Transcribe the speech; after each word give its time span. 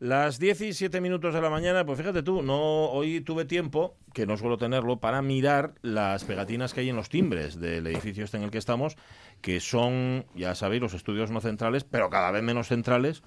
Las 0.00 0.38
17 0.38 0.98
minutos 1.02 1.34
de 1.34 1.42
la 1.42 1.50
mañana, 1.50 1.84
pues 1.84 1.98
fíjate 1.98 2.22
tú, 2.22 2.40
no 2.40 2.86
hoy 2.86 3.20
tuve 3.20 3.44
tiempo, 3.44 3.98
que 4.14 4.24
no 4.24 4.38
suelo 4.38 4.56
tenerlo, 4.56 4.98
para 4.98 5.20
mirar 5.20 5.74
las 5.82 6.24
pegatinas 6.24 6.72
que 6.72 6.80
hay 6.80 6.88
en 6.88 6.96
los 6.96 7.10
timbres 7.10 7.60
del 7.60 7.86
edificio 7.86 8.24
este 8.24 8.38
en 8.38 8.44
el 8.44 8.50
que 8.50 8.56
estamos, 8.56 8.96
que 9.42 9.60
son, 9.60 10.24
ya 10.34 10.54
sabéis, 10.54 10.80
los 10.80 10.94
estudios 10.94 11.30
no 11.30 11.42
centrales, 11.42 11.84
pero 11.84 12.08
cada 12.08 12.30
vez 12.30 12.42
menos 12.42 12.68
centrales 12.68 13.22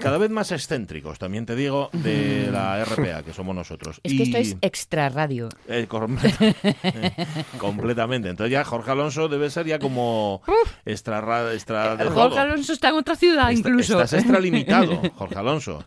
cada 0.00 0.18
vez 0.18 0.30
más 0.30 0.52
excéntricos, 0.52 1.18
también 1.18 1.46
te 1.46 1.56
digo, 1.56 1.90
de 1.92 2.50
la 2.52 2.84
RPA, 2.84 3.22
que 3.22 3.32
somos 3.32 3.54
nosotros. 3.54 4.00
Es 4.02 4.12
que 4.12 4.22
esto 4.22 4.38
es 4.38 4.56
extra 4.60 5.08
radio. 5.08 5.48
Eh, 5.70 5.86
completamente. 7.58 8.28
Entonces 8.28 8.52
ya 8.52 8.64
Jorge 8.64 8.90
Alonso 8.90 9.28
debe 9.28 9.50
ser 9.50 9.66
ya 9.66 9.78
como 9.78 10.42
extra, 10.84 11.52
extra 11.52 11.96
de 11.96 12.06
Jorge 12.06 12.38
Alonso 12.38 12.72
está 12.72 12.88
en 12.88 12.94
otra 12.94 13.16
ciudad 13.16 13.50
incluso. 13.50 14.00
Estás 14.00 14.20
extralimitado, 14.20 15.00
Jorge 15.14 15.36
Alonso. 15.36 15.84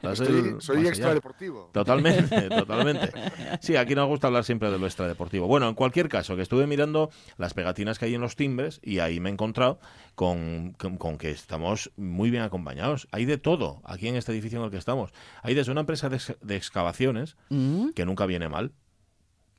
soy 0.59 0.87
extra 0.87 1.13
deportivo. 1.13 1.69
Totalmente, 1.73 2.49
totalmente. 2.49 3.11
Sí, 3.59 3.75
aquí 3.75 3.95
nos 3.95 4.07
gusta 4.07 4.27
hablar 4.27 4.43
siempre 4.43 4.69
de 4.71 4.77
lo 4.77 4.85
extradeportivo. 4.85 5.47
Bueno, 5.47 5.67
en 5.67 5.75
cualquier 5.75 6.09
caso, 6.09 6.35
que 6.35 6.43
estuve 6.43 6.67
mirando 6.67 7.09
las 7.37 7.53
pegatinas 7.53 7.97
que 7.97 8.05
hay 8.05 8.15
en 8.15 8.21
los 8.21 8.35
timbres 8.35 8.79
y 8.83 8.99
ahí 8.99 9.19
me 9.19 9.29
he 9.29 9.33
encontrado 9.33 9.79
con, 10.15 10.73
con 10.73 11.17
que 11.17 11.31
estamos 11.31 11.91
muy 11.95 12.29
bien 12.29 12.43
acompañados. 12.43 13.07
Hay 13.11 13.25
de 13.25 13.37
todo 13.37 13.81
aquí 13.85 14.07
en 14.07 14.15
este 14.15 14.31
edificio 14.31 14.59
en 14.59 14.65
el 14.65 14.71
que 14.71 14.77
estamos. 14.77 15.11
Hay 15.41 15.53
desde 15.53 15.71
una 15.71 15.81
empresa 15.81 16.09
de, 16.09 16.55
excavaciones, 16.55 17.37
mm. 17.49 17.89
que 17.89 18.05
nunca 18.05 18.25
viene 18.25 18.49
mal, 18.49 18.73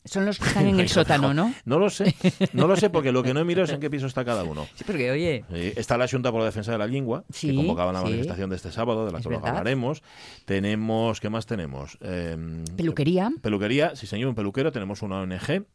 son 0.05 0.27
los 0.27 0.39
que 0.39 0.47
están 0.49 0.67
en 0.67 0.81
el 0.81 0.89
sótano, 0.89 1.33
¿no? 1.33 1.55
No 1.65 1.79
lo 1.79 1.89
sé, 1.91 2.15
no 2.53 2.67
lo 2.67 2.77
sé 2.77 2.91
porque 2.91 3.13
lo 3.13 3.23
que 3.23 3.33
no 3.33 3.41
he 3.41 3.45
mirado 3.45 3.65
es 3.65 3.73
en 3.73 3.81
qué 3.81 3.89
piso 3.89 4.07
está 4.07 4.25
cada 4.25 4.43
uno. 4.45 4.67
Sí, 4.75 4.85
porque 4.85 5.11
oye... 5.11 5.45
está 5.77 5.97
la 5.97 6.09
Junta 6.09 6.31
por 6.31 6.41
la 6.41 6.47
Defensa 6.47 6.73
de 6.73 6.79
la 6.79 6.87
Lengua, 6.87 7.25
que 7.39 7.55
convocaba 7.55 7.93
la 7.93 8.03
manifestación 8.03 8.51
de 8.51 8.57
este 8.57 8.73
sábado, 8.73 9.07
de 9.07 9.13
la 9.13 9.21
que 9.21 9.35
hablaremos. 9.35 10.03
Tenemos, 10.45 11.21
¿qué 11.21 11.31
más 11.31 11.47
tenemos? 11.47 11.99
Em, 12.01 12.65
peluquería. 12.77 13.31
Peluquería, 13.41 13.95
sí 13.95 14.07
señor, 14.07 14.29
un 14.29 14.35
peluquero. 14.35 14.73
Tenemos 14.73 15.03
una 15.03 15.21
ONG, 15.21 15.67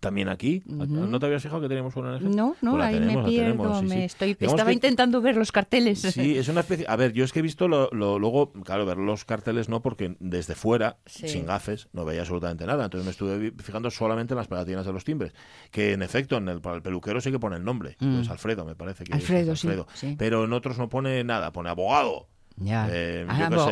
también 0.00 0.28
aquí. 0.28 0.62
¿No 0.66 1.18
te 1.18 1.26
habías 1.26 1.42
fijado 1.42 1.60
que 1.60 1.68
teníamos 1.68 1.94
una 1.96 2.14
ONG? 2.14 2.22
No, 2.22 2.56
no, 2.60 2.72
pues 2.72 2.84
ahí 2.84 3.00
me 3.00 3.22
pierdo. 3.24 3.82
me 3.82 4.04
estoy, 4.04 4.36
estaba 4.38 4.72
intentando 4.72 5.20
ver 5.20 5.36
los 5.36 5.52
carteles. 5.52 6.00
Sí, 6.00 6.38
es 6.38 6.48
una 6.48 6.60
especie. 6.60 6.86
A 6.88 6.96
ver, 6.96 7.12
yo 7.12 7.24
es 7.24 7.32
que 7.32 7.40
he 7.40 7.42
visto 7.42 7.68
lo, 7.68 7.90
luego, 7.92 8.52
claro, 8.52 8.86
ver 8.86 8.96
los 8.96 9.24
carteles 9.24 9.68
no, 9.68 9.82
porque 9.82 10.16
desde 10.20 10.54
fuera, 10.54 10.98
sin 11.06 11.46
gafes, 11.46 11.88
no 11.92 12.04
veía 12.04 12.20
absolutamente 12.20 12.66
nada. 12.66 12.84
Entonces 12.84 13.04
me 13.04 13.10
estuve 13.10 13.52
fijando 13.62 13.90
solamente 13.90 14.34
en 14.34 14.38
las 14.38 14.48
pegatinas 14.48 14.86
de 14.86 14.92
los 14.92 15.04
timbres. 15.04 15.32
Que 15.70 15.92
en 15.92 16.02
efecto, 16.02 16.36
en 16.36 16.48
el, 16.48 16.60
para 16.60 16.76
el 16.76 16.82
peluquero 16.82 17.20
sí 17.20 17.30
que 17.30 17.38
pone 17.38 17.56
el 17.56 17.64
nombre. 17.64 17.96
Mm. 18.00 18.20
Es 18.20 18.30
Alfredo, 18.30 18.64
me 18.64 18.74
parece 18.74 19.04
que 19.04 19.12
Alfredo, 19.12 19.52
es 19.52 19.64
Alfredo. 19.64 19.86
Sí, 19.94 20.16
Pero 20.18 20.44
en 20.44 20.52
otros 20.52 20.78
no 20.78 20.88
pone 20.88 21.22
nada, 21.24 21.52
pone 21.52 21.70
abogado. 21.70 22.28
Ya. 22.60 22.88
Eh, 22.90 23.26
ah, 23.26 23.48
nuestros 23.48 23.68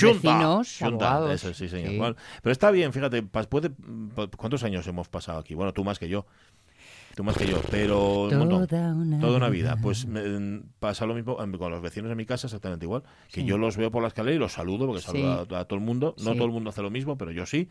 vecinos, 0.00 0.80
Eso, 1.30 1.52
sí, 1.52 1.68
señor. 1.68 2.16
pero 2.42 2.52
está 2.52 2.70
bien, 2.70 2.92
fíjate, 2.92 3.22
puede, 3.22 3.70
¿cuántos 4.36 4.64
años 4.64 4.86
hemos 4.86 5.08
pasado 5.08 5.38
aquí? 5.38 5.54
Bueno, 5.54 5.72
tú 5.72 5.84
más 5.84 5.98
que 5.98 6.08
yo. 6.08 6.26
Tú 7.14 7.24
más 7.24 7.36
que 7.36 7.46
yo, 7.46 7.60
pero 7.70 8.28
toda, 8.30 8.94
Una, 8.94 9.20
toda 9.20 9.36
una 9.36 9.50
vida. 9.50 9.76
Pues 9.82 10.06
pasa 10.78 11.04
lo 11.04 11.14
mismo 11.14 11.36
con 11.36 11.70
los 11.70 11.82
vecinos 11.82 12.08
de 12.08 12.14
mi 12.14 12.24
casa, 12.24 12.46
exactamente 12.46 12.86
igual. 12.86 13.02
Que 13.30 13.44
yo 13.44 13.58
los 13.58 13.76
veo 13.76 13.90
por 13.90 14.00
la 14.00 14.08
escalera 14.08 14.34
y 14.34 14.38
los 14.38 14.52
saludo, 14.52 14.86
porque 14.86 15.02
saludo 15.02 15.42
a, 15.54 15.64
todo 15.66 15.78
el 15.78 15.84
mundo. 15.84 16.14
No 16.18 16.32
todo 16.34 16.46
el 16.46 16.52
mundo 16.52 16.70
hace 16.70 16.80
lo 16.80 16.90
mismo, 16.90 17.18
pero 17.18 17.30
yo 17.30 17.44
sí. 17.44 17.68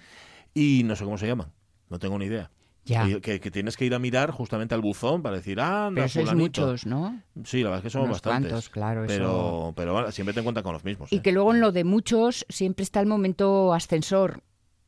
Y 0.54 0.84
no 0.86 0.96
sé 0.96 1.06
cómo 1.06 1.18
se 1.18 1.26
llaman. 1.26 1.48
No 1.90 1.98
tengo 1.98 2.20
ni 2.20 2.26
idea. 2.26 2.52
Que, 2.86 3.40
tienes 3.52 3.78
que 3.78 3.86
ir 3.86 3.94
a 3.94 4.00
mirar 4.00 4.32
justamente 4.32 4.74
al 4.74 4.82
buzón 4.82 5.22
para 5.22 5.38
decir, 5.38 5.60
ah, 5.60 5.88
anda, 5.88 6.02
Pero 6.02 6.10
sois 6.10 6.34
muchos, 6.34 6.86
¿no? 6.86 7.22
Sí, 7.44 7.62
la 7.62 7.70
verdad 7.70 7.80
es 7.80 7.84
que 7.84 7.90
somos 7.92 8.10
bastantes. 8.10 8.70
claro, 8.70 9.04
pero, 9.08 9.74
pero 9.76 10.12
siempre 10.12 10.34
te 10.34 10.40
encuentras 10.40 10.64
con 10.64 10.74
los 10.74 10.84
mismos. 10.84 11.12
Y 11.12 11.18
¿eh? 11.18 11.22
que 11.22 11.32
luego 11.32 11.54
en 11.54 11.62
lo 11.62 11.72
de 11.72 11.84
muchos 11.84 12.46
siempre 12.50 12.84
está 12.84 13.00
el 13.00 13.08
momento 13.08 13.74
ascensor. 13.74 14.42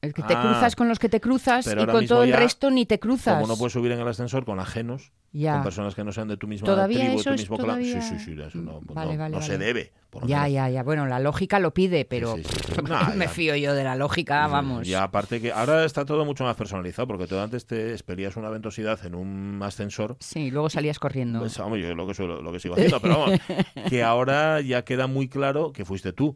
El 0.03 0.13
que 0.13 0.21
te 0.21 0.33
ah. 0.33 0.41
cruzas 0.41 0.75
con 0.75 0.89
los 0.89 0.99
que 0.99 1.07
te 1.07 1.21
cruzas 1.21 1.65
y 1.65 1.85
con 1.85 2.05
todo 2.05 2.23
el 2.23 2.33
resto 2.33 2.69
ni 2.69 2.85
te 2.85 2.99
cruzas. 2.99 3.35
Como 3.35 3.47
no 3.47 3.57
puedes 3.57 3.71
subir 3.71 3.93
en 3.93 4.01
el 4.01 4.07
ascensor 4.07 4.43
con 4.43 4.59
ajenos, 4.59 5.13
con 5.31 5.63
personas 5.63 5.95
que 5.95 6.03
no 6.03 6.11
sean 6.11 6.27
de 6.27 6.35
tu 6.35 6.45
misma 6.45 6.87
tribu, 6.87 7.23
tu 7.23 7.31
mismo 7.31 7.57
clan. 7.57 7.81
Sí, 7.81 8.01
sí, 8.01 8.19
sí, 8.19 8.35
eso 8.37 8.57
no, 8.57 8.81
no, 9.29 9.41
se 9.41 9.57
debe. 9.57 9.93
ya, 10.25 10.49
ya, 10.49 10.67
ya. 10.67 10.83
Bueno, 10.83 11.05
la 11.05 11.21
lógica 11.21 11.59
lo 11.59 11.73
pide, 11.73 12.03
pero 12.03 12.35
me 13.15 13.29
fío 13.29 13.55
yo 13.55 13.73
de 13.73 13.85
la 13.85 13.95
lógica, 13.95 14.45
vamos. 14.47 14.85
Y 14.85 14.93
aparte 14.93 15.39
que 15.39 15.53
ahora 15.53 15.85
está 15.85 16.03
todo 16.03 16.25
mucho 16.25 16.43
más 16.43 16.57
personalizado, 16.57 17.07
porque 17.07 17.25
tú 17.25 17.39
antes 17.39 17.65
te 17.65 17.93
expelías 17.93 18.35
una 18.35 18.49
ventosidad 18.49 19.05
en 19.05 19.15
un 19.15 19.61
ascensor. 19.63 20.17
Sí, 20.19 20.51
luego 20.51 20.69
salías 20.69 20.99
corriendo. 20.99 21.39
Pues, 21.39 21.57
vamos, 21.57 21.79
yo 21.79 21.95
lo 21.95 22.05
que, 22.05 22.23
lo 22.23 22.51
que 22.51 22.59
sigo 22.59 22.75
haciendo, 22.75 22.99
pero 22.99 23.19
vamos, 23.19 23.39
que 23.89 24.03
ahora 24.03 24.59
ya 24.59 24.83
queda 24.83 25.07
muy 25.07 25.29
claro 25.29 25.71
que 25.71 25.85
fuiste 25.85 26.11
tú. 26.11 26.35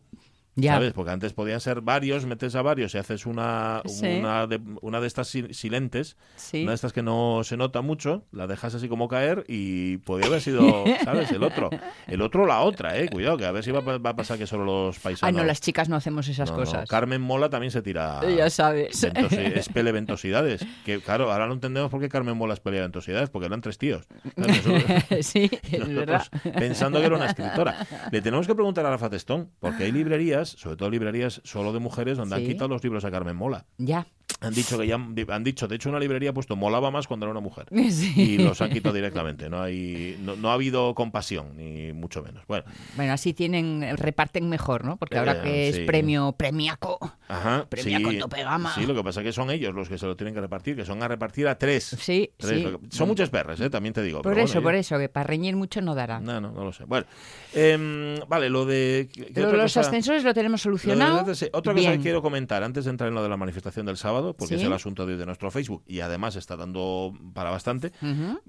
¿Sabes? 0.61 0.93
Porque 0.93 1.11
antes 1.11 1.33
podían 1.33 1.59
ser 1.59 1.81
varios, 1.81 2.25
metes 2.25 2.55
a 2.55 2.61
varios 2.61 2.95
y 2.95 2.97
haces 2.97 3.25
una, 3.25 3.81
una, 4.01 4.47
de, 4.47 4.59
una 4.81 4.99
de 4.99 5.07
estas 5.07 5.27
silentes, 5.27 6.17
una 6.53 6.71
de 6.71 6.75
estas 6.75 6.93
que 6.93 7.03
no 7.03 7.41
se 7.43 7.57
nota 7.57 7.81
mucho, 7.81 8.25
la 8.31 8.47
dejas 8.47 8.73
así 8.73 8.89
como 8.89 9.07
caer 9.07 9.43
y 9.47 9.97
podría 9.97 10.27
haber 10.27 10.41
sido, 10.41 10.83
¿sabes? 11.03 11.31
El 11.31 11.43
otro. 11.43 11.69
El 12.07 12.21
otro 12.21 12.45
la 12.45 12.61
otra, 12.61 12.97
¿eh? 12.97 13.07
Cuidado, 13.09 13.37
que 13.37 13.45
a 13.45 13.51
ver 13.51 13.63
si 13.63 13.71
va, 13.71 13.79
a 13.79 14.15
pasar 14.15 14.37
que 14.37 14.47
solo 14.47 14.65
los 14.65 14.99
paisanos. 14.99 15.35
Ay, 15.35 15.39
no, 15.39 15.45
las 15.45 15.61
chicas 15.61 15.89
no 15.89 15.95
hacemos 15.95 16.27
esas 16.27 16.51
cosas. 16.51 16.89
Carmen 16.89 17.21
Mola 17.21 17.49
también 17.49 17.71
se 17.71 17.81
tira. 17.81 18.21
Ya 18.27 18.49
sabes. 18.49 19.03
es 19.03 19.69
peleventosidades. 19.69 20.65
Que 20.85 20.99
claro, 20.99 21.31
ahora 21.31 21.47
no 21.47 21.53
entendemos 21.53 21.91
por 21.91 21.99
qué 21.99 22.09
Carmen 22.09 22.35
Mola 22.35 22.55
es 22.55 22.59
peleventosidades, 22.59 23.29
porque 23.29 23.45
eran 23.45 23.61
tres 23.61 23.77
tíos. 23.77 24.07
sí, 25.21 25.49
es 25.71 25.93
verdad. 25.93 26.23
Pensando 26.57 26.99
que 26.99 27.05
era 27.05 27.15
una 27.15 27.27
escritora. 27.27 27.85
Le 28.11 28.21
tenemos 28.21 28.47
que 28.47 28.55
preguntar 28.55 28.85
a 28.85 28.89
Rafa 28.89 29.09
Testón, 29.09 29.51
porque 29.59 29.83
hay 29.83 29.91
librerías 29.91 30.46
sobre 30.49 30.77
todo 30.77 30.89
librerías 30.89 31.41
solo 31.43 31.73
de 31.73 31.79
mujeres, 31.79 32.17
donde 32.17 32.35
han 32.35 32.45
quitado 32.45 32.67
los 32.67 32.83
libros 32.83 33.03
a 33.05 33.11
Carmen 33.11 33.35
Mola. 33.35 33.65
Ya. 33.77 34.07
Han 34.39 34.53
dicho 34.53 34.77
que 34.77 34.85
ya 34.85 34.95
han 34.95 35.43
dicho, 35.43 35.67
de 35.67 35.75
hecho 35.75 35.89
una 35.89 35.99
librería 35.99 36.29
ha 36.29 36.33
puesto 36.33 36.55
molaba 36.55 36.91
más 36.91 37.07
cuando 37.07 37.25
era 37.25 37.31
una 37.31 37.39
mujer 37.39 37.65
y 37.71 38.37
los 38.37 38.61
han 38.61 38.69
quitado 38.69 38.93
directamente. 38.93 39.49
No 39.49 39.61
hay, 39.61 40.17
no, 40.19 40.49
ha 40.49 40.53
habido 40.53 40.93
compasión 40.93 41.57
ni 41.57 41.91
mucho 41.93 42.21
menos. 42.21 42.45
Bueno, 42.47 42.65
bueno, 42.95 43.13
así 43.13 43.33
tienen 43.33 43.97
reparten 43.97 44.47
mejor, 44.47 44.85
¿no? 44.85 44.97
Porque 44.97 45.17
ahora 45.17 45.41
que 45.41 45.69
es 45.69 45.79
premio 45.79 46.33
premiaco, 46.33 46.99
Ajá, 47.27 47.65
premiaco 47.69 48.11
sí, 48.11 48.19
topegama. 48.19 48.73
Sí, 48.73 48.85
lo 48.85 48.95
que 48.95 49.03
pasa 49.03 49.21
es 49.21 49.25
que 49.25 49.33
son 49.33 49.49
ellos 49.51 49.73
los 49.73 49.89
que 49.89 49.97
se 49.97 50.05
lo 50.05 50.15
tienen 50.15 50.33
que 50.33 50.41
repartir, 50.41 50.75
que 50.75 50.85
son 50.85 51.01
a 51.03 51.07
repartir 51.07 51.47
a 51.47 51.57
tres. 51.57 51.95
Sí, 51.99 52.31
sí. 52.39 52.65
son 52.89 53.07
muchas 53.07 53.29
perras, 53.29 53.59
¿eh? 53.59 53.69
también 53.69 53.93
te 53.93 54.01
digo. 54.01 54.21
Por 54.21 54.39
eso, 54.39 54.61
por 54.61 54.75
eso, 54.75 54.97
que 54.97 55.09
para 55.09 55.25
reñir 55.25 55.55
mucho 55.55 55.81
no 55.81 55.95
dará. 55.95 56.19
No, 56.19 56.39
no, 56.39 56.51
no 56.51 56.63
lo 56.63 56.71
sé. 56.71 56.85
Bueno, 56.85 57.05
em, 57.53 58.19
vale, 58.27 58.49
lo 58.49 58.65
de 58.65 59.09
los 59.35 59.77
ascensores 59.77 60.23
lo 60.23 60.33
tenemos 60.33 60.61
solucionado. 60.61 61.25
otra 61.51 61.73
cosa 61.73 61.91
que 61.91 61.99
quiero 61.99 62.21
comentar 62.21 62.63
antes 62.63 62.85
de 62.85 62.91
entrar 62.91 63.09
en 63.09 63.15
lo 63.15 63.23
de 63.23 63.29
la 63.29 63.37
manifestación 63.37 63.85
del 63.85 63.97
sábado, 63.97 64.33
porque 64.33 64.55
es 64.55 64.63
el 64.63 64.73
asunto 64.73 65.05
de, 65.05 65.27
nuestro 65.27 65.51
Facebook 65.51 65.83
y 65.85 65.99
además 65.99 66.37
está 66.37 66.55
dando 66.55 67.13
para 67.33 67.49
bastante, 67.49 67.91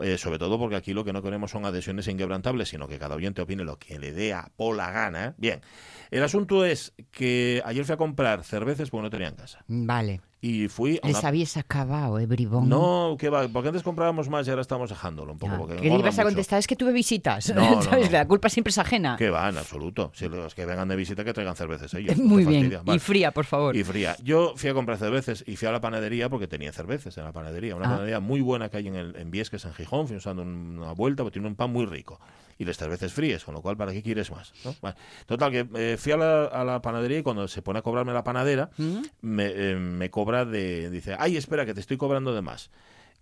eh, 0.00 0.16
sobre 0.18 0.38
todo 0.38 0.58
porque 0.58 0.76
aquí 0.76 0.92
lo 0.92 1.04
que 1.04 1.12
no 1.12 1.22
queremos 1.22 1.50
son 1.50 1.64
adhesiones 1.64 2.06
inquebrantables, 2.06 2.68
sino 2.68 2.86
que 2.86 2.98
cada 2.98 3.16
oyente 3.16 3.42
opine 3.42 3.64
lo 3.64 3.78
que 3.78 3.98
le 3.98 4.12
dé 4.12 4.32
a 4.32 4.48
pola 4.56 4.92
gana. 4.92 5.34
Bien, 5.38 5.60
el 6.10 6.22
asunto 6.22 6.64
es 6.64 6.94
que 7.10 7.62
ayer 7.64 7.84
fui 7.84 7.94
a 7.94 7.96
comprar 7.96 8.44
cervezas 8.68 8.90
porque 8.90 9.02
no 9.04 9.10
tenía 9.10 9.28
en 9.28 9.34
casa. 9.34 9.64
Vale. 9.66 10.20
Y 10.40 10.68
fui 10.68 11.00
a 11.02 11.06
Les 11.06 11.24
habías 11.24 11.56
acabado, 11.56 12.18
eh, 12.20 12.26
bribón. 12.26 12.68
No, 12.68 13.16
que 13.18 13.28
va, 13.28 13.48
porque 13.48 13.68
antes 13.68 13.82
comprábamos 13.82 14.28
más 14.28 14.46
y 14.46 14.50
ahora 14.50 14.62
estamos 14.62 14.88
dejándolo 14.88 15.32
un 15.32 15.38
poco. 15.38 15.66
¿Qué 15.66 15.88
ibas 15.88 16.18
a 16.18 16.22
contestar? 16.22 16.60
Es 16.60 16.68
que 16.68 16.76
tuve 16.76 16.92
visitas. 16.92 17.52
No, 17.52 17.80
La 18.10 18.26
culpa 18.28 18.48
siempre 18.48 18.70
es 18.70 18.78
ajena. 18.78 19.16
Que 19.16 19.30
va, 19.30 19.48
en 19.48 19.58
absoluto. 19.58 20.12
Si 20.14 20.28
los 20.28 20.54
que 20.54 20.64
vengan 20.64 20.88
de 20.88 20.94
visita 20.94 21.24
que 21.24 21.32
traigan 21.32 21.56
cervezas 21.56 21.92
ellos. 21.94 22.16
Muy 22.18 22.44
bien. 22.44 22.80
Y 22.86 22.98
fría, 23.00 23.32
por 23.32 23.46
favor. 23.46 23.74
Y 23.76 23.82
fría. 23.82 24.16
Yo 24.22 24.52
fui 24.56 24.70
a 24.70 24.74
comprar 24.74 24.98
cervezas 24.98 25.42
y 25.44 25.56
fui 25.56 25.66
a 25.66 25.72
la 25.72 25.80
panadería 25.80 26.28
porque 26.28 26.46
tenía 26.46 26.72
cervezas 26.72 27.18
en 27.18 27.24
la 27.24 27.32
panadería. 27.32 27.74
Una 27.74 27.86
ah. 27.86 27.90
panadería 27.90 28.20
muy 28.20 28.40
buena 28.40 28.68
que 28.68 28.76
hay 28.76 28.86
en, 28.86 28.94
el, 28.94 29.16
en 29.16 29.32
Viesques, 29.32 29.64
en 29.64 29.74
Gijón. 29.74 30.06
Fui 30.06 30.16
usando 30.16 30.42
una 30.42 30.92
vuelta 30.92 31.24
porque 31.24 31.34
tiene 31.34 31.48
un 31.48 31.56
pan 31.56 31.72
muy 31.72 31.84
rico 31.84 32.20
y 32.58 32.64
las 32.64 32.76
cervezas 32.76 33.12
frías, 33.12 33.44
con 33.44 33.54
lo 33.54 33.62
cual, 33.62 33.76
¿para 33.76 33.92
qué 33.92 34.02
quieres 34.02 34.30
más? 34.32 34.52
Total, 35.26 35.50
que 35.50 35.68
eh, 35.76 35.96
fui 35.96 36.12
a 36.12 36.16
la, 36.16 36.80
panadería 36.82 37.18
y 37.18 37.22
cuando 37.22 37.46
se 37.46 37.62
pone 37.62 37.78
a 37.78 37.82
cobrarme 37.82 38.12
la 38.12 38.24
panadera, 38.24 38.70
¿Mm? 38.76 38.98
me, 39.22 39.46
eh, 39.46 39.76
me, 39.76 40.10
cobra 40.28 40.44
de. 40.44 40.90
Dice, 40.90 41.16
ay, 41.18 41.38
espera, 41.38 41.64
que 41.64 41.72
te 41.72 41.80
estoy 41.80 41.96
cobrando 41.96 42.34
de 42.34 42.42
más. 42.42 42.70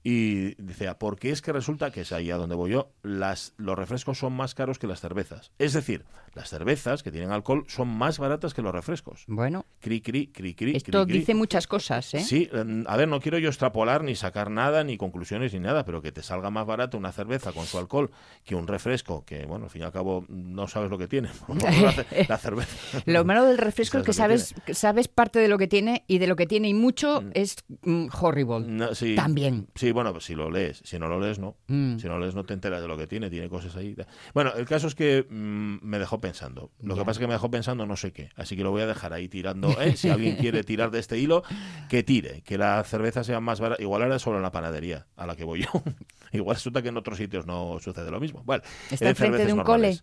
Y 0.09 0.55
dice, 0.63 0.87
ah, 0.87 1.01
porque 1.01 1.31
es 1.31 1.43
que 1.43 1.53
resulta 1.53 1.91
que 1.91 2.03
es 2.03 2.13
ahí 2.13 2.31
a 2.31 2.37
donde 2.37 2.55
voy 2.55 2.71
yo, 2.71 2.93
las, 3.03 3.55
los 3.57 3.77
refrescos 3.77 4.17
son 4.17 4.35
más 4.35 4.55
caros 4.55 4.79
que 4.79 4.87
las 4.87 5.01
cervezas. 5.01 5.51
Es 5.59 5.73
decir, 5.73 6.05
las 6.33 6.49
cervezas 6.49 7.03
que 7.03 7.11
tienen 7.11 7.33
alcohol 7.33 7.65
son 7.67 7.89
más 7.89 8.21
baratas 8.21 8.55
que 8.55 8.63
los 8.63 8.73
refrescos. 8.73 9.25
Bueno. 9.27 9.67
Cri, 9.81 10.01
cri, 10.01 10.29
cri, 10.29 10.55
cri. 10.55 10.77
Esto 10.77 11.05
dice 11.07 11.35
muchas 11.35 11.67
cosas, 11.67 12.15
¿eh? 12.15 12.21
Sí, 12.21 12.49
em, 12.53 12.85
a 12.87 12.97
ver, 12.97 13.09
no 13.09 13.19
quiero 13.19 13.39
yo 13.39 13.49
extrapolar 13.49 14.05
ni 14.05 14.15
sacar 14.15 14.49
nada, 14.49 14.85
ni 14.85 14.97
conclusiones 14.97 15.53
ni 15.53 15.59
nada, 15.59 15.85
pero 15.85 16.01
que 16.01 16.13
te 16.13 16.23
salga 16.23 16.51
más 16.51 16.67
barato 16.67 16.97
una 16.97 17.11
cerveza 17.11 17.51
con 17.51 17.67
su 17.67 17.77
alcohol 17.77 18.13
que 18.45 18.55
un 18.55 18.69
refresco, 18.69 19.25
que 19.25 19.45
bueno, 19.45 19.65
al 19.65 19.71
fin 19.71 19.83
y 19.83 19.85
al 19.87 19.93
cabo 19.93 20.25
no 20.29 20.69
sabes 20.69 20.89
lo 20.89 20.99
que 20.99 21.09
tiene. 21.09 21.31
la, 22.29 22.39
cerveza. 22.39 23.03
Lo 23.07 23.25
malo 23.25 23.45
del 23.45 23.59
refresco 23.59 23.99
es 23.99 24.05
que 24.05 24.13
sabes, 24.13 24.55
sabes 24.73 25.09
parte 25.09 25.41
de 25.41 25.49
lo 25.49 25.59
que 25.59 25.67
tiene 25.67 26.05
y 26.07 26.19
de 26.19 26.29
lo 26.29 26.37
que 26.37 26.47
tiene 26.47 26.69
y 26.69 26.75
mucho 26.75 27.23
mm. 27.23 27.31
es 27.35 27.57
mm, 27.83 28.07
horrible. 28.21 28.95
También. 29.17 29.67
Sí, 29.75 29.96
bueno, 29.97 30.13
pues 30.13 30.27
si 30.27 30.35
lo 30.35 30.51
lees, 30.51 30.83
si 30.85 30.99
no 30.99 31.09
lo 31.09 31.19
lees, 31.19 31.39
no. 31.39 31.57
Mm. 31.69 31.97
Si 31.97 32.07
no 32.07 32.19
lo 32.19 32.21
lees, 32.21 32.35
no 32.35 32.45
te 32.45 32.53
enteras 32.53 32.83
de 32.83 32.87
lo 32.87 32.99
que 32.99 33.07
tiene, 33.07 33.31
tiene 33.31 33.49
cosas 33.49 33.75
ahí. 33.77 33.97
Bueno, 34.35 34.53
el 34.55 34.67
caso 34.67 34.89
es 34.89 34.95
que 34.95 35.27
mm, 35.27 35.79
me 35.81 35.99
dejó 35.99 36.21
pensando. 36.21 36.71
Lo 36.83 36.97
que 36.97 37.01
pasa 37.01 37.13
es 37.13 37.19
que 37.21 37.27
me 37.27 37.33
dejó 37.33 37.51
pensando 37.51 37.87
no 37.87 37.97
sé 37.97 38.13
qué. 38.13 38.29
Así 38.37 38.59
que 38.59 38.63
lo 38.63 38.73
voy 38.73 38.83
a 38.83 38.87
dejar 38.87 39.15
ahí 39.15 39.27
tirando. 39.27 39.71
¿eh? 39.81 39.97
Si 39.97 40.11
alguien 40.11 40.37
quiere 40.37 40.65
tirar 40.65 40.91
de 40.91 40.99
este 40.99 41.19
hilo, 41.19 41.45
que 41.89 42.03
tire. 42.03 42.43
Que 42.43 42.59
la 42.59 42.85
cerveza 42.85 43.25
sea 43.25 43.41
más 43.41 43.59
barata. 43.59 43.83
Igual 43.83 44.03
era 44.03 44.19
solo 44.19 44.37
en 44.37 44.43
la 44.43 44.53
panadería 44.53 45.07
a 45.17 45.27
la 45.27 45.35
que 45.35 45.45
voy 45.45 45.63
yo. 45.63 45.71
Igual 46.33 46.57
resulta 46.57 46.83
que 46.83 46.91
en 46.91 46.99
otros 46.99 47.17
sitios 47.17 47.47
no 47.47 47.79
sucede 47.81 48.11
lo 48.11 48.21
mismo. 48.21 48.43
Bueno, 48.45 48.65
¿Está 48.91 49.09
enfrente 49.09 49.47
de 49.47 49.55
un 49.55 49.63
cole? 49.63 49.99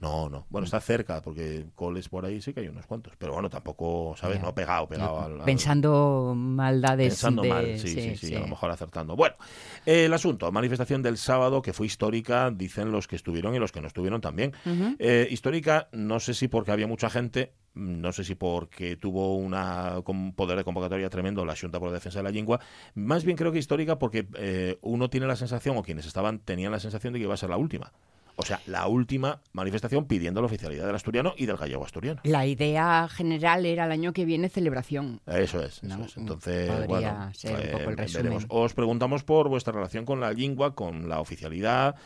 No, 0.00 0.30
no. 0.30 0.46
Bueno, 0.48 0.64
está 0.64 0.80
cerca, 0.80 1.20
porque 1.20 1.66
coles 1.74 2.08
por 2.08 2.24
ahí 2.24 2.40
sí 2.40 2.54
que 2.54 2.60
hay 2.60 2.68
unos 2.68 2.86
cuantos. 2.86 3.12
Pero 3.18 3.34
bueno, 3.34 3.50
tampoco, 3.50 4.14
¿sabes? 4.16 4.40
No 4.40 4.54
pegado, 4.54 4.88
pegado 4.88 5.20
al, 5.20 5.44
Pensando 5.44 6.32
maldades. 6.34 7.08
Pensando 7.08 7.44
mal, 7.44 7.78
sí, 7.78 7.88
sí, 7.88 8.16
sí, 8.16 8.34
a 8.34 8.40
lo 8.40 8.48
mejor 8.48 8.70
acertando. 8.70 9.14
Bueno, 9.14 9.36
el 9.84 10.12
asunto, 10.14 10.50
manifestación 10.50 11.02
del 11.02 11.18
sábado 11.18 11.60
que 11.60 11.74
fue 11.74 11.86
histórica, 11.86 12.50
dicen 12.50 12.92
los 12.92 13.06
que 13.06 13.16
estuvieron 13.16 13.54
y 13.54 13.58
los 13.58 13.72
que 13.72 13.82
no 13.82 13.88
estuvieron 13.88 14.22
también. 14.22 14.54
Eh, 14.98 15.28
histórica, 15.30 15.88
no 15.92 16.18
sé 16.18 16.32
si 16.32 16.48
porque 16.48 16.72
había 16.72 16.86
mucha 16.86 17.10
gente, 17.10 17.52
no 17.74 18.12
sé 18.12 18.24
si 18.24 18.34
porque 18.34 18.96
tuvo 18.96 19.36
un 19.36 20.32
poder 20.34 20.56
de 20.56 20.64
convocatoria 20.64 21.10
tremendo 21.10 21.44
la 21.44 21.54
Junta 21.54 21.78
por 21.78 21.88
la 21.88 21.94
Defensa 21.94 22.20
de 22.20 22.22
la 22.22 22.30
Lengua, 22.30 22.58
más 22.94 23.24
bien 23.24 23.36
creo 23.36 23.52
que 23.52 23.58
histórica 23.58 23.98
porque 23.98 24.26
eh, 24.38 24.78
uno 24.80 25.10
tiene 25.10 25.26
la 25.26 25.36
sensación, 25.36 25.76
o 25.76 25.82
quienes 25.82 26.06
estaban 26.06 26.38
tenían 26.38 26.72
la 26.72 26.80
sensación 26.80 27.12
de 27.12 27.18
que 27.18 27.24
iba 27.24 27.34
a 27.34 27.36
ser 27.36 27.50
la 27.50 27.58
última. 27.58 27.92
O 28.40 28.46
sea, 28.46 28.60
la 28.66 28.86
última 28.86 29.42
manifestación 29.52 30.06
pidiendo 30.06 30.40
la 30.40 30.46
oficialidad 30.46 30.86
del 30.86 30.94
asturiano 30.94 31.34
y 31.36 31.44
del 31.44 31.58
gallego 31.58 31.84
asturiano. 31.84 32.20
La 32.24 32.46
idea 32.46 33.06
general 33.08 33.66
era 33.66 33.84
el 33.84 33.92
año 33.92 34.14
que 34.14 34.24
viene 34.24 34.48
celebración. 34.48 35.20
Eso 35.26 35.62
es, 35.62 35.82
eso 35.82 36.04
es. 36.04 36.16
Entonces, 36.16 36.86
bueno, 36.86 37.30
eh, 37.44 38.46
Os 38.48 38.72
preguntamos 38.72 39.24
por 39.24 39.48
vuestra 39.50 39.74
relación 39.74 40.06
con 40.06 40.20
la 40.20 40.32
lengua, 40.32 40.74
con 40.74 41.08
la 41.08 41.20
oficialidad, 41.20 41.96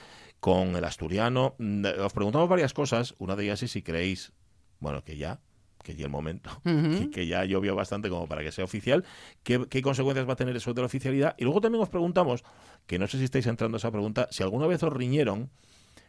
con 0.41 0.75
el 0.75 0.85
asturiano. 0.85 1.55
Mm, 1.59 1.85
os 2.05 2.13
preguntamos 2.13 2.49
varias 2.49 2.75
cosas. 2.75 3.15
Una 3.19 3.37
de 3.37 3.45
ellas 3.45 3.63
es 3.63 3.71
si 3.71 3.83
creéis, 3.83 4.33
bueno, 4.81 5.05
que 5.05 5.17
ya 5.17 5.41
que 5.85 5.95
ya 5.95 6.07
el 6.07 6.11
momento, 6.11 6.51
que, 7.13 7.27
ya 7.27 7.45
llovió 7.45 7.77
bastante 7.77 8.09
como 8.09 8.27
para 8.27 8.43
que 8.43 8.51
sea 8.51 8.65
oficial, 8.65 9.05
¿qué, 9.43 9.67
¿qué, 9.69 9.83
consecuencias 9.83 10.27
va 10.27 10.33
a 10.33 10.37
tener 10.37 10.57
eso 10.57 10.73
de 10.73 10.81
la 10.81 10.87
oficialidad? 10.87 11.35
Y 11.37 11.45
luego 11.45 11.61
también 11.61 11.83
os 11.83 11.91
preguntamos, 11.91 12.43
que 12.87 12.99
no 12.99 13.07
sé 13.07 13.19
si 13.19 13.25
estáis 13.25 13.47
entrando 13.47 13.77
a 13.77 13.79
esa 13.79 13.91
pregunta, 13.91 14.27
si 14.31 14.43
alguna 14.43 14.67
vez 14.67 14.83
os 14.83 14.91
riñeron 14.91 15.51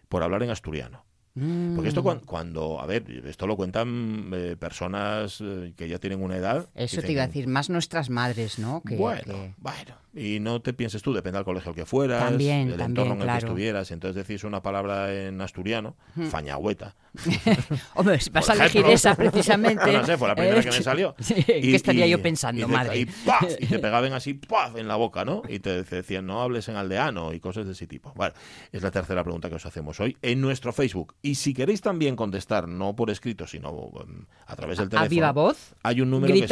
por 0.09 0.23
hablar 0.23 0.43
en 0.43 0.49
asturiano. 0.49 1.05
Porque 1.35 1.89
esto 1.89 2.01
mm. 2.01 2.19
cuando, 2.25 2.79
a 2.79 2.85
ver, 2.85 3.03
esto 3.25 3.45
lo 3.45 3.57
cuentan 3.57 4.31
eh, 4.33 4.55
personas 4.57 5.41
eh, 5.41 5.73
que 5.75 5.89
ya 5.89 5.99
tienen 5.99 6.23
una 6.23 6.37
edad. 6.37 6.69
Eso 6.75 7.01
te 7.01 7.11
iba 7.11 7.23
a 7.23 7.27
decir, 7.27 7.47
más 7.47 7.69
nuestras 7.69 8.09
madres, 8.09 8.57
¿no? 8.57 8.81
bueno, 8.85 9.53
bueno, 9.57 9.95
y 10.15 10.39
no 10.39 10.61
te 10.61 10.71
pienses 10.71 11.01
tú, 11.01 11.13
depende 11.13 11.37
del 11.39 11.45
colegio 11.45 11.73
que 11.73 11.85
fueras, 11.85 12.23
también, 12.23 12.69
del 12.69 12.79
entorno 12.79 13.15
en 13.15 13.21
el 13.21 13.27
que 13.27 13.37
estuvieras. 13.37 13.91
Entonces 13.91 14.25
decís 14.25 14.45
una 14.45 14.61
palabra 14.61 15.13
en 15.13 15.41
asturiano, 15.41 15.97
fañagüeta. 16.29 16.95
Hombre, 17.95 18.19
vas 18.31 18.49
a 18.49 18.53
elegir 18.53 18.85
esa 18.85 19.15
precisamente. 19.15 19.91
no, 19.91 20.05
sé, 20.05 20.17
fue 20.17 20.29
la 20.29 20.35
primera 20.35 20.61
que 20.61 20.71
me 20.71 20.81
salió. 20.81 21.15
¿Qué 21.17 21.75
estaría 21.75 22.07
yo 22.07 22.21
pensando, 22.21 22.65
madre? 22.67 22.99
Y, 22.99 23.05
te 23.05 23.79
pegaban 23.79 24.13
así 24.13 24.39
en 24.75 24.87
la 24.87 24.95
boca, 24.95 25.25
¿no? 25.25 25.41
Y 25.49 25.59
te 25.59 25.83
decían, 25.83 26.25
no 26.25 26.41
hables 26.41 26.69
en 26.69 26.77
aldeano 26.77 27.33
y 27.33 27.41
cosas 27.41 27.65
de 27.65 27.73
ese 27.73 27.85
tipo. 27.85 28.13
Bueno, 28.15 28.33
es 28.71 28.81
la 28.83 28.91
tercera 28.91 29.21
pregunta 29.21 29.49
que 29.49 29.55
os 29.55 29.65
hacemos 29.65 29.99
hoy 29.99 30.17
en 30.21 30.39
nuestro 30.39 30.71
Facebook. 30.71 31.13
Y 31.25 31.33
si 31.33 31.55
queréis 31.55 31.81
también 31.81 32.15
contestar, 32.15 32.67
no 32.67 32.95
por 32.95 33.09
escrito, 33.09 33.47
sino 33.47 33.71
um, 33.71 34.25
a 34.45 34.55
través 34.55 34.77
del 34.77 34.89
teléfono. 34.89 35.07
¿A 35.07 35.09
viva 35.09 35.31
voz? 35.31 35.73
Hay 35.81 35.99
un 35.99 36.11
número 36.11 36.31
que 36.31 36.43
es 36.43 36.51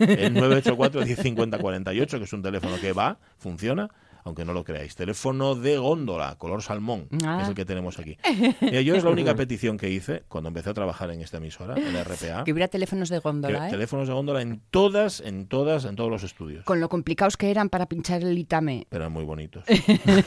el, 0.00 0.32
984 0.32 1.04
1050 1.04 1.58
48, 1.58 2.18
que 2.18 2.24
es 2.24 2.32
un 2.32 2.40
teléfono 2.40 2.76
que 2.80 2.94
va 2.94 3.18
funciona, 3.36 3.90
aunque 4.24 4.44
no 4.44 4.52
lo 4.52 4.64
creáis. 4.64 4.96
Teléfono 4.96 5.54
de 5.54 5.78
góndola, 5.78 6.36
color 6.36 6.62
salmón, 6.62 7.08
es 7.10 7.24
ah. 7.26 7.44
el 7.46 7.54
que 7.54 7.64
tenemos 7.64 7.98
aquí. 7.98 8.16
yo 8.60 8.94
es 8.94 9.04
la 9.04 9.10
única 9.10 9.34
petición 9.34 9.76
que 9.76 9.90
hice 9.90 10.24
cuando 10.28 10.48
empecé 10.48 10.70
a 10.70 10.74
trabajar 10.74 11.10
en 11.10 11.20
esta 11.20 11.36
emisora, 11.36 11.76
en 11.76 11.92
la 11.92 12.04
RPA. 12.04 12.44
Que 12.44 12.52
hubiera 12.52 12.68
teléfonos 12.68 13.10
de 13.10 13.18
góndola, 13.18 13.68
¿eh? 13.68 13.70
Teléfonos 13.70 14.08
de 14.08 14.14
góndola 14.14 14.42
en 14.42 14.60
todas, 14.70 15.20
en 15.20 15.46
todas, 15.46 15.84
en 15.84 15.94
todos 15.94 16.10
los 16.10 16.22
estudios. 16.22 16.64
Con 16.64 16.80
lo 16.80 16.88
complicados 16.88 17.36
que 17.36 17.50
eran 17.50 17.68
para 17.68 17.86
pinchar 17.86 18.22
el 18.22 18.36
itame. 18.36 18.86
Pero 18.88 19.08
muy 19.10 19.24
bonitos. 19.24 19.64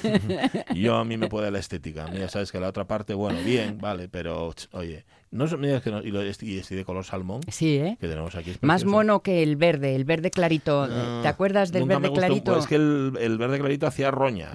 yo 0.76 0.96
a 0.96 1.04
mí 1.04 1.18
me 1.18 1.28
puede 1.28 1.50
la 1.52 1.60
estética. 1.60 2.12
ya 2.14 2.30
sabes 2.30 2.52
que 2.52 2.60
la 2.60 2.70
otra 2.70 2.86
parte, 2.86 3.14
bueno, 3.14 3.40
bien, 3.44 3.80
vale, 3.80 4.08
pero 4.10 4.54
oye, 4.72 5.06
no 5.32 5.46
me 5.58 5.82
que 5.82 5.92
no, 5.92 6.02
y, 6.02 6.12
lo, 6.12 6.24
y 6.24 6.32
de 6.32 6.86
color 6.86 7.04
salmón. 7.04 7.42
Sí, 7.52 7.78
¿eh? 7.78 7.98
Que 8.00 8.08
tenemos 8.08 8.36
aquí. 8.36 8.54
Más 8.62 8.86
mono 8.86 9.22
que 9.22 9.44
el 9.44 9.58
verde, 9.58 9.96
el 9.96 10.06
verde 10.06 10.32
clarito. 10.32 10.88
¿Te 11.22 11.28
acuerdas 11.28 11.72
del 11.72 11.86
verde 11.86 12.12
clarito? 12.12 12.58
es 12.58 12.68
que 12.68 12.76
el, 12.76 13.38
verde 13.38 13.60
clarito 13.60 13.88
hacía 13.88 14.12
roña. 14.12 14.52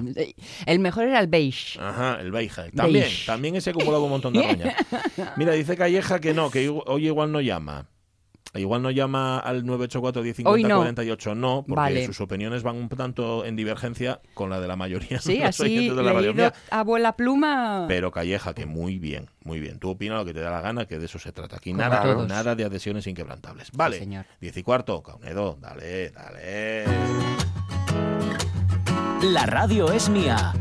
El 0.67 0.79
mejor 0.79 1.05
era 1.05 1.21
el 1.21 1.27
beige. 1.27 1.79
Ajá, 1.79 2.19
el 2.21 2.31
beige. 2.31 2.71
También, 2.73 3.09
también 3.27 3.57
ese 3.57 3.71
acumulado 3.71 4.05
un 4.05 4.11
montón 4.11 4.33
de 4.33 4.43
roña. 4.43 4.77
Mira, 5.37 5.53
dice 5.53 5.77
Calleja 5.77 6.21
que 6.21 6.33
no, 6.33 6.51
que 6.51 6.69
hoy 6.69 7.07
igual 7.07 7.33
no 7.33 7.41
llama. 7.41 7.89
Igual 8.55 8.83
no 8.83 8.91
llama 8.91 9.39
al 9.39 9.65
984 9.65 10.23
1050 10.23 10.77
48, 10.77 11.35
no, 11.35 11.65
porque 11.67 12.05
sus 12.05 12.21
opiniones 12.21 12.63
van 12.63 12.77
un 12.77 12.89
tanto 12.91 13.47
en 13.47 13.57
divergencia 13.57 14.21
con 14.35 14.51
la 14.51 14.61
de 14.61 14.69
la 14.69 14.77
mayoría 14.77 15.21
sí, 15.21 15.39
de 15.39 15.45
así 15.45 15.89
de 15.89 16.03
la 16.03 16.13
mayoría. 16.13 16.53
Abuela 16.71 17.17
pluma. 17.17 17.87
Pero 17.89 18.11
Calleja, 18.11 18.53
que 18.53 18.67
muy 18.67 18.99
bien, 18.99 19.31
muy 19.43 19.59
bien. 19.59 19.79
Tú 19.79 19.91
opinas 19.91 20.19
lo 20.19 20.27
que 20.27 20.35
te 20.35 20.41
da 20.41 20.51
la 20.51 20.61
gana, 20.61 20.85
que 20.85 20.99
de 20.99 21.07
eso 21.07 21.19
se 21.19 21.33
trata. 21.33 21.57
Aquí 21.57 21.73
nada, 21.73 22.15
nada 22.27 22.55
de 22.55 22.65
adhesiones 22.65 23.07
inquebrantables. 23.07 23.71
Vale, 23.73 23.99
señor. 23.99 24.27
10 24.43 24.57
y 24.59 24.63
cuarto, 24.63 25.03
Caunedo, 25.03 25.57
dale, 25.59 26.11
dale. 26.11 26.85
La 29.23 29.47
radio 29.47 29.91
es 29.93 30.11
mía. 30.11 30.53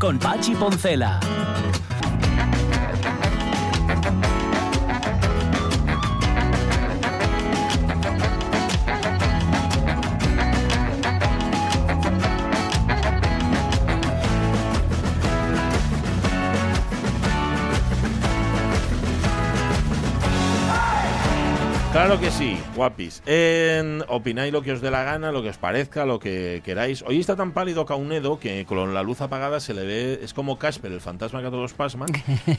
Con 0.00 0.18
Pachi 0.18 0.54
Poncela. 0.54 1.20
Claro 21.96 22.20
que 22.20 22.30
sí, 22.30 22.58
guapis. 22.76 23.22
En, 23.24 24.04
opináis 24.08 24.52
lo 24.52 24.60
que 24.60 24.70
os 24.70 24.82
dé 24.82 24.90
la 24.90 25.02
gana, 25.02 25.32
lo 25.32 25.42
que 25.42 25.48
os 25.48 25.56
parezca, 25.56 26.04
lo 26.04 26.18
que 26.18 26.60
queráis. 26.62 27.00
Hoy 27.00 27.18
está 27.18 27.36
tan 27.36 27.52
pálido 27.52 27.86
Caunedo 27.86 28.38
que 28.38 28.66
con 28.66 28.92
la 28.92 29.02
luz 29.02 29.22
apagada 29.22 29.60
se 29.60 29.72
le 29.72 29.86
ve, 29.86 30.20
es 30.22 30.34
como 30.34 30.58
Casper, 30.58 30.92
el 30.92 31.00
fantasma 31.00 31.40
que 31.40 31.46
a 31.46 31.50
todos 31.50 31.72
pasman. 31.72 32.10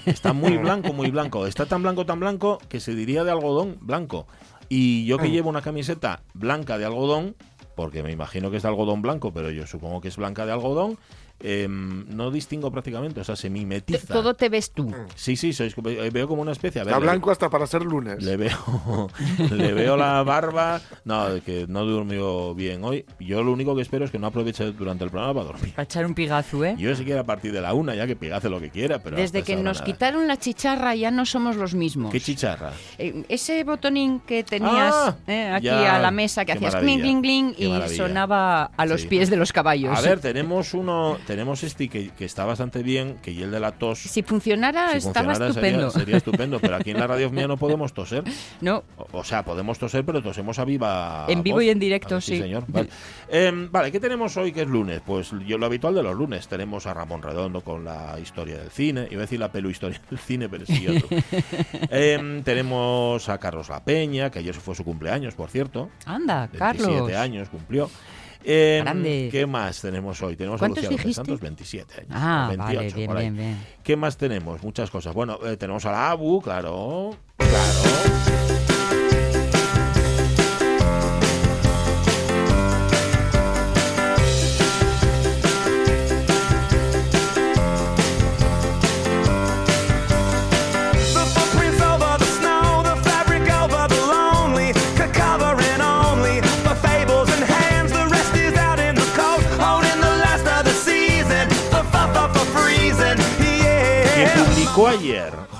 Está 0.07 0.34
muy 0.34 0.57
blanco, 0.57 0.92
muy 0.92 1.12
blanco. 1.12 1.45
Está 1.45 1.68
tan 1.68 1.84
blanco, 1.84 2.04
tan 2.04 2.19
blanco 2.19 2.57
que 2.68 2.80
se 2.80 2.95
diría 2.95 3.24
de 3.24 3.30
algodón 3.30 3.78
blanco. 3.80 4.25
Y 4.69 5.06
yo 5.06 5.20
que 5.20 5.27
mm. 5.27 5.32
llevo 5.32 5.50
una 5.51 5.62
camiseta 5.62 6.24
blanca 6.34 6.79
de 6.79 6.86
algodón, 6.86 7.36
porque 7.75 8.01
me 8.01 8.12
imagino 8.12 8.50
que 8.50 8.58
es 8.58 8.63
de 8.63 8.70
algodón 8.70 9.03
blanco, 9.03 9.32
pero 9.34 9.51
yo 9.51 9.67
supongo 9.67 10.01
que 10.01 10.08
es 10.08 10.17
blanca 10.17 10.48
de 10.48 10.53
algodón, 10.53 10.98
Em, 11.39 12.06
no 12.10 12.32
distingo 12.32 12.72
prácticamente, 12.72 13.22
o 13.22 13.24
sea, 13.24 13.36
se 13.36 13.50
mimetiza. 13.50 14.12
Todo 14.13 14.34
te 14.34 14.50
ves 14.50 14.72
tú. 14.72 14.91
Sí, 15.13 15.36
sí, 15.36 15.53
sois, 15.53 15.75
eh, 15.86 16.10
veo 16.12 16.27
como 16.27 16.41
una 16.41 16.51
especie. 16.51 16.82
Está 16.82 16.98
blanco 16.98 17.29
hasta 17.29 17.50
para 17.50 17.67
ser 17.67 17.84
lunes. 17.84 18.24
Le 18.24 18.38
veo, 18.38 19.10
le 19.51 19.74
veo 19.74 19.96
la 19.98 20.24
barba. 20.24 20.82
No, 21.06 21.27
que 21.46 21.65
no 21.67 21.86
durmió 21.86 22.56
bien 22.56 22.84
hoy. 22.84 23.06
Yo 23.20 23.44
lo 23.44 23.51
único 23.51 23.75
que 23.75 23.84
espero 23.84 24.06
es 24.06 24.12
que 24.12 24.17
no 24.17 24.27
aproveche 24.27 24.72
durante 24.72 25.03
el 25.03 25.12
programa 25.12 25.36
para 25.36 25.46
dormir. 25.46 25.74
Para 25.74 25.84
echar 25.84 26.06
un 26.08 26.15
pigazo, 26.15 26.65
¿eh? 26.65 26.75
Yo 26.77 26.96
si 26.96 27.03
quiere 27.03 27.20
a 27.20 27.24
partir 27.24 27.51
de 27.51 27.62
la 27.62 27.74
una, 27.74 27.94
ya 27.94 28.08
que 28.08 28.15
pigace 28.15 28.50
lo 28.50 28.60
que 28.60 28.72
quiera. 28.72 28.98
pero 29.00 29.17
Desde 29.17 29.44
que 29.44 29.56
nos 29.56 29.84
quitaron 29.84 30.27
la 30.27 30.38
chicharra 30.38 30.96
ya 30.96 31.12
no 31.12 31.25
somos 31.25 31.56
los 31.56 31.75
mismos. 31.75 32.12
¿Qué 32.12 32.20
chicharra? 32.20 32.74
Eh, 32.98 33.25
ese 33.29 33.63
botonín 33.63 34.22
que 34.22 34.44
tenías 34.44 34.94
ah, 34.94 35.15
eh, 35.27 35.51
aquí 35.53 35.70
a 35.70 36.00
la 36.00 36.10
mesa 36.10 36.46
que 36.46 36.53
hacías 36.53 36.75
cling, 36.77 37.00
cling, 37.00 37.22
cling 37.22 37.56
y 37.58 37.89
sonaba 37.96 38.72
a 38.75 38.86
los 38.88 39.06
pies 39.06 39.29
de 39.29 39.38
los 39.38 39.53
caballos. 39.53 39.96
A 39.96 40.01
ver, 40.01 40.20
tenemos 40.20 40.74
uno 40.74 41.17
tenemos 41.27 41.62
este 41.63 41.89
que, 41.89 42.10
que, 42.12 42.24
está 42.24 42.46
bastante 42.46 42.81
bien, 42.81 43.17
que 43.22 43.31
y 43.31 43.43
el 43.43 43.51
de 43.51 43.60
la 43.60 43.74
tos. 43.74 44.00
Si 44.00 44.24
funcionara, 44.24 44.93
estaba 44.93 45.34
estupendo. 45.34 45.91
Sería, 45.91 46.15
estupendo, 46.15 46.57
pero 46.60 46.77
aquí 46.77 46.91
en 46.91 47.00
la 47.00 47.05
radio 47.05 47.29
mía 47.29 47.48
no 47.48 47.57
podemos 47.57 47.93
toser. 47.93 48.24
No. 48.62 48.84
O, 49.12 49.24
sea, 49.24 49.43
podemos 49.43 49.77
toser, 49.77 50.05
pero 50.05 50.24
tosemos 50.24 50.57
a 50.57 50.65
viva. 50.65 51.25
En 51.27 51.43
vivo 51.43 51.62
y 51.62 51.69
en 51.69 51.79
directo, 51.79 52.22
sí. 52.22 52.38
señor. 52.39 52.63
Em, 53.27 53.69
vale. 53.72 53.91
¿qué 53.91 54.00
tenemos 54.00 54.38
hoy 54.38 54.51
que 54.51 54.62
es 54.62 54.67
lunes? 54.67 55.01
Pues 55.05 55.31
yo 55.46 55.57
lo 55.57 55.65
habitual 55.65 55.93
de 55.93 56.01
los 56.01 56.15
lunes. 56.15 56.48
Tenemos 56.48 56.88
a 56.88 56.93
Ramón 56.93 57.22
Redondo 57.22 57.62
con 57.62 57.84
la 57.84 58.17
historia 58.19 58.57
del 58.57 58.72
cine. 58.72 59.07
Iba 59.12 59.22
a 59.22 59.25
decir 59.25 59.39
la 59.39 59.51
pelu 59.51 59.69
historia 59.69 60.01
del 60.10 60.17
cine, 60.19 60.48
pero 60.48 60.65
sí 60.65 60.88
otro. 60.88 61.10
eh, 61.91 62.41
tenemos 62.43 63.27
a 63.27 63.38
Carlos 63.38 63.69
La 63.69 63.84
Peña, 63.84 64.29
que 64.31 64.39
ayer 64.39 64.55
fue 64.55 64.75
su 64.75 64.86
cumpleaños, 64.86 65.36
por 65.36 65.50
cierto. 65.50 65.89
Anda, 66.05 66.50
Carlos. 66.57 67.12
años 67.12 67.50
cumplió. 67.50 67.89
Eh, 68.50 69.30
¿Qué 69.30 69.46
más 69.46 69.82
tenemos 69.82 70.22
hoy? 70.22 70.38
Tenemos 70.38 70.60
¿Cuántos 70.60 70.86
a 70.86 70.89
Lucía 70.89 71.13
Santos, 71.13 71.42
27 71.42 71.94
años. 71.96 72.12
Ah, 72.12 72.46
28, 72.50 72.68
vale, 72.74 72.94
bien, 72.94 73.13
bien, 73.13 73.36
bien. 73.36 73.66
¿Qué 73.84 73.98
más 73.98 74.16
tenemos? 74.16 74.63
Muchas 74.63 74.89
cosas. 74.89 75.13
Bueno, 75.13 75.38
eh, 75.46 75.58
tenemos 75.58 75.86
a 75.86 75.92
la 75.92 76.12
ABU, 76.12 76.42
claro. 76.42 77.18
Claro. 77.36 78.66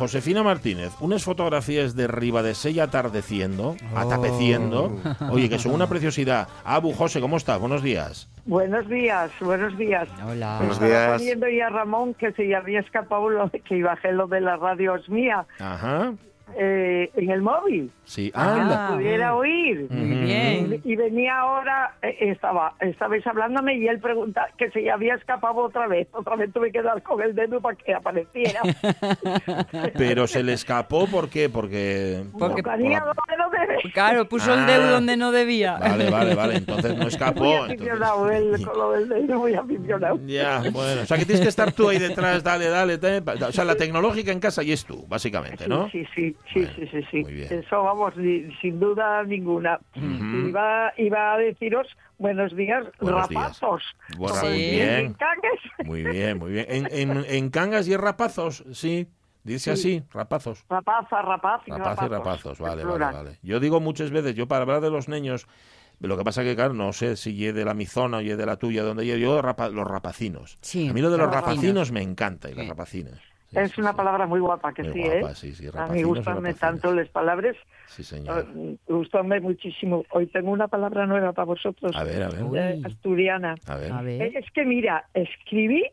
Josefina 0.08 0.42
Martínez 0.42 0.94
unas 1.02 1.26
fotografías 1.26 1.94
de 1.94 2.08
Ribadesella 2.08 2.86
atardeciendo, 2.86 3.76
oh. 3.94 3.98
atapeciendo. 3.98 4.96
Oye, 5.30 5.50
que 5.50 5.60
son 5.60 5.74
una 5.74 5.88
preciosidad. 5.88 6.48
Abu, 6.64 6.94
José, 6.94 7.20
¿cómo 7.20 7.36
estás? 7.36 7.60
Buenos 7.60 7.84
días. 7.84 8.30
Buenos 8.46 8.88
días, 8.88 9.30
buenos 9.42 9.78
días. 9.78 10.08
Hola. 10.26 10.60
Buenos 10.60 10.80
días. 10.80 11.22
Estaba 11.22 11.52
ya 11.52 11.68
Ramón 11.68 12.14
que 12.14 12.32
se 12.32 12.56
había 12.56 12.80
escapado 12.80 13.28
lo 13.28 13.50
de 13.50 13.60
que 13.60 13.84
bajé 13.84 14.14
lo 14.14 14.28
de 14.28 14.40
la 14.40 14.56
radio 14.56 14.96
es 14.96 15.10
mía. 15.10 15.46
Ajá. 15.60 16.14
Eh, 16.56 17.12
en 17.16 17.30
el 17.30 17.42
móvil. 17.42 17.92
Sí, 18.06 18.32
ah, 18.34 18.92
pudiera 18.94 19.36
oír. 19.36 19.88
Muy 19.90 20.26
bien. 20.26 20.82
Y, 20.84 20.96
venía 20.96 21.40
ahora, 21.40 21.96
eh, 22.02 22.16
estaba, 22.22 22.74
estabais 22.80 23.26
hablándome 23.28 23.76
y 23.76 23.88
él 23.88 24.00
pregunta 24.00 24.48
que 24.58 24.72
si 24.72 24.88
había 24.88 25.16
escapado 25.16 25.58
otra 25.58 25.88
vez. 25.88 26.08
Otra 26.14 26.38
vez 26.38 26.52
tuve 26.54 26.72
que 26.72 26.82
dar 26.82 27.04
con 27.04 27.22
el 27.22 27.36
dedo 27.36 27.60
para 27.60 27.76
que 27.76 27.94
apareciera. 27.94 28.62
Pero 29.98 30.26
se 30.26 30.42
le 30.42 30.54
escapó, 30.54 31.08
¿por 31.08 31.30
qué? 31.30 31.50
Porque... 31.50 32.24
Porque. 32.38 32.64
Claro, 33.94 34.30
puso 34.30 34.54
el 34.54 34.66
dedo 34.66 34.84
ah. 34.84 34.92
donde 34.92 35.18
no 35.18 35.32
debía. 35.32 35.78
Vale, 35.78 36.10
vale, 36.10 36.34
vale. 36.34 36.56
Entonces 36.56 36.96
no 36.96 37.08
escapó. 37.08 37.44
Muy 37.44 37.56
aficionado, 37.56 38.32
entonces... 38.32 38.66
con 38.66 38.78
lo 38.78 38.92
del 38.92 39.10
dedo 39.10 39.40
muy 39.40 39.54
aficionado. 39.54 40.20
Ya, 40.26 40.64
bueno. 40.72 41.02
O 41.02 41.06
sea, 41.06 41.18
que 41.18 41.26
tienes 41.26 41.42
que 41.42 41.50
estar 41.50 41.74
tú 41.74 41.90
ahí 41.90 42.00
detrás, 42.00 42.42
dale, 42.42 42.70
dale. 42.70 42.98
O 43.46 43.52
sea, 43.52 43.66
la 43.66 43.76
tecnológica 43.76 44.32
en 44.32 44.40
casa 44.40 44.64
y 44.64 44.72
es 44.72 44.86
tú, 44.86 45.06
básicamente, 45.08 45.68
¿no? 45.68 45.90
Sí, 45.90 46.06
sí, 46.16 46.28
sí, 46.28 46.37
sí, 46.54 46.66
sí, 46.76 47.02
sí. 47.12 47.26
Eso, 47.50 47.84
vamos, 47.84 48.14
sin 48.62 48.80
duda 48.80 49.24
ninguna. 49.24 49.80
iba, 49.96 50.94
iba 50.98 51.34
a 51.34 51.38
deciros 51.38 51.88
buenos 52.18 52.56
días, 52.56 52.86
rapazos. 53.00 53.84
Días. 54.18 54.44
muy 54.44 54.58
bien. 54.58 55.16
Muy 55.86 56.04
bien, 56.04 56.38
muy 56.38 56.52
bien. 56.52 56.66
En, 56.70 56.88
en, 56.92 57.26
en 57.28 57.50
Cangas 57.50 57.88
y 57.88 57.94
en 57.94 58.02
rapazos, 58.02 58.64
sí. 58.72 59.08
Dice 59.44 59.72
así, 59.72 60.04
rapazos. 60.12 60.66
Rapaza, 60.70 61.22
rapaz 61.22 61.62
y 61.68 61.72
rapaz 61.72 62.00
y 62.04 62.08
rapazos, 62.10 62.60
vale, 62.60 62.84
vale, 62.84 63.06
vale. 63.06 63.40
Yo 63.42 63.62
digo 63.62 63.80
muchas 63.80 64.12
veces, 64.12 64.36
yo 64.36 64.46
para 64.50 64.64
hablar 64.64 64.82
de 64.82 64.90
los 64.90 65.08
niños, 65.08 65.48
lo 66.02 66.18
que 66.18 66.26
pasa 66.26 66.44
que, 66.44 66.54
claro, 66.54 66.74
no 66.74 66.92
sé 66.92 67.16
si 67.16 67.48
es 67.48 67.56
de 67.56 67.64
la 67.64 67.74
mizona 67.74 68.18
o 68.18 68.20
es 68.20 68.38
de 68.38 68.46
la 68.46 68.58
tuya, 68.58 68.84
donde 68.84 69.08
yo, 69.08 69.16
yo 69.16 69.42
los 69.42 69.88
rapacinos. 69.88 70.58
Sí, 70.60 70.90
a 70.90 70.94
mí 70.94 71.00
lo 71.00 71.10
de 71.10 71.18
los 71.18 71.32
rapacinos 71.32 71.94
me 71.94 72.02
encanta, 72.02 72.50
y 72.50 72.56
las 72.56 72.68
rapacinas 72.68 73.22
es 73.54 73.78
una 73.78 73.94
palabra 73.94 74.28
muy 74.28 74.40
guapa, 74.40 74.74
que 74.74 74.84
sí, 74.92 75.02
¿eh? 75.02 75.22
a 75.76 75.88
mí 75.88 76.04
gustan 76.04 76.44
tanto 76.56 76.94
las 76.94 77.08
palabras. 77.10 77.56
Sí, 77.88 78.04
señor. 78.04 78.48
Gustan 78.88 79.28
muchísimo. 79.42 80.04
Hoy 80.12 80.28
tengo 80.28 80.52
una 80.52 80.68
palabra 80.68 81.06
nueva 81.06 81.32
para 81.32 81.46
vosotros. 81.46 81.96
A 81.96 82.04
ver, 82.04 82.24
a 82.24 82.30
ver. 82.30 82.80
asturiana. 82.86 83.56
A 83.66 84.02
ver. 84.02 84.22
Es 84.36 84.46
que, 84.52 84.66
mira, 84.66 85.08
escribí 85.14 85.84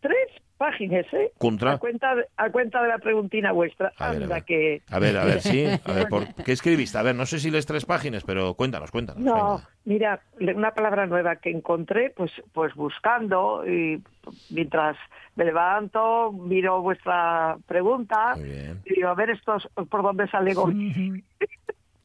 tres 0.00 0.41
páginas, 0.56 1.06
¿eh? 1.12 1.32
Contra. 1.38 1.72
A 1.72 1.78
cuenta, 1.78 2.14
a 2.36 2.50
cuenta 2.50 2.82
de 2.82 2.88
la 2.88 2.98
preguntina 2.98 3.52
vuestra. 3.52 3.92
A 3.98 4.12
ver, 4.12 4.24
a 4.24 4.26
ver. 4.26 4.44
Que... 4.44 4.82
a 4.90 4.98
ver, 4.98 5.16
a 5.16 5.24
ver, 5.24 5.40
sí. 5.40 5.66
A 5.84 5.92
ver, 5.92 6.08
¿por 6.08 6.34
¿qué 6.44 6.52
escribiste? 6.52 6.98
A 6.98 7.02
ver, 7.02 7.14
no 7.14 7.26
sé 7.26 7.38
si 7.38 7.50
les 7.50 7.66
tres 7.66 7.84
páginas, 7.84 8.24
pero 8.24 8.54
cuéntanos, 8.54 8.90
cuéntanos. 8.90 9.22
No, 9.22 9.60
mira, 9.84 10.20
una 10.40 10.72
palabra 10.72 11.06
nueva 11.06 11.36
que 11.36 11.50
encontré, 11.50 12.10
pues, 12.10 12.30
pues 12.52 12.74
buscando 12.74 13.64
y 13.66 14.02
mientras 14.50 14.96
me 15.36 15.44
levanto, 15.44 16.32
miro 16.32 16.82
vuestra 16.82 17.56
pregunta 17.66 18.34
y 18.36 18.94
digo, 18.94 19.08
a 19.08 19.14
ver 19.14 19.30
estos 19.30 19.68
por 19.88 20.02
dónde 20.02 20.28
sale 20.28 20.52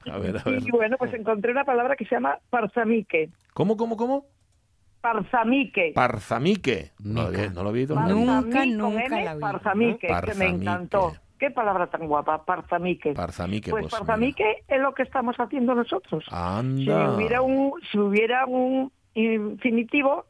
A 0.10 0.18
ver, 0.20 0.38
a 0.38 0.50
ver. 0.50 0.64
Y 0.66 0.72
bueno, 0.72 0.96
pues 0.98 1.14
encontré 1.14 1.52
una 1.52 1.66
palabra 1.66 1.98
que 1.98 2.06
se 2.06 2.16
llama 2.16 2.40
parzamique. 2.50 3.30
¿Cómo, 3.54 3.76
cómo, 3.76 3.98
cómo? 3.98 4.26
Parzamique. 5.02 5.92
Parzamique. 5.94 6.92
No, 7.00 7.30
no 7.30 7.64
lo 7.64 7.70
he 7.70 7.74
oído. 7.74 7.96
Nunca, 8.00 8.66
nunca 8.66 9.10
la 9.10 9.36
vi. 9.36 9.42
Parzamique, 9.42 10.08
que 10.08 10.34
me 10.36 10.48
encantó. 10.48 11.14
Qué 11.40 11.52
palabra 11.52 11.88
tan 11.88 12.08
guapa, 12.08 12.44
parzamique. 12.46 13.14
Parzamique, 13.14 13.70
pues, 13.70 13.84
pues 13.84 13.94
parzamique 13.94 14.64
es 14.68 14.82
lo 14.82 14.94
que 14.96 15.04
estamos 15.04 15.36
haciendo 15.38 15.76
nosotros. 15.76 16.26
Anda. 16.32 17.10
Si 17.10 17.16
hubiera 17.16 17.42
un, 17.42 17.74
si 17.92 18.00
hubiera 18.00 18.46
un 18.48 18.92
infinitivo, 19.14 20.26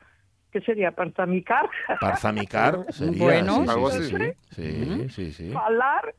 ¿qué 0.51 0.59
sería? 0.61 0.91
Parzamicar. 0.91 1.69
Parzamicar 2.01 2.85
sería. 2.89 3.23
Bueno, 3.23 3.65
sí, 3.91 4.33
sí, 4.51 5.09
sí, 5.09 5.31
sí, 5.31 5.53
Hablar, 5.55 6.13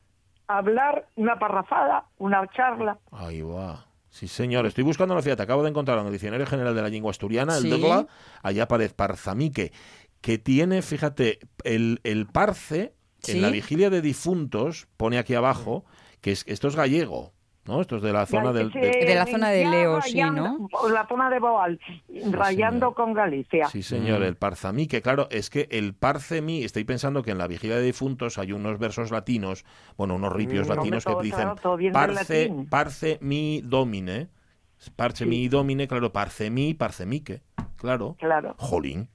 hablar, 0.47 1.07
una 1.15 1.37
parrafada, 1.37 2.05
una 2.17 2.47
charla. 2.47 2.97
Ahí 3.11 3.41
va. 3.43 3.85
Sí, 4.09 4.27
señor. 4.27 4.65
Estoy 4.65 4.83
buscando 4.83 5.15
la 5.15 5.21
te 5.21 5.31
Acabo 5.31 5.63
de 5.63 5.69
encontrar 5.69 5.99
en 5.99 6.07
el 6.07 6.11
Diccionario 6.11 6.45
General 6.45 6.75
de 6.75 6.81
la 6.81 6.89
Lengua 6.89 7.11
Asturiana, 7.11 7.57
el 7.57 7.69
Dogla, 7.69 8.07
allá 8.41 8.63
aparece 8.63 8.93
Parzamique, 8.93 9.71
que 10.21 10.37
tiene, 10.37 10.81
fíjate, 10.81 11.39
el, 11.63 12.01
el 12.03 12.25
parce, 12.27 12.93
en 13.27 13.41
la 13.41 13.49
vigilia 13.49 13.89
de 13.89 14.01
difuntos, 14.01 14.87
pone 14.97 15.17
aquí 15.17 15.35
abajo, 15.35 15.85
que 16.21 16.31
es, 16.31 16.43
esto 16.47 16.67
es 16.67 16.75
gallego. 16.75 17.33
¿No? 17.65 17.81
Esto 17.81 17.97
es 17.97 18.01
de 18.01 18.13
la 18.13 18.25
zona 18.25 18.51
del, 18.51 18.71
de... 18.71 19.13
la 19.15 19.25
zona 19.25 19.49
de 19.49 19.65
Leo, 19.65 20.01
sí, 20.01 20.21
¿no? 20.21 20.67
La 20.91 21.07
zona 21.07 21.29
de 21.29 21.39
Boal, 21.39 21.79
rayando 22.31 22.93
con 22.93 23.13
Galicia. 23.13 23.67
Sí, 23.67 23.83
señor, 23.83 24.23
el 24.23 24.35
parzamí, 24.35 24.87
que 24.87 25.01
claro, 25.01 25.27
es 25.29 25.49
que 25.49 25.67
el 25.71 25.93
parcemí, 25.93 26.63
estoy 26.63 26.83
pensando 26.83 27.23
que 27.23 27.31
en 27.31 27.37
la 27.37 27.47
vigilia 27.47 27.75
de 27.75 27.83
difuntos 27.83 28.37
hay 28.37 28.51
unos 28.51 28.79
versos 28.79 29.11
latinos, 29.11 29.65
bueno, 29.97 30.15
unos 30.15 30.33
ripios 30.33 30.67
mm, 30.67 30.71
latinos 30.71 31.05
que 31.05 31.15
dicen 31.21 31.49
parce, 31.93 32.51
parce 32.69 33.19
mi 33.21 33.61
domine, 33.63 34.29
parce 34.95 35.25
mi 35.25 35.47
domine, 35.47 35.87
claro, 35.87 36.11
parce 36.11 36.49
mi, 36.49 36.73
parce 36.73 37.05
que, 37.23 37.41
claro. 37.77 38.15
Claro. 38.19 38.55
Jolín. 38.57 39.09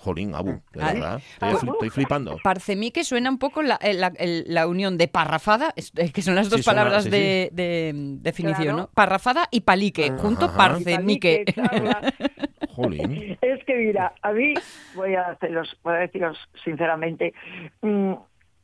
Jolín, 0.00 0.34
Abu, 0.34 0.62
de 0.72 0.82
verdad. 0.82 1.20
Estoy, 1.40 1.90
flipando. 1.90 2.38
Parcemí 2.42 2.90
que 2.90 3.04
suena 3.04 3.28
un 3.28 3.38
poco 3.38 3.62
la, 3.62 3.78
eh, 3.82 4.44
la, 4.46 4.66
unión 4.66 4.96
de 4.96 5.08
parrafada, 5.08 5.74
eh, 5.76 6.10
que 6.10 6.22
son 6.22 6.34
las 6.34 6.48
dos 6.48 6.64
palabras 6.64 7.04
de, 7.10 7.50
definición, 8.20 8.76
¿no? 8.76 8.90
Parrafada 8.94 9.48
y 9.50 9.60
palique, 9.60 10.10
junto 10.12 10.54
parcemique. 10.54 11.44
Jolín. 12.74 13.36
Es 13.42 13.62
que 13.64 13.74
mira, 13.74 14.14
a 14.22 14.32
mí, 14.32 14.54
voy 14.94 15.14
a, 15.14 15.28
haceros, 15.28 15.76
voy 15.82 15.94
a 15.94 15.98
deciros 15.98 16.38
sinceramente, 16.64 17.34
mm, 17.82 18.14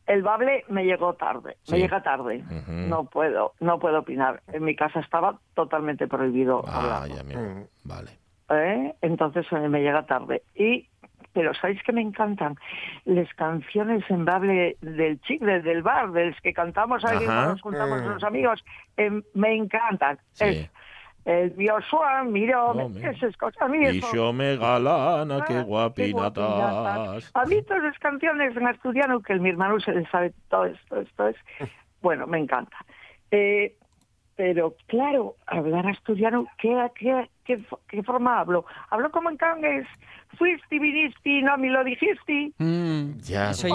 el 0.06 0.22
bable 0.22 0.64
me 0.68 0.84
llegó 0.84 1.14
tarde, 1.14 1.56
me 1.70 1.78
llega 1.78 2.02
tarde. 2.02 2.44
No 2.68 3.04
puedo, 3.04 3.52
no 3.60 3.78
puedo 3.78 3.98
opinar. 3.98 4.40
En 4.52 4.64
mi 4.64 4.76
casa 4.76 5.00
estaba 5.00 5.38
totalmente 5.54 6.06
prohibido. 6.06 6.62
Ah, 6.66 7.06
ya 7.08 7.22
Vale. 7.84 8.10
¿Eh? 8.48 8.94
Entonces 9.02 9.44
me 9.52 9.80
llega 9.80 10.06
tarde. 10.06 10.42
Y 10.54 10.88
pero 11.36 11.52
¿sabéis 11.52 11.82
que 11.82 11.92
me 11.92 12.00
encantan? 12.00 12.56
Las 13.04 13.28
canciones 13.34 14.02
en 14.08 14.24
bable 14.24 14.78
del 14.80 15.20
chicle, 15.20 15.60
del 15.60 15.82
bar, 15.82 16.10
de 16.12 16.30
los 16.30 16.40
que 16.40 16.54
cantamos 16.54 17.04
ahí 17.04 17.26
cuando 17.26 17.50
nos 17.50 17.60
juntamos 17.60 18.00
con 18.00 18.14
los 18.14 18.24
amigos, 18.24 18.64
em, 18.96 19.22
me 19.34 19.54
encantan. 19.54 20.18
Es, 20.40 20.70
el 21.26 21.52
Joshua, 21.56 22.24
mira, 22.24 22.72
esas 23.02 23.36
cosas. 23.36 23.68
y 23.70 24.00
yo 24.14 24.32
me 24.32 24.56
galana, 24.56 25.44
qué 25.46 25.60
guapina 25.60 26.28
A 26.28 27.44
mí 27.46 27.62
todas 27.62 27.82
las 27.82 27.98
canciones 27.98 28.56
en 28.56 28.66
asturiano, 28.66 29.20
que 29.20 29.34
mi 29.34 29.50
hermano 29.50 29.78
se 29.78 29.92
le 29.92 30.06
sabe 30.06 30.32
todo 30.48 30.64
esto, 30.64 31.00
esto 31.02 31.28
es, 31.28 31.36
bueno, 32.00 32.26
me 32.26 32.38
encanta. 32.38 32.78
Eh, 33.30 33.76
pero 34.36 34.76
claro, 34.86 35.36
hablar 35.46 35.86
asturiano, 35.86 36.46
¿qué, 36.58 36.76
qué, 36.94 37.28
qué, 37.44 37.58
qué 37.88 38.02
forma 38.02 38.38
hablo? 38.38 38.66
Hablo 38.90 39.10
como 39.10 39.30
en 39.30 39.38
cangues, 39.38 39.86
fuiste, 40.36 40.78
viniste, 40.78 41.40
no 41.42 41.56
me 41.56 41.70
lo 41.70 41.82
dijiste. 41.82 42.52
Mm, 42.58 43.18
ya. 43.20 43.54
Soy, 43.54 43.70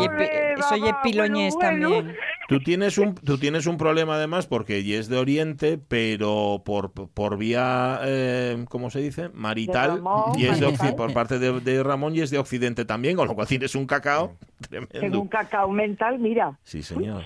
soy 0.70 0.82
piloñés 1.04 1.58
también. 1.58 2.16
Tú 2.48 2.60
tienes 2.60 2.98
un 2.98 3.16
tú 3.16 3.38
tienes 3.38 3.66
un 3.66 3.78
problema 3.78 4.16
además 4.16 4.46
porque 4.46 4.82
y 4.82 4.94
es 4.94 5.10
de 5.10 5.18
Oriente, 5.18 5.80
pero 5.80 6.62
por, 6.64 6.92
por 6.92 7.38
vía 7.38 8.00
eh, 8.04 8.64
¿cómo 8.70 8.90
se 8.90 9.00
dice? 9.00 9.30
marital 9.34 10.04
y 10.38 10.46
es 10.46 10.60
de 10.60 10.94
por 10.94 11.14
parte 11.14 11.40
de, 11.40 11.84
Ramón 11.84 12.16
y 12.16 12.22
es 12.22 12.30
de 12.30 12.38
Occidente 12.38 12.86
también, 12.86 13.16
con 13.16 13.28
lo 13.28 13.34
cual 13.34 13.48
tienes 13.48 13.74
un 13.74 13.88
cacao 13.88 14.38
tremendo. 14.70 15.00
Tengo 15.00 15.22
un 15.22 15.28
cacao 15.28 15.70
mental, 15.70 16.20
mira. 16.20 16.60
Sí, 16.64 16.84
señor. 16.84 17.24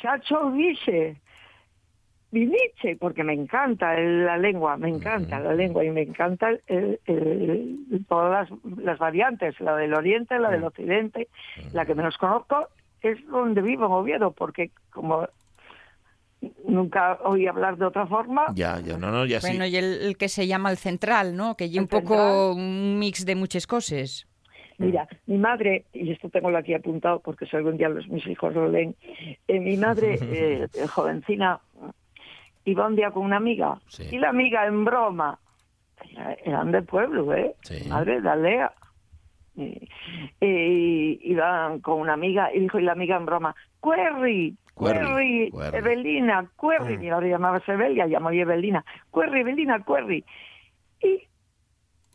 Chacho 0.00 0.50
dice 0.52 1.20
porque 2.98 3.24
me 3.24 3.32
encanta 3.32 3.98
la 3.98 4.38
lengua, 4.38 4.76
me 4.76 4.88
encanta 4.88 5.40
la 5.40 5.52
lengua 5.52 5.84
y 5.84 5.90
me 5.90 6.02
encanta 6.02 6.50
todas 8.08 8.48
las, 8.76 8.98
variantes, 8.98 9.58
la 9.60 9.76
del 9.76 9.94
oriente, 9.94 10.38
la 10.38 10.50
del 10.50 10.64
occidente, 10.64 11.28
la 11.72 11.84
que 11.84 11.94
menos 11.94 12.16
conozco 12.18 12.68
es 13.02 13.18
donde 13.26 13.62
vivo 13.62 13.86
en 13.86 13.92
Oviedo, 13.92 14.30
porque 14.30 14.70
como 14.90 15.26
nunca 16.64 17.18
oí 17.24 17.46
hablar 17.46 17.76
de 17.76 17.86
otra 17.86 18.06
forma. 18.06 18.46
Ya, 18.54 18.78
ya, 18.80 18.96
no, 18.96 19.10
no, 19.10 19.26
ya 19.26 19.40
Bueno, 19.40 19.66
y 19.66 19.76
el, 19.76 20.16
que 20.16 20.28
se 20.28 20.46
llama 20.46 20.70
el 20.70 20.76
central, 20.76 21.36
¿no? 21.36 21.56
Que 21.56 21.64
hay 21.64 21.78
un 21.78 21.88
poco 21.88 22.52
un 22.52 22.98
mix 22.98 23.26
de 23.26 23.34
muchas 23.34 23.66
cosas. 23.66 24.26
Mira, 24.80 25.06
mi 25.26 25.36
madre, 25.36 25.84
y 25.92 26.10
esto 26.10 26.30
tengo 26.30 26.48
aquí 26.56 26.72
apuntado 26.72 27.20
porque 27.20 27.44
si 27.44 27.54
algún 27.54 27.76
día 27.76 27.90
los, 27.90 28.08
mis 28.08 28.26
hijos 28.26 28.54
lo 28.54 28.66
leen, 28.66 28.96
eh, 29.46 29.60
mi 29.60 29.76
madre, 29.76 30.18
eh, 30.22 30.68
jovencina, 30.88 31.60
iba 32.64 32.86
un 32.86 32.96
día 32.96 33.10
con 33.10 33.24
una 33.24 33.36
amiga 33.36 33.78
y 34.10 34.18
la 34.18 34.30
amiga 34.30 34.66
en 34.66 34.86
broma 34.86 35.38
eran 36.46 36.72
de 36.72 36.80
pueblo, 36.80 37.34
¿eh? 37.34 37.54
Madre 37.88 38.22
de 38.22 38.28
aldea. 38.30 38.72
y, 39.54 41.30
iban 41.30 41.80
con 41.80 42.00
una 42.00 42.14
amiga 42.14 42.48
y 42.54 42.60
dijo 42.60 42.78
y 42.78 42.82
la 42.82 42.92
amiga 42.92 43.18
en 43.18 43.26
broma, 43.26 43.54
Querry, 43.82 44.56
Querry, 44.78 45.52
Evelina, 45.74 46.48
Querry, 46.58 46.96
mm. 46.96 47.00
mi 47.00 47.10
madre 47.10 47.28
llamaba 47.28 47.60
Evelia, 47.66 48.06
llamó 48.06 48.30
Evelina, 48.30 48.82
Querry, 49.12 49.40
Evelina, 49.40 49.84
Querry. 49.84 50.24
Y 51.02 51.22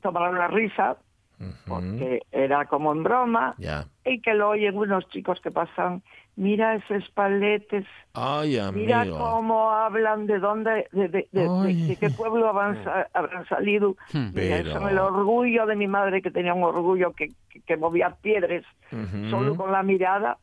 tomaron 0.02 0.40
la 0.40 0.48
risa, 0.48 0.98
porque 1.68 2.22
era 2.32 2.66
como 2.66 2.92
en 2.92 3.04
broma, 3.04 3.56
y 4.06 4.22
que 4.22 4.34
lo 4.34 4.50
oyen 4.50 4.78
unos 4.78 5.08
chicos 5.10 5.40
que 5.42 5.52
pasan, 5.52 6.02
mira 6.36 6.76
esos 6.76 7.10
paletes, 7.10 7.86
mira 8.74 9.06
cómo 9.10 9.72
hablan 9.72 10.28
de 10.28 10.40
dónde, 10.40 10.88
de, 10.92 11.98
qué 12.00 12.10
pueblo 12.10 12.50
habrán, 13.14 13.46
salido, 13.48 13.96
hmm. 14.14 14.34
Pero... 14.34 14.88
el 14.88 14.98
orgullo 14.98 15.66
de 15.66 15.76
mi 15.76 15.88
madre 15.88 16.22
que 16.22 16.32
tenía 16.32 16.54
un 16.54 16.64
orgullo 16.64 17.14
que, 17.14 17.32
que, 17.66 17.78
movía 17.78 18.16
piedras 18.22 18.64
solo 19.30 19.56
con 19.56 19.72
la 19.72 19.84
mirada, 19.84 20.38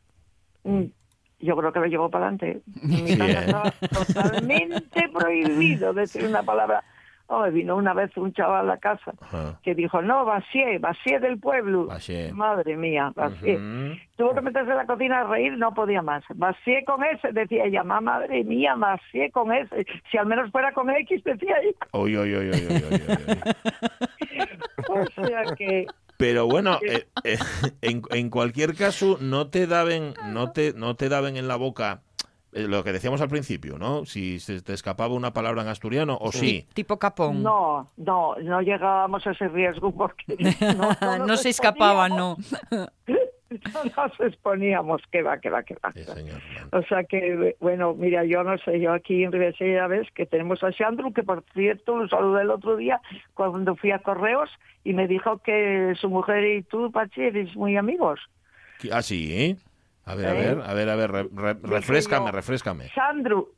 mm, 0.63 0.83
yo 1.39 1.57
creo 1.57 1.73
que 1.73 1.79
lo 1.79 1.85
llevó 1.87 2.09
para 2.09 2.27
adelante. 2.27 2.61
Mi 2.81 3.11
¿eh? 3.11 3.45
totalmente 3.91 5.09
prohibido 5.13 5.93
decir 5.93 6.25
una 6.25 6.43
palabra 6.43 6.83
Oh, 7.35 7.49
vino 7.49 7.75
una 7.75 7.95
vez 7.95 8.15
un 8.15 8.31
chaval 8.31 8.59
a 8.59 8.73
la 8.75 8.77
casa 8.77 9.11
que 9.63 9.73
dijo, 9.73 10.03
no, 10.03 10.23
vacié, 10.23 10.77
vacié 10.77 11.19
del 11.19 11.39
pueblo. 11.39 11.87
Madre 12.33 12.77
mía, 12.77 13.11
vacié. 13.15 13.57
Tuvo 14.15 14.35
que 14.35 14.41
meterse 14.41 14.69
en 14.69 14.77
la 14.77 14.85
cocina 14.85 15.21
a 15.21 15.23
reír, 15.23 15.57
no 15.57 15.73
podía 15.73 16.03
más. 16.03 16.23
Vacié 16.35 16.85
con 16.85 17.03
ese, 17.03 17.31
decía 17.31 17.65
ella, 17.65 17.83
madre 17.83 18.43
mía, 18.43 18.75
vacié 18.75 19.31
con 19.31 19.51
ese. 19.51 19.83
Si 20.11 20.17
al 20.19 20.27
menos 20.27 20.51
fuera 20.51 20.73
con 20.73 20.91
X, 20.91 21.23
decía 21.23 21.55
ella. 21.63 21.87
Oy, 21.89 22.15
oy, 22.15 22.35
oy, 22.35 22.51
o 24.89 25.05
sea 25.25 25.43
que... 25.57 25.87
Pero 26.17 26.45
bueno, 26.47 26.77
eh, 26.87 27.07
eh, 27.23 27.37
en, 27.81 28.03
en 28.11 28.29
cualquier 28.29 28.75
caso, 28.75 29.17
no 29.19 29.47
te 29.47 29.65
daban, 29.65 30.13
no 30.27 30.51
te, 30.51 30.73
no 30.73 30.95
te 30.95 31.09
daban 31.09 31.35
en 31.35 31.47
la 31.47 31.55
boca 31.55 32.01
eh, 32.53 32.67
lo 32.67 32.83
que 32.83 32.91
decíamos 32.91 33.21
al 33.21 33.29
principio, 33.29 33.77
¿no? 33.77 34.05
Si 34.05 34.39
se 34.39 34.61
te 34.61 34.73
escapaba 34.73 35.13
una 35.13 35.33
palabra 35.33 35.61
en 35.61 35.67
asturiano 35.67 36.17
o 36.19 36.31
sí. 36.31 36.67
Tipo 36.73 36.97
capón. 36.99 37.41
No, 37.43 37.91
no, 37.97 38.35
no 38.35 38.61
llegábamos 38.61 39.25
a 39.25 39.31
ese 39.31 39.47
riesgo 39.47 39.91
porque 39.91 40.37
no, 41.25 41.37
se 41.37 41.49
escapaba, 41.49 42.09
no. 42.09 42.37
no 42.71 43.83
nos 43.97 44.19
exponíamos, 44.19 45.01
que 45.11 45.21
va, 45.21 45.39
que 45.39 45.49
va, 45.49 45.63
que 45.63 45.75
va. 45.75 45.93
o 46.71 46.83
sea 46.83 47.03
que, 47.03 47.55
bueno, 47.59 47.93
mira, 47.93 48.23
yo 48.25 48.43
no 48.43 48.57
sé, 48.59 48.79
yo 48.79 48.93
aquí 48.93 49.23
en 49.23 49.31
Rivesella 49.31 49.81
ya 49.81 49.87
ves 49.87 50.07
que 50.13 50.25
tenemos 50.25 50.63
a 50.63 50.71
Sandro, 50.71 51.11
que 51.11 51.23
por 51.23 51.43
cierto 51.53 51.97
lo 51.97 52.07
saludé 52.07 52.43
el 52.43 52.49
otro 52.51 52.75
día 52.75 53.01
cuando 53.33 53.75
fui 53.75 53.91
a 53.91 53.99
Correos 53.99 54.49
y 54.83 54.93
me 54.93 55.07
dijo 55.07 55.39
que 55.39 55.93
su 55.99 56.09
mujer 56.09 56.45
y 56.45 56.63
tú, 56.63 56.91
Pachi, 56.91 57.21
eres 57.21 57.55
muy 57.55 57.77
amigos. 57.77 58.19
Ah, 58.91 59.01
sí, 59.01 59.31
¿eh? 59.33 59.55
A 60.05 60.15
ver, 60.15 60.27
a 60.27 60.33
ver, 60.33 60.59
a 60.61 60.73
ver, 60.73 60.89
a 60.89 60.95
ver, 60.95 61.57
refrescame, 61.63 62.29
refrescame. 62.31 62.89
Sandro, 62.89 63.51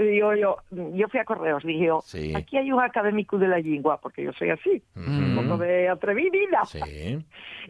yo, 0.00 0.34
yo, 0.34 0.56
yo 0.94 1.08
fui 1.08 1.20
a 1.20 1.24
Correos, 1.24 1.62
dije 1.62 1.86
yo, 1.86 2.02
aquí 2.34 2.56
hay 2.56 2.72
un 2.72 2.80
académico 2.80 3.38
de 3.38 3.46
la 3.46 3.58
lengua, 3.58 4.00
porque 4.00 4.24
yo 4.24 4.32
soy 4.32 4.50
así, 4.50 4.82
un 4.96 5.36
poco 5.36 5.58
de 5.58 5.88
atrevida. 5.88 6.64
Sí. 6.66 7.24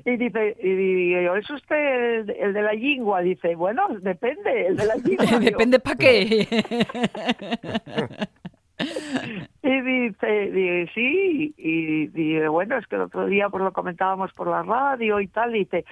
Y 0.07 0.17
dice, 0.17 0.57
y 0.63 1.23
yo, 1.23 1.37
¿es 1.37 1.51
usted 1.51 2.31
el, 2.31 2.55
de 2.55 2.63
la 2.63 2.73
lengua? 2.73 3.21
Dice, 3.21 3.55
bueno, 3.55 3.87
depende, 4.01 4.69
el 4.69 4.77
de 4.77 4.87
la 4.87 4.95
lengua. 5.05 5.39
depende 5.41 5.79
para 5.81 5.97
qué. 5.97 6.49
Y 9.65 9.81
dice, 9.81 10.91
sí, 10.93 11.55
y 11.57 12.09
dice, 12.09 12.49
bueno, 12.49 12.77
es 12.79 12.87
que 12.89 12.97
el 12.97 13.03
otro 13.03 13.27
día 13.27 13.49
pues 13.49 13.63
lo 13.63 13.73
comentábamos 13.73 14.33
por 14.33 14.49
la 14.49 14.65
radio 14.65 15.21
y 15.21 15.29
tal, 15.29 15.55
y 15.55 15.61
dice, 15.61 15.85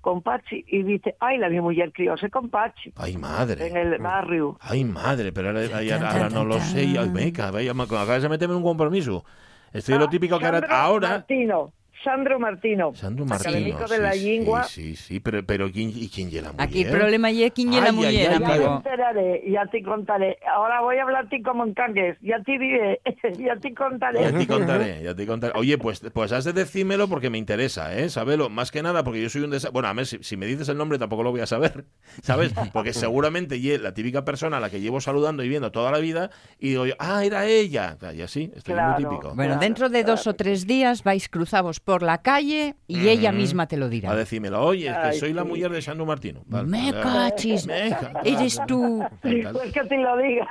con 0.00 0.22
Pachi, 0.22 0.64
y 0.68 0.84
dice, 0.84 1.16
ay, 1.18 1.38
la 1.38 1.48
mi 1.48 1.60
mujer 1.60 1.92
crióse 1.92 2.30
con 2.30 2.50
Pachi. 2.50 2.92
Ay, 2.94 3.16
madre. 3.16 3.66
En 3.66 3.76
el 3.76 3.98
barrio. 3.98 4.56
Ay, 4.60 4.84
madre, 4.84 5.32
pero 5.32 5.48
ahora, 5.48 6.28
no 6.30 6.44
lo 6.44 6.60
sé, 6.60 6.96
ay, 6.96 7.10
meca, 7.10 7.50
vaya, 7.50 7.72
acabas 7.72 8.22
de 8.22 8.28
meterme 8.28 8.54
en 8.54 8.58
un 8.58 8.64
compromiso. 8.64 9.24
Estoy 9.72 9.98
lo 9.98 10.04
ah, 10.04 10.10
típico 10.10 10.38
que 10.38 10.46
ahora... 10.46 11.08
Martino. 11.08 11.72
Sandro 12.06 12.38
Martino, 12.38 12.94
Sandro 12.94 13.26
Martino, 13.26 13.50
académico 13.50 13.88
de 13.88 13.98
la 13.98 14.14
lengua. 14.14 14.62
Sí, 14.62 14.94
sí, 14.94 15.14
sí, 15.14 15.20
pero, 15.20 15.44
pero 15.44 15.72
¿quién, 15.72 15.90
¿y 15.92 16.08
quién 16.08 16.32
la 16.32 16.52
mujer? 16.52 16.60
Aquí 16.60 16.82
el 16.82 16.92
problema 16.92 17.30
es 17.32 17.50
quién 17.50 17.72
es 17.72 17.82
la 17.82 17.90
mujer, 17.90 18.30
Ya 18.30 18.38
te 18.38 18.64
enteraré, 18.64 19.50
ya 19.50 19.66
te 19.66 19.82
contaré. 19.82 20.38
Ahora 20.54 20.82
voy 20.82 20.98
a 20.98 21.02
hablarte 21.02 21.42
como 21.42 21.64
en 21.64 21.74
cangues, 21.74 22.16
ya 22.22 22.40
te 22.44 22.52
diré, 22.58 23.00
ya 23.38 23.56
te 23.56 23.74
contaré. 23.74 24.20
Ya 24.20 24.38
te 24.38 24.46
contaré, 24.46 25.02
ya 25.02 25.16
te 25.16 25.26
contaré. 25.26 25.58
Oye, 25.58 25.78
pues, 25.78 26.00
pues 26.14 26.30
has 26.30 26.44
de 26.44 26.52
decírmelo 26.52 27.08
porque 27.08 27.28
me 27.28 27.38
interesa, 27.38 27.92
¿eh? 27.98 28.08
Sabelo, 28.08 28.50
más 28.50 28.70
que 28.70 28.84
nada 28.84 29.02
porque 29.02 29.20
yo 29.20 29.28
soy 29.28 29.42
un 29.42 29.50
desastre. 29.50 29.72
Bueno, 29.72 29.88
a 29.88 29.92
ver, 29.92 30.06
si, 30.06 30.36
me 30.36 30.46
dices 30.46 30.68
el 30.68 30.78
nombre 30.78 31.00
tampoco 31.00 31.24
lo 31.24 31.32
voy 31.32 31.40
a 31.40 31.46
saber, 31.46 31.86
¿sabes? 32.22 32.54
Porque 32.72 32.92
seguramente 32.92 33.58
la 33.78 33.94
típica 33.94 34.24
persona 34.24 34.58
a 34.58 34.60
la 34.60 34.70
que 34.70 34.80
llevo 34.80 35.00
saludando 35.00 35.42
y 35.42 35.48
viendo 35.48 35.72
toda 35.72 35.90
la 35.90 35.98
vida 35.98 36.30
y 36.60 36.68
digo 36.68 36.86
yo, 36.86 36.94
ah, 37.00 37.24
era 37.24 37.46
ella. 37.46 37.96
Y 38.14 38.22
así, 38.22 38.52
esto 38.54 38.76
es 38.76 38.80
muy 38.80 38.94
típico. 38.96 39.34
Bueno, 39.34 39.58
dentro 39.58 39.88
de 39.88 40.04
dos 40.04 40.28
o 40.28 40.34
tres 40.36 40.68
días 40.68 41.02
vais 41.02 41.28
cruzados 41.28 41.80
por 41.80 41.95
la 42.02 42.22
calle 42.22 42.76
y 42.86 43.08
ella 43.08 43.32
misma 43.32 43.66
te 43.66 43.76
lo 43.76 43.88
dirá. 43.88 44.10
A 44.10 44.16
decírmelo, 44.16 44.62
oye, 44.62 44.88
es 44.88 44.96
que 44.96 45.12
soy 45.14 45.32
la 45.32 45.44
mujer 45.44 45.70
de 45.70 45.82
Sandro 45.82 46.06
Martino. 46.06 46.42
me 46.46 46.92
cachis, 46.92 47.66
eres 48.24 48.60
tú. 48.66 49.04
Pues 49.22 49.72
que 49.72 49.84
te 49.84 49.96
lo 49.98 50.16
diga. 50.16 50.48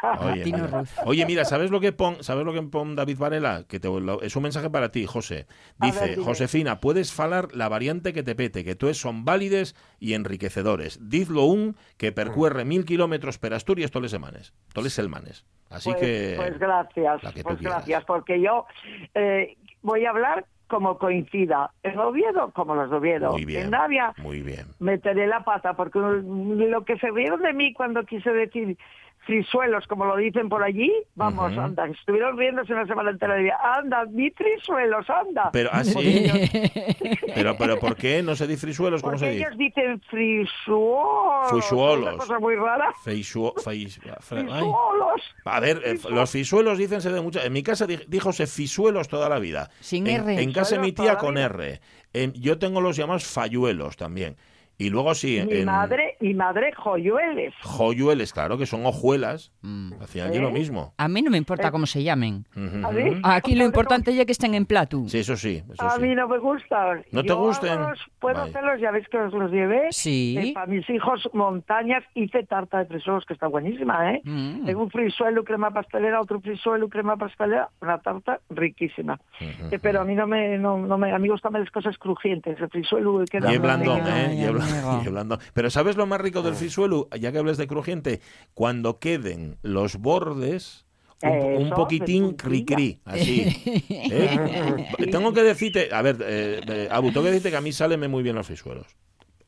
Oye, 1.05 1.25
mira, 1.25 1.45
¿sabes 1.45 1.71
lo 1.71 1.79
que 1.79 1.91
pon, 1.91 2.23
¿sabes 2.23 2.45
lo 2.45 2.53
que 2.53 2.61
pon 2.63 2.95
David 2.95 3.17
Varela? 3.17 3.65
Que 3.67 3.79
te, 3.79 3.89
es 4.21 4.35
un 4.35 4.43
mensaje 4.43 4.69
para 4.69 4.89
ti, 4.89 5.05
José. 5.05 5.47
Dice, 5.79 6.15
Josefina, 6.17 6.79
puedes 6.79 7.13
falar 7.13 7.53
la 7.53 7.69
variante 7.69 8.13
que 8.13 8.23
te 8.23 8.35
pete, 8.35 8.63
que 8.63 8.75
tú 8.75 8.93
son 8.93 9.25
válides 9.25 9.75
y 9.99 10.13
enriquecedores. 10.13 10.99
Dizlo 11.09 11.45
un 11.45 11.75
que 11.97 12.11
percurre 12.11 12.65
mil 12.65 12.85
kilómetros 12.85 13.37
per 13.37 13.53
Asturias 13.53 13.91
todos 13.91 14.03
los 14.03 14.11
semanas. 14.11 14.53
Todos 14.73 14.85
los 14.85 14.93
selmanes. 14.93 15.45
Así 15.69 15.89
pues, 15.91 16.01
que... 16.01 16.33
Pues 16.37 16.59
gracias, 16.59 17.21
pues 17.43 17.59
gracias, 17.59 18.03
porque 18.05 18.41
yo 18.41 18.65
eh, 19.13 19.57
voy 19.81 20.05
a 20.05 20.09
hablar 20.11 20.45
como 20.67 20.97
coincida. 20.97 21.71
En 21.83 21.97
Oviedo, 21.99 22.51
como 22.53 22.75
los 22.75 22.91
Oviedo. 22.91 23.35
en 23.37 23.69
Navia, 23.69 24.13
muy 24.17 24.41
bien. 24.41 24.65
meteré 24.79 25.27
la 25.27 25.43
pata, 25.43 25.73
porque 25.73 25.99
lo 25.99 26.85
que 26.85 26.97
se 26.97 27.11
rieron 27.11 27.41
de 27.41 27.53
mí 27.53 27.73
cuando 27.73 28.03
quise 28.03 28.31
decir 28.31 28.77
frisuelos, 29.25 29.85
como 29.87 30.05
lo 30.05 30.17
dicen 30.17 30.49
por 30.49 30.63
allí, 30.63 30.91
vamos, 31.15 31.57
anda, 31.57 31.87
estuvieron 31.87 32.37
riéndose 32.37 32.73
una 32.73 32.85
semana 32.85 33.11
entera 33.11 33.41
y 33.41 33.49
anda, 33.49 34.05
mi 34.05 34.29
frisuelos, 34.31 35.09
anda. 35.09 35.49
Pero 35.51 35.69
así, 35.71 36.27
ah, 36.29 37.15
pero, 37.35 37.57
pero 37.57 37.79
¿por 37.79 37.95
qué 37.95 38.21
no 38.23 38.35
se 38.35 38.47
dice 38.47 38.67
frisuelos? 38.67 39.01
¿Cómo 39.01 39.13
Porque 39.13 39.25
se 39.25 39.37
ellos 39.37 39.57
dicen 39.57 40.01
frisuolos. 40.09 41.49
Frisuolos. 41.49 42.13
Una 42.13 42.17
cosa 42.17 42.39
muy 42.39 42.55
rara. 42.55 42.93
frisuolos. 43.03 43.63
A 45.45 45.59
ver, 45.59 45.81
eh, 45.83 45.99
los 46.09 46.31
fisuelos 46.31 46.77
dicense 46.77 47.11
de 47.11 47.21
mucho. 47.21 47.41
En 47.41 47.53
mi 47.53 47.63
casa 47.63 47.87
díjose 47.87 48.47
fisuelos 48.47 49.07
toda 49.07 49.29
la 49.29 49.39
vida. 49.39 49.69
Sin 49.79 50.07
en, 50.07 50.21
R. 50.21 50.41
En 50.41 50.53
casa 50.53 50.75
de 50.75 50.81
mi 50.81 50.91
tía 50.91 51.17
con 51.17 51.37
R. 51.37 51.79
yo 52.33 52.57
tengo 52.57 52.81
los 52.81 52.95
llamados 52.95 53.25
falluelos 53.25 53.97
también. 53.97 54.35
Y 54.77 54.89
luego 54.89 55.15
sí. 55.15 55.41
Mi 55.49 55.63
madre, 55.63 56.17
mi 56.19 56.33
madre 56.33 56.73
joyueles. 56.73 57.53
Joyueles, 57.61 58.33
claro, 58.33 58.57
que 58.57 58.65
son 58.65 58.85
hojuelas. 58.85 59.53
Mm. 59.61 59.93
Hacían 60.01 60.33
¿Eh? 60.33 60.39
lo 60.39 60.51
mismo. 60.51 60.93
A 60.97 61.07
mí 61.07 61.21
no 61.21 61.31
me 61.31 61.37
importa 61.37 61.69
eh. 61.69 61.71
cómo 61.71 61.85
se 61.85 62.03
llamen. 62.03 62.45
Aquí 63.23 63.55
lo 63.55 63.63
importante 63.63 64.11
es 64.11 64.25
que 64.25 64.31
estén 64.31 64.53
en 64.53 64.65
plato. 64.65 65.03
Sí, 65.07 65.19
eso 65.19 65.37
sí. 65.37 65.63
a 65.79 65.97
mí 65.97 66.13
no 66.13 66.27
me 66.27 66.39
gustan. 66.39 67.05
¿No 67.11 67.23
te 67.23 67.33
gustan? 67.33 67.93
puedo 68.19 68.41
hacerlos, 68.41 68.81
ya 68.81 68.91
ves 68.91 69.07
que 69.07 69.17
os 69.17 69.33
los 69.33 69.51
llevé. 69.51 69.87
Sí. 69.91 70.35
Eh, 70.37 70.51
para 70.53 70.65
mis 70.65 70.89
hijos, 70.89 71.29
montañas, 71.33 72.03
hice 72.13 72.43
tarta 72.43 72.79
de 72.79 72.85
frisuelos, 72.85 73.25
que 73.25 73.33
está 73.33 73.47
buenísima, 73.47 74.13
¿eh? 74.13 74.21
Mm. 74.23 74.65
Tengo 74.65 74.83
un 74.83 74.89
frisuelo, 74.89 75.43
crema 75.43 75.71
pastelera, 75.71 76.19
otro 76.19 76.39
frisuelo, 76.41 76.89
crema 76.89 77.17
pastelera, 77.17 77.69
una 77.81 77.99
tarta 77.99 78.39
riquísima. 78.49 79.19
pero 79.81 80.01
a 80.01 80.03
mí 80.03 80.15
no 80.15 80.27
me, 80.27 80.57
no, 80.57 80.77
me, 80.97 81.13
a 81.13 81.19
mí 81.19 81.29
gustan 81.29 81.53
las 81.53 81.69
cosas 81.71 81.97
crujientes. 81.97 82.59
El 82.59 82.69
frisuelo 82.69 83.23
queda... 83.29 83.53
Y 83.53 83.57
blandón, 83.57 84.01
¿eh? 84.07 84.51
Pero 85.53 85.69
¿sabes 85.69 85.95
lo 85.95 86.05
más 86.05 86.21
rico 86.21 86.41
del 86.41 86.55
fisuelo? 86.55 87.09
Ya 87.19 87.31
que 87.31 87.37
hables 87.37 87.57
de 87.57 87.67
crujiente, 87.67 88.21
cuando 88.53 88.99
queden 88.99 89.57
los 89.61 89.97
bordes 89.97 90.85
un, 91.23 91.69
poquitín 91.71 92.35
cri-cri, 92.35 92.99
así. 93.05 93.45
¿eh? 93.89 94.87
tengo 95.11 95.33
que 95.33 95.43
decirte, 95.43 95.89
a 95.91 96.01
ver, 96.01 96.17
eh, 96.21 96.61
eh, 96.67 96.87
Abu, 96.91 97.09
tengo 97.09 97.23
que 97.23 97.31
decirte 97.31 97.51
que 97.51 97.57
a 97.57 97.61
mí 97.61 97.71
salen 97.71 98.09
muy 98.09 98.23
bien 98.23 98.35
los 98.35 98.47
fisuelos. 98.47 98.87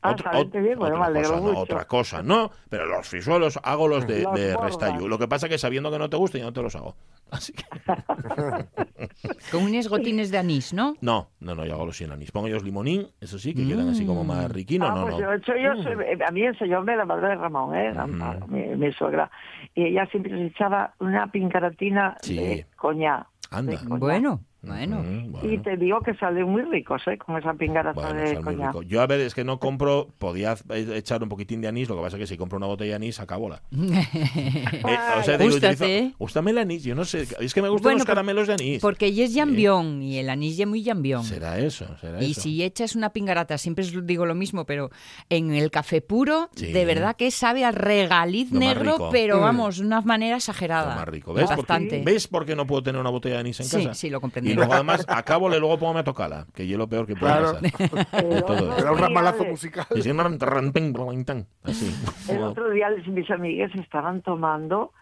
Ah, 0.00 0.12
otra, 0.12 0.30
bien, 0.60 0.78
bueno, 0.78 1.00
otra, 1.00 1.12
cosa, 1.12 1.40
no, 1.40 1.58
otra 1.58 1.84
cosa, 1.86 2.22
no, 2.22 2.50
pero 2.68 2.86
los 2.86 3.08
frisuelos 3.08 3.58
hago 3.64 3.88
los 3.88 4.06
de, 4.06 4.24
de 4.32 4.56
restallo. 4.56 5.08
Lo 5.08 5.18
que 5.18 5.26
pasa 5.26 5.46
es 5.46 5.52
que 5.52 5.58
sabiendo 5.58 5.90
que 5.90 5.98
no 5.98 6.08
te 6.08 6.16
gusta, 6.16 6.38
yo 6.38 6.44
no 6.44 6.52
te 6.52 6.62
los 6.62 6.76
hago. 6.76 6.94
Así 7.32 7.52
que... 7.52 7.64
Con 9.50 9.64
unos 9.64 9.88
gotines 9.88 10.30
de 10.30 10.38
anís, 10.38 10.72
¿no? 10.72 10.94
No, 11.00 11.30
no, 11.40 11.56
no, 11.56 11.66
yo 11.66 11.74
hago 11.74 11.86
los 11.86 11.96
sin 11.96 12.12
anís. 12.12 12.30
Pongo 12.30 12.46
ellos 12.46 12.62
limonín, 12.62 13.08
eso 13.20 13.40
sí, 13.40 13.54
que 13.54 13.66
quedan 13.66 13.88
así 13.88 14.06
como 14.06 14.22
más 14.22 14.50
riquinos. 14.52 14.90
Ah, 14.90 14.94
no, 14.94 15.02
pues 15.02 15.14
no. 15.14 15.20
Yo, 15.20 15.32
hecho, 15.32 15.56
yo, 15.56 15.74
mm. 15.74 16.22
a 16.26 16.30
mí 16.30 16.42
enseñóme 16.42 16.96
la 16.96 17.04
madre 17.04 17.30
de 17.30 17.34
Ramón, 17.34 17.74
¿eh? 17.74 17.92
mi, 18.46 18.76
mi, 18.76 18.92
suegra. 18.92 19.28
Y 19.74 19.86
ella 19.86 20.06
siempre 20.06 20.30
se 20.30 20.46
echaba 20.46 20.94
una 21.00 21.30
pincaratina 21.32 22.16
de 22.24 22.66
coña. 22.76 23.26
Anda. 23.50 23.80
Bueno. 23.84 24.40
Bueno. 24.68 25.04
Y 25.42 25.58
te 25.58 25.76
digo 25.76 26.00
que 26.00 26.14
salen 26.14 26.48
muy 26.48 26.62
ricos, 26.62 27.02
¿eh? 27.06 27.18
Con 27.18 27.36
esa 27.36 27.54
pingarata 27.54 28.12
de 28.12 28.40
coñac. 28.40 28.82
Yo 28.82 29.00
a 29.00 29.06
ver, 29.06 29.20
es 29.20 29.34
que 29.34 29.44
no 29.44 29.58
compro, 29.58 30.08
podía 30.18 30.54
echar 30.70 31.22
un 31.22 31.28
poquitín 31.28 31.60
de 31.60 31.68
anís, 31.68 31.88
lo 31.88 31.96
que 31.96 32.02
pasa 32.02 32.16
es 32.16 32.20
que 32.20 32.26
si 32.26 32.36
compro 32.36 32.58
una 32.58 32.66
botella 32.66 32.90
de 32.90 32.96
anís, 32.96 33.20
acabóla. 33.20 33.62
eh, 33.72 34.98
o 35.18 35.22
sea, 35.22 35.38
digo, 35.38 35.56
Gústame 36.18 36.50
el 36.50 36.58
anís, 36.58 36.84
yo 36.84 36.94
no 36.94 37.04
sé, 37.04 37.26
es 37.40 37.54
que 37.54 37.62
me 37.62 37.68
gustan 37.68 37.94
los 37.94 38.04
caramelos 38.04 38.46
de 38.46 38.54
anís. 38.54 38.80
Porque 38.80 39.06
ella 39.06 39.24
es 39.24 39.34
jambión 39.34 40.02
y 40.02 40.18
el 40.18 40.30
anís 40.30 40.58
es 40.58 40.66
muy 40.66 40.84
jambión. 40.84 41.24
Será 41.24 41.58
eso, 41.58 41.86
será 42.00 42.22
y 42.22 42.34
si 42.34 42.62
echas 42.62 42.96
una 42.96 43.10
pingarata, 43.10 43.58
siempre 43.58 43.84
digo 44.02 44.26
lo 44.26 44.34
mismo, 44.34 44.64
pero 44.64 44.90
en 45.28 45.52
el 45.52 45.70
café 45.70 46.00
puro, 46.00 46.50
de 46.54 46.84
verdad 46.84 47.16
que 47.16 47.30
sabe 47.30 47.64
al 47.64 47.74
regaliz 47.74 48.52
negro, 48.52 49.08
pero 49.10 49.38
mm. 49.38 49.40
vamos, 49.40 49.78
de 49.78 49.86
una 49.86 50.00
manera 50.00 50.36
exagerada. 50.36 50.94
Lo 50.94 51.00
más 51.00 51.08
rico. 51.08 51.32
¿Ves? 51.32 51.50
Porque, 51.54 52.02
¿Ves 52.04 52.28
por 52.28 52.46
qué 52.46 52.54
no 52.54 52.66
puedo 52.66 52.82
tener 52.82 53.00
una 53.00 53.10
botella 53.10 53.36
de 53.36 53.40
anís 53.40 53.60
en 53.60 53.68
casa? 53.68 53.94
Sí, 53.94 54.10
lo 54.10 54.20
comprendí. 54.20 54.54
Y 54.58 54.60
luego 54.60 54.74
además, 54.74 55.04
acabo 55.08 55.54
y 55.54 55.58
luego 55.58 55.78
pongo 55.78 55.98
a 55.98 56.04
tocarla, 56.04 56.46
que 56.54 56.66
yo 56.66 56.76
lo 56.78 56.88
peor 56.88 57.06
que 57.06 57.14
puedo 57.14 57.32
claro. 57.32 57.58
Era 58.78 58.92
un 58.92 58.98
ramalazo 58.98 59.44
musical. 59.44 59.86
Así. 61.62 61.94
El 62.28 62.42
otro 62.42 62.70
día 62.70 62.88
mis 63.06 63.30
amigas 63.30 63.70
estaban 63.74 64.22
tomando 64.22 64.92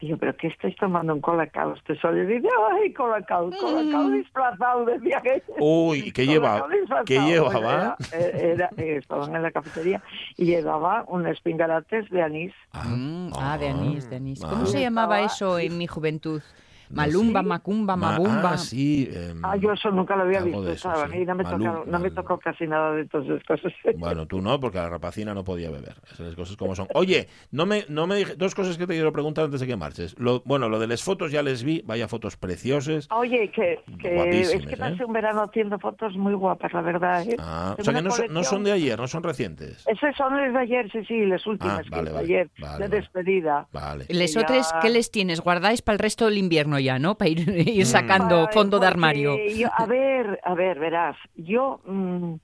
y 0.00 0.08
yo, 0.08 0.18
¿pero 0.18 0.36
qué 0.36 0.48
estáis 0.48 0.76
tomando 0.76 1.14
un 1.14 1.20
colacao? 1.20 1.74
Este 1.74 1.98
sol 1.98 2.18
y 2.18 2.26
dice, 2.26 2.48
ay, 2.72 2.92
colacao, 2.92 3.50
colacao 3.50 4.04
mm. 4.04 4.12
disfrazado, 4.12 4.84
decía 4.84 5.20
que... 5.22 5.42
Uy, 5.58 6.12
¿qué 6.12 6.26
lleva? 6.26 6.66
¿Qué 7.06 7.20
llevaba? 7.20 7.96
Era, 8.12 8.70
estaban 8.76 9.34
en 9.34 9.42
la 9.42 9.50
cafetería 9.50 10.02
y 10.36 10.46
llevaba 10.46 11.04
un 11.08 11.26
espingarates 11.26 12.10
de 12.10 12.22
anís. 12.22 12.52
Ah, 12.72 12.84
mm, 12.84 13.30
ah 13.38 13.56
de 13.56 13.68
anís, 13.68 14.10
de 14.10 14.16
anís. 14.16 14.40
¿Cómo 14.40 14.66
se 14.66 14.80
llamaba 14.80 15.20
eso 15.22 15.58
en 15.58 15.78
mi 15.78 15.86
juventud? 15.86 16.42
Malumba, 16.90 17.42
Macumba, 17.42 17.96
Mabumba. 17.96 18.52
Ah, 18.52 18.58
sí. 18.58 19.08
Em, 19.12 19.44
ah, 19.44 19.56
yo 19.56 19.72
eso 19.72 19.90
nunca 19.90 20.16
lo 20.16 20.22
había 20.22 20.40
visto. 20.40 20.68
Eso, 20.70 20.92
no, 20.92 21.34
me 21.34 21.44
tocó, 21.44 21.84
no 21.86 21.98
me 21.98 22.10
tocó 22.10 22.38
casi 22.38 22.66
nada 22.66 22.92
de 22.92 23.06
todas 23.06 23.26
esas 23.28 23.44
cosas. 23.44 23.72
Bueno, 23.96 24.26
tú 24.26 24.40
no, 24.40 24.60
porque 24.60 24.78
la 24.78 24.88
rapacina 24.88 25.34
no 25.34 25.44
podía 25.44 25.70
beber. 25.70 25.94
Esas 26.12 26.34
cosas 26.34 26.56
como 26.56 26.74
son. 26.74 26.88
Oye, 26.94 27.28
no 27.52 27.64
me, 27.64 27.84
no 27.88 28.06
me 28.06 28.16
dije, 28.16 28.34
dos 28.36 28.54
cosas 28.54 28.76
que 28.76 28.86
te 28.86 28.94
quiero 28.94 29.12
preguntar 29.12 29.46
antes 29.46 29.60
de 29.60 29.66
que 29.66 29.76
marches. 29.76 30.14
Lo, 30.18 30.42
bueno, 30.44 30.68
lo 30.68 30.78
de 30.78 30.86
las 30.86 31.02
fotos 31.02 31.32
ya 31.32 31.42
les 31.42 31.64
vi, 31.64 31.82
vaya 31.86 32.08
fotos 32.08 32.36
preciosas. 32.36 33.08
Oye, 33.10 33.50
que, 33.50 33.80
que 33.98 34.40
es 34.40 34.66
que 34.66 34.76
pasé 34.76 35.02
¿eh? 35.02 35.06
un 35.06 35.12
verano 35.12 35.42
haciendo 35.42 35.78
fotos 35.78 36.16
muy 36.16 36.34
guapas, 36.34 36.72
la 36.72 36.82
verdad. 36.82 37.22
¿eh? 37.22 37.36
Ah, 37.38 37.76
o 37.78 37.82
sea 37.82 37.94
que 37.94 38.02
no 38.02 38.10
son, 38.10 38.26
no 38.32 38.44
son, 38.44 38.64
de 38.64 38.72
ayer, 38.72 38.98
no 38.98 39.08
son 39.08 39.22
recientes. 39.22 39.84
Esas 39.86 40.16
son 40.16 40.36
las 40.36 40.52
de 40.52 40.58
ayer, 40.58 40.90
sí, 40.90 41.04
sí, 41.06 41.26
las 41.26 41.46
últimas, 41.46 41.86
ah, 41.86 41.96
vale, 41.96 42.10
de 42.10 42.18
ayer, 42.18 42.50
de 42.78 42.88
despedida. 42.88 43.66
Vale. 43.72 44.06
¿Les 44.08 44.36
otras 44.36 44.72
qué 44.82 44.90
les 44.90 45.10
tienes? 45.10 45.40
¿Guardáis 45.40 45.82
para 45.82 45.94
el 45.94 45.98
resto 45.98 46.26
del 46.26 46.38
invierno 46.38 46.73
ya, 46.78 46.98
no? 46.98 47.16
Para 47.16 47.30
ir 47.30 47.48
ir 47.68 47.86
sacando 47.86 48.48
fondo 48.52 48.78
de 48.78 48.86
armario. 48.86 49.36
a 49.76 49.86
ver, 49.86 50.40
a 50.42 50.54
ver, 50.54 50.78
verás, 50.78 51.16
yo 51.36 51.80
mm, 51.84 52.34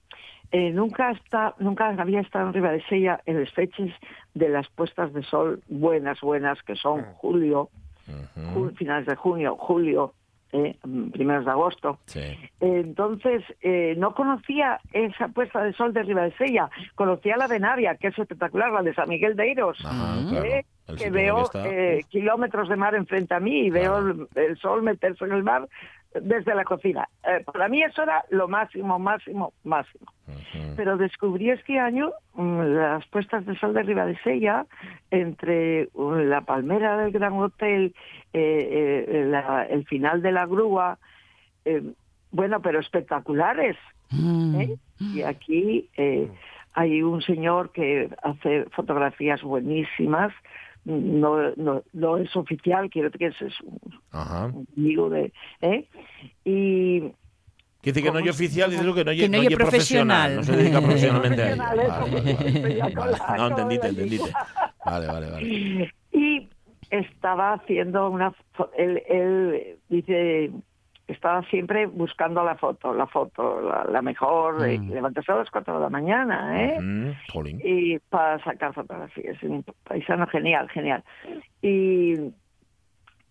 eh, 0.52 0.70
nunca 0.70 1.12
está, 1.12 1.54
nunca 1.58 1.88
había 1.88 2.20
estado 2.20 2.48
en 2.48 2.54
Ribadesella 2.54 3.20
en 3.26 3.40
las 3.40 3.52
fechas 3.52 3.88
de 4.34 4.48
las 4.48 4.68
puestas 4.70 5.12
de 5.12 5.22
sol 5.22 5.62
buenas, 5.68 6.20
buenas, 6.20 6.60
que 6.62 6.74
son 6.76 7.00
mm. 7.00 7.14
julio, 7.14 7.70
finales 8.76 9.06
de 9.06 9.14
junio, 9.14 9.56
julio, 9.56 10.14
eh, 10.52 10.76
primeros 11.12 11.44
de 11.44 11.50
agosto. 11.52 12.00
entonces, 12.58 13.44
eh, 13.60 13.94
no 13.96 14.14
conocía 14.14 14.80
esa 14.92 15.28
puesta 15.28 15.62
de 15.62 15.72
sol 15.74 15.92
de 15.92 16.02
Ribadesella, 16.02 16.68
conocía 16.96 17.36
la 17.36 17.46
de 17.46 17.60
Navia, 17.60 17.94
que 17.94 18.08
es 18.08 18.18
espectacular, 18.18 18.72
la 18.72 18.82
de 18.82 18.92
San 18.94 19.08
Miguel 19.08 19.36
de 19.36 19.48
Iros. 19.48 19.78
¿eh? 20.32 20.64
Que 20.96 21.10
veo 21.10 21.50
eh, 21.54 22.04
kilómetros 22.08 22.68
de 22.68 22.76
mar 22.76 22.94
enfrente 22.94 23.34
a 23.34 23.40
mí 23.40 23.66
y 23.66 23.70
veo 23.70 23.98
el, 24.34 24.56
sol 24.58 24.82
meterse 24.82 25.24
en 25.24 25.32
el 25.32 25.42
mar 25.42 25.68
desde 26.14 26.54
la 26.54 26.64
cocina. 26.64 27.08
Eh, 27.24 27.44
para 27.44 27.68
mí 27.68 27.82
eso 27.82 28.02
era 28.02 28.24
lo 28.30 28.48
máximo, 28.48 28.98
máximo, 28.98 29.52
máximo. 29.64 30.06
Pero 30.76 30.96
descubrí 30.96 31.50
este 31.50 31.78
año 31.78 32.12
mm, 32.34 32.60
las 32.60 33.06
puestas 33.06 33.44
de 33.46 33.56
sol 33.58 33.74
de 33.74 33.82
Ribadesella 33.82 34.66
entre 35.10 35.88
uh, 35.94 36.14
la 36.14 36.42
palmera 36.42 36.96
del 36.98 37.12
Gran 37.12 37.32
Hotel, 37.34 37.94
eh, 38.32 39.32
el 39.70 39.84
final 39.86 40.22
de 40.22 40.32
la 40.32 40.46
grúa, 40.46 40.98
bueno, 42.30 42.60
pero 42.62 42.80
espectales. 42.80 43.76
Mm. 44.10 44.62
Y 44.98 45.22
aquí 45.22 45.88
hay 46.72 47.02
un 47.02 47.22
señor 47.22 47.70
que 47.72 48.10
hace 48.22 48.64
fotografías 48.70 49.42
buenísimas 49.42 50.32
no, 50.84 51.54
no, 51.56 51.82
no 51.92 52.16
es 52.16 52.34
oficial, 52.36 52.88
quiero 52.90 53.10
decir 53.10 53.32
que 53.38 53.46
es 53.46 53.60
un, 53.60 54.66
amigo 54.76 55.10
de... 55.10 55.32
¿eh? 55.60 55.88
Y 56.44 57.00
decir 57.82 58.02
que 58.02 58.10
no 58.10 58.18
es 58.18 58.30
oficial, 58.30 58.70
dice 58.70 58.82
que 58.94 59.04
no 59.04 59.10
es, 59.10 59.30
no 59.30 59.56
profesional. 59.56 60.36
No 60.36 60.42
se 60.42 60.56
dedica 60.56 60.80
profesionalmente 60.82 61.42
a 61.42 61.52
ello. 61.52 61.62
No, 63.36 63.48
entendiste, 63.48 63.88
entendiste. 63.88 64.30
Vale, 64.84 65.06
vale, 65.06 65.30
vale. 65.30 65.94
Y 66.12 66.48
estaba 66.90 67.54
haciendo 67.54 68.10
una... 68.10 68.34
Él, 68.76 69.02
él 69.08 69.78
dice, 69.88 70.50
estaba 71.12 71.42
siempre 71.44 71.86
buscando 71.86 72.44
la 72.44 72.56
foto, 72.56 72.94
la 72.94 73.06
foto, 73.06 73.60
la, 73.60 74.02
mejor, 74.02 74.60
mm. 74.60 74.90
levantarse 74.90 75.32
a 75.32 75.36
las 75.36 75.50
4 75.50 75.74
de 75.74 75.80
la 75.80 75.88
mañana, 75.88 76.62
¿eh? 76.62 76.78
y 77.64 77.98
para 77.98 78.42
sacar 78.44 78.72
fotografías, 78.74 79.42
un 79.42 79.64
paisano 79.84 80.26
genial, 80.26 80.68
genial. 80.70 81.04
Y, 81.62 82.14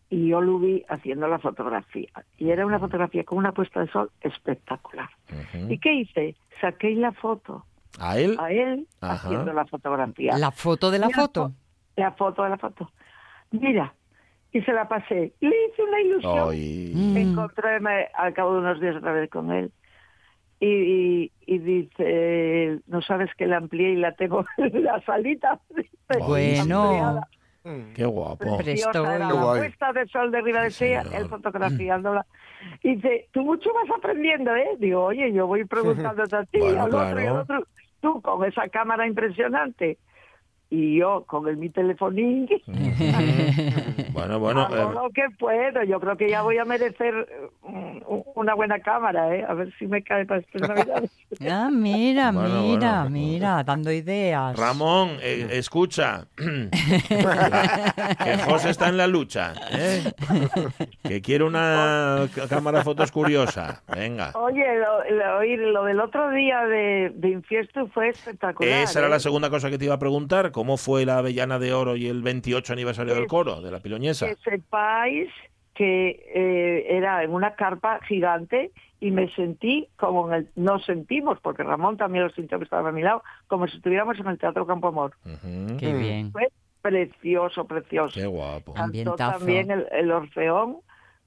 y 0.09 0.27
yo 0.27 0.41
lo 0.41 0.59
vi 0.59 0.83
haciendo 0.89 1.27
la 1.27 1.39
fotografía, 1.39 2.09
y 2.37 2.49
era 2.49 2.65
una 2.65 2.79
fotografía 2.79 3.23
con 3.23 3.37
una 3.37 3.51
puesta 3.51 3.81
de 3.81 3.91
sol 3.91 4.11
espectacular. 4.21 5.09
¿Y 5.53 5.77
qué 5.79 5.93
hice? 5.93 6.35
Saqué 6.61 6.91
la 6.91 7.11
foto. 7.11 7.65
¿A 7.99 8.17
él? 8.17 8.37
A 8.39 8.51
él 8.51 8.87
haciendo 9.01 9.53
la 9.53 9.65
fotografía. 9.65 10.37
¿La 10.37 10.51
foto 10.51 10.91
de 10.91 10.99
la 10.99 11.09
foto? 11.09 11.53
La 11.95 12.11
foto 12.11 12.43
de 12.43 12.49
la 12.49 12.57
foto. 12.57 12.91
Mira, 13.51 13.93
y 14.51 14.61
se 14.61 14.73
la 14.73 14.87
pasé. 14.87 15.33
Le 15.39 15.55
hice 15.67 15.83
una 15.83 16.01
ilusión. 16.01 17.13
Me 17.13 17.21
encontré 17.21 17.79
al 18.13 18.33
cabo 18.33 18.53
de 18.53 18.59
unos 18.59 18.79
días 18.79 18.95
otra 18.95 19.13
vez 19.13 19.29
con 19.29 19.51
él. 19.51 19.71
Y, 20.61 21.31
y, 21.45 21.57
dice, 21.59 22.79
no 22.87 23.01
sabes 23.01 23.29
que 23.35 23.47
la 23.47 23.57
amplié 23.57 23.91
y 23.91 23.95
la 23.95 24.11
tengo 24.13 24.45
en 24.57 24.83
la 24.83 24.99
salita. 25.01 25.59
bueno. 26.27 27.21
Mm. 27.63 27.93
Qué 27.93 28.05
guapo. 28.05 28.57
Preciosa, 28.57 29.17
la 29.17 29.29
puesta 29.29 29.93
de 29.93 30.07
sol 30.07 30.31
de 30.31 30.41
Ribadesella, 30.41 31.03
él 31.13 31.29
fotografiándola. 31.29 32.25
Y 32.83 32.95
dice, 32.95 33.27
tú 33.31 33.41
mucho 33.41 33.69
vas 33.73 33.97
aprendiendo, 33.97 34.53
¿eh? 34.55 34.75
Digo, 34.79 35.05
oye, 35.05 35.31
yo 35.31 35.47
voy 35.47 35.63
preguntándote 35.65 36.35
a 36.35 36.43
ti, 36.43 36.59
al 36.77 36.93
otro 36.93 37.21
y 37.21 37.25
al 37.25 37.37
otro. 37.37 37.63
Tú 38.01 38.21
con 38.21 38.43
esa 38.45 38.67
cámara 38.69 39.07
impresionante 39.07 39.97
y 40.71 40.99
yo 40.99 41.23
con 41.25 41.47
el 41.47 41.57
mi 41.57 41.69
telefonín. 41.69 42.47
Bueno 44.11 44.39
bueno 44.39 44.61
hago 44.61 44.75
eh, 44.75 44.93
lo 44.93 45.09
que 45.11 45.27
puedo 45.37 45.83
yo 45.83 45.99
creo 45.99 46.17
que 46.17 46.29
ya 46.29 46.41
voy 46.41 46.57
a 46.57 46.65
merecer 46.65 47.13
una 48.35 48.53
buena 48.53 48.79
cámara 48.79 49.35
¿eh? 49.35 49.45
a 49.47 49.53
ver 49.53 49.73
si 49.77 49.87
me 49.87 50.01
cae 50.03 50.25
para 50.25 50.41
estas 50.41 50.67
navidades. 50.67 51.11
Ah 51.49 51.69
mira 51.71 52.31
mira 52.31 53.07
mira 53.09 53.63
dando 53.63 53.91
ideas. 53.91 54.57
Ramón 54.57 55.17
eh, 55.21 55.47
escucha. 55.51 56.25
Que 58.19 58.37
José 58.45 58.71
está 58.71 58.89
en 58.89 58.97
la 58.97 59.07
lucha 59.07 59.53
¿eh? 59.71 60.11
que 61.03 61.21
quiere 61.21 61.43
una 61.43 62.27
cámara 62.49 62.79
de 62.79 62.83
fotos 62.83 63.11
curiosa. 63.11 63.81
Venga. 63.87 64.31
Oye 64.35 64.65
lo, 64.79 65.71
lo, 65.71 65.83
del 65.83 65.99
otro 65.99 66.29
día 66.31 66.65
de, 66.65 67.11
de 67.15 67.29
infiesto 67.29 67.87
fue 67.87 68.09
espectacular 68.09 68.83
esa 68.83 68.99
era 68.99 69.09
la 69.09 69.19
segunda 69.19 69.49
cosa 69.49 69.69
que 69.69 69.77
te 69.77 69.85
iba 69.85 69.95
a 69.95 69.99
preguntar 69.99 70.51
cómo 70.59 70.75
fue 70.75 71.05
la 71.05 71.19
Avellana 71.19 71.57
de 71.57 71.71
Oro 71.71 71.95
y 71.95 72.07
el 72.07 72.21
28 72.21 72.73
aniversario 72.73 73.15
del 73.15 73.27
coro 73.27 73.61
de 73.61 73.71
la 73.71 73.79
Piloñesa. 73.79 74.27
Que 74.27 74.35
sepáis 74.43 75.29
que 75.73 76.21
eh, 76.35 76.97
era 76.97 77.23
en 77.23 77.31
una 77.31 77.55
carpa 77.55 78.01
gigante 78.05 78.73
y 78.99 79.11
me 79.11 79.33
sentí 79.35 79.87
como 79.95 80.27
en 80.27 80.33
el, 80.33 80.49
nos 80.57 80.83
sentimos, 80.83 81.39
porque 81.41 81.63
Ramón 81.63 81.95
también 81.95 82.25
lo 82.25 82.29
sintió 82.31 82.57
que 82.57 82.65
estaba 82.65 82.89
a 82.89 82.91
mi 82.91 83.01
lado, 83.01 83.23
como 83.47 83.69
si 83.69 83.77
estuviéramos 83.77 84.19
en 84.19 84.27
el 84.27 84.37
Teatro 84.37 84.67
Campo 84.67 84.89
Amor. 84.89 85.13
Qué 85.79 85.93
bien. 85.93 86.33
Fue 86.33 86.49
precioso, 86.81 87.63
precioso. 87.63 88.19
Qué 88.19 88.27
guapo. 88.27 88.73
Cantó 88.73 89.15
también 89.15 89.71
el, 89.71 90.11
Orfeón 90.11 90.79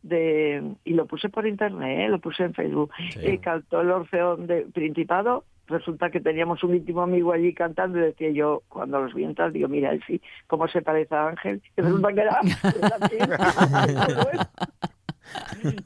de 0.03 0.75
y 0.85 0.93
lo 0.93 1.07
puse 1.07 1.31
por 1.31 1.47
internet, 1.47 2.01
¿eh? 2.01 2.09
lo 2.11 2.19
puse 2.19 2.45
en 2.45 2.53
Facebook. 2.53 2.91
Y 3.23 3.39
cantó 3.39 3.81
el 3.81 3.91
Orfeón 3.91 4.47
de 4.47 4.67
Principado 4.75 5.47
resulta 5.73 6.11
que 6.11 6.21
teníamos 6.21 6.63
un 6.63 6.77
íntimo 6.77 7.03
amigo 7.03 7.33
allí 7.33 7.55
cantando 7.55 7.99
y 7.99 8.03
decía 8.03 8.31
yo, 8.31 8.63
cuando 8.69 9.01
los 9.01 9.15
vi 9.15 9.25
entrar, 9.25 9.51
digo, 9.51 9.69
mira, 9.69 9.91
él 9.91 10.03
sí, 10.07 10.21
cómo 10.47 10.69
se 10.69 10.83
parece 10.83 11.15
a 11.15 11.29
Ángel. 11.29 11.63
Y 11.77 11.81
resulta 11.81 12.13
que 12.13 12.21
era... 12.21 12.41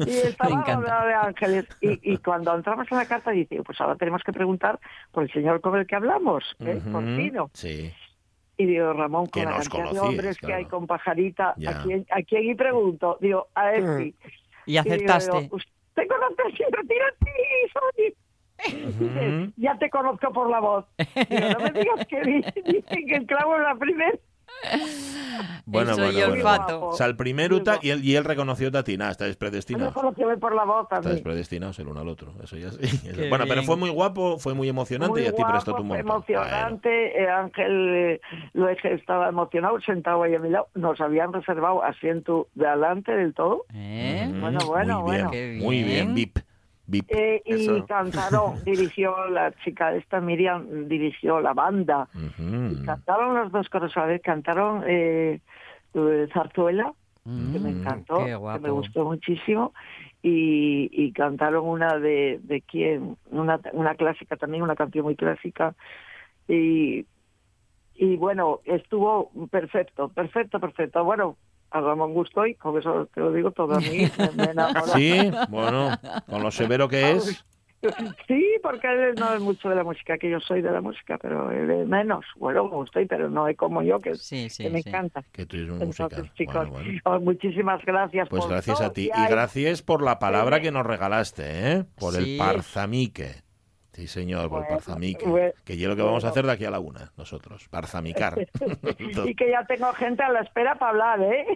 y 0.07 0.11
estaba 0.11 0.61
hablando 0.61 1.07
de 1.07 1.15
ángeles. 1.15 1.67
Y, 1.81 2.13
y, 2.13 2.17
cuando 2.19 2.55
entramos 2.55 2.87
en 2.91 2.99
la 2.99 3.07
carta 3.07 3.31
dice, 3.31 3.63
pues 3.63 3.81
ahora 3.81 3.97
tenemos 3.97 4.23
que 4.23 4.33
preguntar 4.33 4.79
por 5.13 5.23
el 5.23 5.33
señor 5.33 5.61
con 5.61 5.79
el 5.79 5.87
que 5.87 5.97
hablamos, 5.97 6.45
¿eh? 6.61 6.81
por 6.91 7.05
Pino. 7.05 7.51
Sí. 7.53 7.93
Y 8.59 8.67
digo, 8.67 8.93
Ramón, 8.93 9.27
con 9.27 9.45
la 9.45 9.53
cantidad 9.53 9.93
de 9.93 10.01
hombres 10.01 10.39
que 10.39 10.53
hay 10.53 10.65
con 10.65 10.87
Pajarita, 10.87 11.51
¿a 11.51 11.83
quién, 11.83 12.07
¿a 12.11 12.23
quién? 12.23 12.45
Y 12.45 12.55
pregunto, 12.55 13.19
digo, 13.21 13.49
a 13.55 13.75
él 13.75 13.85
sí. 13.99 14.15
Y 14.67 14.79
acertaste. 14.79 15.51
te 15.95 16.09
conozco 16.09 16.51
siempre, 16.57 16.83
tira 16.89 17.07
a 17.07 17.25
ti, 17.25 18.15
Ya 19.57 19.79
te 19.79 19.91
conozco 19.91 20.33
por 20.33 20.51
la 20.51 20.61
voz. 20.61 20.85
no 20.99 21.61
me 21.61 21.71
digas 21.73 22.07
que 22.09 22.21
dicen 22.65 23.07
que 23.07 23.15
el 23.17 23.27
clavo 23.27 23.57
es 23.57 23.63
la 23.63 23.75
primera. 23.75 24.19
Bueno, 25.67 25.97
bueno, 25.97 26.43
bueno. 26.43 26.87
O 26.87 26.93
sea, 26.93 27.07
el 27.07 27.17
primero 27.17 27.61
y 27.83 27.91
él, 27.91 28.05
y 28.05 28.15
él 28.15 28.25
reconoció 28.25 28.71
a 28.73 28.83
Tina, 28.83 29.11
estáis 29.11 29.37
predestinados. 29.37 29.93
por 29.95 30.55
la 30.55 30.65
voz 30.65 30.87
Estáis 30.91 31.21
predestinados 31.21 31.79
el 31.79 31.89
uno 31.89 32.01
al 32.01 32.09
otro, 32.09 32.33
eso 32.43 32.57
ya 32.57 32.71
sí. 32.71 33.11
bueno, 33.29 33.45
pero 33.49 33.63
fue 33.63 33.77
muy 33.77 33.91
guapo, 33.91 34.39
fue 34.39 34.55
muy 34.55 34.69
emocionante 34.69 35.23
y 35.23 35.27
a 35.27 35.33
ti 35.33 35.43
prestó 35.45 35.75
tu 35.75 35.85
montón. 35.85 36.07
emocionante, 36.07 37.23
eh, 37.23 37.29
Ángel 37.29 37.95
eh, 37.95 38.21
lo 38.55 38.69
estaba 38.69 39.29
emocionado, 39.29 39.81
sentado 39.81 40.23
ahí 40.23 40.35
a 40.35 40.39
mi 40.39 40.51
lado. 40.51 40.69
Nos 40.75 41.01
habían 41.01 41.33
reservado 41.33 41.83
asiento 41.83 42.49
de 42.55 42.67
adelante 42.67 43.13
del 43.13 43.35
todo. 43.35 43.65
¿Eh? 43.75 44.33
Bueno, 44.41 44.59
bueno, 44.67 45.01
muy 45.01 45.05
bueno. 45.05 45.31
Bien, 45.31 45.59
muy 45.59 45.83
bien, 45.83 46.15
VIP. 46.15 46.39
Eh, 47.09 47.43
y 47.45 47.83
cantaron, 47.83 48.63
dirigió 48.65 49.29
la 49.29 49.53
chica 49.65 49.95
esta, 49.95 50.21
Miriam, 50.21 50.89
dirigió 50.89 51.41
la 51.41 51.53
banda. 51.53 52.09
cantaron 52.85 53.35
los 53.35 53.53
dos 53.53 53.69
coros 53.69 53.97
a 53.97 54.07
vez, 54.07 54.23
cantaron 54.23 54.85
eh, 54.87 55.41
Zarzuela, 56.33 56.93
que 57.25 57.59
me 57.59 57.73
mm, 57.73 57.81
encantó, 57.81 58.25
que 58.25 58.61
me 58.61 58.71
gustó 58.71 59.05
muchísimo. 59.05 59.73
Y, 60.23 60.89
y 60.93 61.13
cantaron 61.13 61.69
una 61.69 61.99
de, 61.99 62.41
de 62.43 62.61
quién, 62.63 63.17
una, 63.31 63.61
una 63.73 63.95
clásica 63.95 64.37
también, 64.37 64.63
una 64.63 64.75
canción 64.75 65.05
muy 65.05 65.15
clásica. 65.15 65.75
Y, 66.49 67.07
y 67.95 68.17
bueno, 68.17 68.61
estuvo 68.65 69.31
perfecto, 69.51 70.09
perfecto, 70.09 70.59
perfecto. 70.59 71.05
Bueno, 71.05 71.37
a 71.71 71.81
Ramón 71.81 72.15
Gustoy, 72.15 72.55
con 72.55 72.79
eso 72.79 73.09
te 73.13 73.21
lo 73.21 73.33
digo 73.33 73.51
todo 73.51 73.75
a 73.75 73.81
mí, 73.81 74.07
Sí, 74.95 75.31
bueno, 75.49 75.91
con 76.29 76.43
lo 76.43 76.51
severo 76.51 76.89
que 76.89 77.13
es. 77.13 77.45
Sí, 78.27 78.43
porque 78.63 78.89
él 78.89 79.15
no 79.17 79.35
es 79.35 79.41
mucho 79.41 79.69
de 79.69 79.77
la 79.77 79.85
música, 79.85 80.19
que 80.19 80.31
yo 80.31 80.41
soy 80.41 80.61
de 80.63 80.73
la 80.73 80.81
música, 80.81 81.19
pero 81.19 81.51
él 81.53 81.71
es 81.71 81.87
menos. 81.87 82.25
Bueno, 82.37 82.65
me 82.65 82.77
gustoy, 82.77 83.07
pero 83.07 83.31
no 83.31 83.47
es 83.47 83.57
como 83.57 83.83
yo, 83.83 84.01
que, 84.01 84.15
me 84.71 84.79
encanta. 84.79 85.23
Que 85.31 85.47
tú 85.47 85.57
eres 85.57 85.71
un 85.71 85.79
musical. 85.87 86.33
Chicos, 86.35 86.69
oh, 87.05 87.21
muchísimas 87.21 87.85
gracias. 87.85 88.29
Pues 88.29 88.47
gracias 88.49 88.81
a 88.81 88.93
ti. 88.93 89.11
Y, 89.15 89.31
gracias 89.31 89.83
por 89.83 90.03
la 90.03 90.19
palabra 90.19 90.61
que 90.61 90.73
nos 90.73 90.85
regalaste, 90.85 91.45
¿eh? 91.45 91.85
Por 91.97 92.17
el 92.17 92.37
parzamique. 92.39 93.46
Sí, 93.97 94.07
señor, 94.09 94.51
por 94.51 94.69
Parzamique. 94.69 95.55
que 95.65 95.79
yo 95.79 95.89
lo 95.89 95.97
que 95.97 96.03
vamos 96.03 96.23
a 96.27 96.29
hacer 96.29 96.45
de 96.45 96.53
aquí 96.53 96.67
a 96.67 96.71
la 96.71 96.81
una, 96.81 97.13
nosotros, 97.17 97.67
Parzamicar. 97.71 98.47
y 99.25 99.35
que 99.35 99.51
ya 99.51 99.65
tengo 99.65 99.91
gente 99.95 100.23
a 100.23 100.29
la 100.29 100.41
espera 100.41 100.75
para 100.75 100.91
hablar, 100.91 101.23
¿eh? 101.23 101.47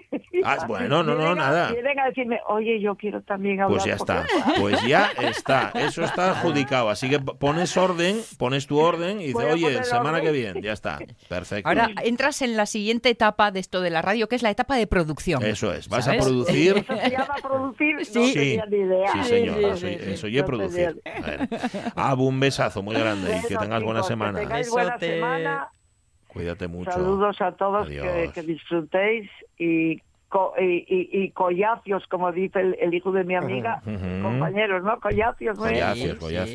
Ah, 0.42 0.64
bueno, 0.66 1.02
no, 1.02 1.14
no, 1.16 1.34
nada. 1.34 1.70
Vienen 1.70 2.00
a 2.00 2.06
decirme, 2.06 2.40
oye, 2.48 2.80
yo 2.80 2.94
quiero 2.94 3.20
también 3.20 3.60
hablar. 3.60 3.76
Pues 3.76 3.84
ya 3.84 3.94
está, 3.94 4.26
pues 4.58 4.82
ya 4.86 5.10
está, 5.18 5.70
eso 5.74 6.02
está 6.02 6.30
adjudicado. 6.30 6.88
Así 6.88 7.10
que 7.10 7.18
pones 7.20 7.76
orden, 7.76 8.16
pones 8.38 8.66
tu 8.66 8.78
orden 8.78 9.20
y 9.20 9.26
dices, 9.26 9.52
oye, 9.52 9.84
semana 9.84 10.22
que 10.22 10.32
viene, 10.32 10.62
ya 10.62 10.72
está, 10.72 10.98
perfecto. 11.28 11.68
Ahora 11.68 11.90
entras 12.02 12.40
en 12.40 12.56
la 12.56 12.64
siguiente 12.64 13.10
etapa 13.10 13.50
de 13.50 13.60
esto 13.60 13.82
de 13.82 13.90
la 13.90 14.00
radio, 14.00 14.30
que 14.30 14.36
es 14.36 14.42
la 14.42 14.50
etapa 14.50 14.76
de 14.76 14.86
producción. 14.86 15.44
Eso 15.44 15.74
es, 15.74 15.90
vas 15.90 16.08
a 16.08 16.14
producir. 16.14 16.78
¿Eso 16.78 16.96
se 16.96 17.10
llama 17.10 17.34
producir? 17.42 18.06
Sí, 18.06 18.32
sí, 18.32 18.60
sí 19.12 19.24
señor, 19.24 19.58
eso, 19.58 19.86
eso, 19.86 20.26
y 20.26 20.42
producir. 20.42 21.02
A 21.94 22.14
un 22.30 22.40
besazo 22.40 22.82
muy 22.82 22.94
grande 22.94 23.40
y 23.42 23.46
que 23.46 23.56
tengas 23.56 23.82
buena 23.82 24.02
semana. 24.02 24.40
buena 24.70 24.98
semana. 24.98 25.68
Cuídate 26.28 26.68
mucho. 26.68 26.92
Saludos 26.92 27.40
a 27.40 27.52
todos, 27.52 27.88
que, 27.88 28.42
disfrutéis 28.42 29.28
y 29.58 30.00
y, 30.60 31.08
y, 31.12 31.30
collacios, 31.30 32.06
como 32.06 32.30
dice 32.30 32.60
el, 32.60 32.94
hijo 32.94 33.10
de 33.10 33.24
mi 33.24 33.34
amiga, 33.34 33.82
compañeros, 34.22 34.84
¿no? 34.84 35.00
Collacios, 35.00 35.58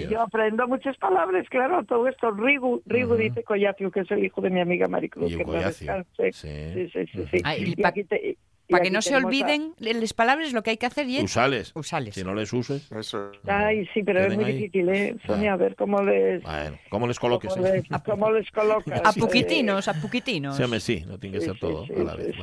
Yo 0.10 0.22
aprendo 0.22 0.66
muchas 0.68 0.96
palabras, 0.98 1.46
claro, 1.50 1.84
todo 1.84 2.08
esto. 2.08 2.32
Rigu, 2.32 2.82
Rigu 2.86 3.16
dice 3.16 3.44
collacio, 3.44 3.92
que 3.92 4.02
es 4.02 4.12
el 4.12 4.24
hijo 4.24 4.40
de 4.40 4.50
mi 4.50 4.62
amiga 4.62 4.88
Maricruz. 4.88 5.30
Y 5.30 5.38
que 5.38 5.72
sí. 5.74 5.88
Sí, 6.32 6.90
sí, 6.90 7.06
sí. 7.32 7.42
y, 7.44 7.84
aquí 7.84 8.06
te, 8.06 8.38
para 8.70 8.84
que 8.84 8.92
no 8.92 9.02
se 9.02 9.16
olviden 9.16 9.74
las 9.80 10.14
palabras, 10.14 10.54
lo 10.54 10.64
que 10.64 10.72
hay 10.72 10.78
que 10.78 10.86
hacer 10.86 11.08
y 11.08 11.18
es... 11.18 11.24
Usales. 11.24 11.72
Usales. 11.76 12.16
Si 12.16 12.24
no 12.24 12.34
les 12.34 12.52
uses... 12.52 12.92
Eso. 12.92 13.32
Ay, 13.48 13.88
sí, 13.94 14.04
pero 14.04 14.22
es 14.22 14.36
muy 14.36 14.46
difícil, 14.46 14.90
¿eh? 14.90 15.16
Sonia, 15.26 15.54
a 15.54 15.58
ver 15.58 15.76
cómo 15.76 16.02
les... 16.02 16.42
Bueno, 16.44 16.78
cómo 16.90 17.08
les 17.08 17.20
coloques. 17.20 17.54
Cómo 17.54 17.68
les, 17.68 17.86
cómo 18.04 18.32
les 18.32 18.52
colocas. 18.52 19.02
a 19.04 19.14
puquitinos, 19.14 19.88
a 19.88 19.94
puquitinos. 19.94 20.58
Sí, 20.58 20.64
hombre, 20.64 20.80
sí, 20.80 21.04
no 21.08 21.20
tiene 21.20 21.40
que 21.40 21.46
ser 21.46 21.60
todo 21.60 21.84
a 21.84 22.04
la 22.04 22.16
vez. 22.16 22.36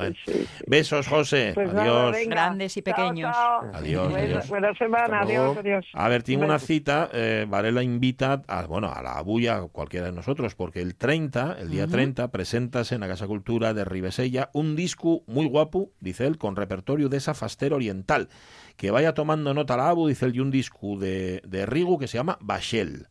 Besos, 0.65 1.07
José. 1.07 1.51
Pues 1.53 1.69
adiós. 1.73 2.17
Grandes 2.27 2.77
y 2.77 2.81
pequeños. 2.81 3.35
Adiós, 3.73 4.13
adiós. 4.13 4.47
Buena 4.47 4.73
semana, 4.75 5.21
adiós, 5.21 5.57
adiós. 5.57 5.85
A 5.93 6.07
ver, 6.07 6.23
tengo 6.23 6.45
una 6.45 6.59
cita. 6.59 7.09
Eh, 7.13 7.45
Varela 7.49 7.83
invita 7.83 8.41
a, 8.47 8.65
bueno, 8.65 8.91
a 8.93 9.01
la 9.01 9.21
bulla, 9.21 9.61
cualquiera 9.71 10.07
de 10.07 10.13
nosotros, 10.13 10.55
porque 10.55 10.81
el 10.81 10.95
30, 10.95 11.57
el 11.59 11.69
día 11.69 11.87
30, 11.87 12.31
presentas 12.31 12.91
en 12.91 13.01
la 13.01 13.07
Casa 13.07 13.27
Cultura 13.27 13.73
de 13.73 13.83
Ribesella 13.85 14.49
un 14.53 14.75
disco 14.75 15.23
muy 15.27 15.45
guapo, 15.45 15.91
dice 15.99 16.12
él, 16.21 16.37
con 16.37 16.55
repertorio 16.55 17.09
de 17.09 17.17
esa 17.17 17.33
fastera 17.33 17.75
oriental. 17.75 18.29
Que 18.77 18.91
vaya 18.91 19.13
tomando 19.13 19.53
nota 19.53 19.77
la 19.77 19.89
ABU, 19.89 20.07
dice 20.07 20.25
el 20.25 20.41
un 20.41 20.51
disco 20.51 20.97
de, 20.97 21.41
de 21.45 21.65
Rigu 21.65 21.99
que 21.99 22.07
se 22.07 22.17
llama 22.17 22.37
Bachel. 22.41 23.07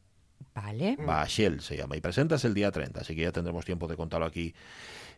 Vale. 0.54 0.96
Bachel 0.98 1.60
se 1.60 1.76
llama. 1.76 1.96
Y 1.96 2.00
presentas 2.00 2.44
el 2.44 2.54
día 2.54 2.70
30, 2.70 3.00
así 3.00 3.14
que 3.14 3.22
ya 3.22 3.32
tendremos 3.32 3.64
tiempo 3.64 3.86
de 3.86 3.96
contarlo 3.96 4.26
aquí 4.26 4.54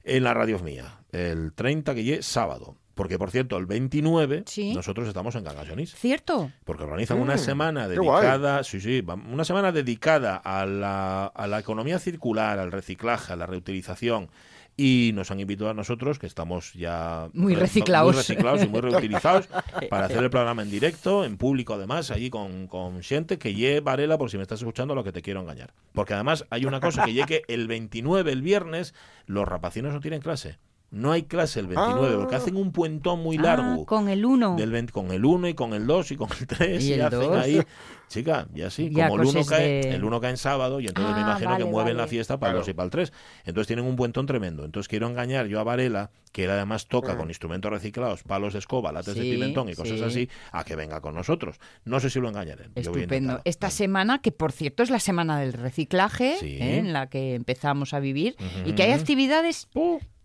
en 0.04 0.22
la 0.22 0.34
radio 0.34 0.58
mía. 0.60 1.00
El 1.12 1.52
30 1.52 1.94
que 1.94 2.14
es 2.14 2.26
sábado. 2.26 2.76
Porque, 2.94 3.18
por 3.18 3.32
cierto, 3.32 3.56
el 3.56 3.66
29 3.66 4.44
nosotros 4.72 5.08
estamos 5.08 5.34
en 5.34 5.42
Gangasonís. 5.42 5.94
¿Cierto? 5.96 6.52
Porque 6.64 6.84
organizan 6.84 7.18
una 7.18 7.34
mm, 7.34 7.38
semana 7.38 7.88
dedicada, 7.88 8.62
sí, 8.62 8.80
sí, 8.80 9.04
una 9.30 9.44
semana 9.44 9.72
dedicada 9.72 10.36
a 10.36 10.64
la, 10.64 11.26
a 11.26 11.46
la 11.48 11.58
economía 11.58 11.98
circular, 11.98 12.60
al 12.60 12.70
reciclaje, 12.70 13.32
a 13.32 13.36
la 13.36 13.46
reutilización 13.46 14.30
y 14.76 15.12
nos 15.14 15.30
han 15.30 15.40
invitado 15.40 15.70
a 15.70 15.74
nosotros, 15.74 16.18
que 16.18 16.26
estamos 16.26 16.72
ya 16.74 17.28
muy 17.32 17.54
reciclados, 17.54 18.12
muy 18.12 18.20
reciclados 18.20 18.64
y 18.64 18.68
muy 18.68 18.80
reutilizados, 18.82 19.48
para 19.88 20.06
hacer 20.06 20.22
el 20.22 20.30
programa 20.30 20.62
en 20.62 20.70
directo, 20.70 21.24
en 21.24 21.36
público 21.36 21.74
además, 21.74 22.10
allí 22.10 22.30
con, 22.30 22.66
con 22.66 23.02
gente 23.02 23.38
que 23.38 23.54
lleve 23.54 23.80
Varela, 23.80 24.18
por 24.18 24.30
si 24.30 24.36
me 24.36 24.42
estás 24.42 24.60
escuchando, 24.60 24.94
lo 24.94 25.04
que 25.04 25.12
te 25.12 25.22
quiero 25.22 25.40
engañar. 25.40 25.72
Porque 25.92 26.14
además 26.14 26.44
hay 26.50 26.64
una 26.64 26.80
cosa, 26.80 27.04
que 27.04 27.12
llegue 27.12 27.42
el 27.48 27.68
29, 27.68 28.32
el 28.32 28.42
viernes, 28.42 28.94
los 29.26 29.46
rapacinos 29.46 29.92
no 29.92 30.00
tienen 30.00 30.20
clase. 30.20 30.58
No 30.94 31.10
hay 31.10 31.24
clase 31.24 31.60
el 31.60 31.66
29, 31.66 32.16
porque 32.16 32.34
ah. 32.36 32.38
hacen 32.38 32.56
un 32.56 32.70
puentón 32.70 33.20
muy 33.20 33.36
largo. 33.36 33.82
Ah, 33.82 33.86
con 33.86 34.08
el 34.08 34.24
1. 34.24 34.56
Del 34.56 34.90
con 34.92 35.10
el 35.10 35.24
1 35.24 35.48
y 35.48 35.54
con 35.54 35.74
el 35.74 35.86
2 35.86 36.12
y 36.12 36.16
con 36.16 36.28
el 36.38 36.46
3. 36.46 36.84
Y, 36.84 36.94
y 36.94 37.00
hacen 37.00 37.34
ahí 37.34 37.60
Chica, 38.08 38.46
y 38.54 38.62
así, 38.62 38.92
como 38.92 39.16
el 39.16 39.26
1 39.26 39.44
cae, 39.46 39.94
el 39.94 40.04
uno 40.04 40.20
cae 40.20 40.30
en 40.30 40.36
sábado, 40.36 40.80
y 40.80 40.86
entonces 40.86 41.14
me 41.14 41.22
ah, 41.22 41.24
imagino 41.24 41.56
que 41.56 41.64
mueven 41.64 41.96
la 41.96 42.06
fiesta 42.06 42.38
para 42.38 42.52
el 42.52 42.58
2 42.58 42.68
y 42.68 42.72
para 42.74 42.84
el 42.84 42.90
3. 42.90 43.12
Entonces 43.44 43.66
tienen 43.66 43.84
un 43.86 43.96
puentón 43.96 44.26
tremendo. 44.26 44.64
Entonces 44.64 44.88
quiero 44.88 45.08
engañar 45.08 45.46
yo 45.46 45.58
a 45.58 45.64
Varela, 45.64 46.10
que 46.32 46.44
él 46.44 46.50
además 46.50 46.86
toca 46.86 47.14
mm. 47.14 47.16
con 47.16 47.28
instrumentos 47.28 47.70
reciclados, 47.70 48.22
palos 48.22 48.52
de 48.52 48.58
escoba, 48.60 48.92
latas 48.92 49.14
de 49.14 49.22
pimentón 49.22 49.68
y 49.68 49.74
cosas 49.74 50.00
así, 50.00 50.28
a 50.52 50.64
que 50.64 50.76
venga 50.76 51.00
con 51.00 51.14
nosotros. 51.14 51.58
No 51.84 51.98
sé 52.00 52.10
si 52.10 52.20
lo 52.20 52.28
engañaré. 52.28 52.68
Estupendo. 52.74 53.40
Esta 53.44 53.70
semana, 53.70 54.20
que 54.20 54.32
por 54.32 54.52
cierto 54.52 54.82
es 54.82 54.90
la 54.90 55.00
semana 55.00 55.40
del 55.40 55.52
reciclaje, 55.52 56.36
¿eh? 56.40 56.78
en 56.78 56.92
la 56.92 57.08
que 57.08 57.34
empezamos 57.34 57.94
a 57.94 58.00
vivir, 58.00 58.36
y 58.64 58.74
que 58.74 58.84
hay 58.84 58.92
actividades 58.92 59.68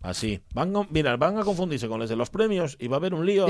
Así. 0.02 0.40
Van 0.54 0.74
a, 0.74 0.86
mira, 0.90 1.16
van 1.16 1.38
a 1.38 1.44
confundirse 1.44 1.86
con 1.86 2.00
los 2.00 2.08
de 2.08 2.16
los 2.16 2.30
premios 2.30 2.76
y 2.80 2.88
va 2.88 2.96
a 2.96 2.98
haber 2.98 3.12
un 3.12 3.26
lío 3.26 3.46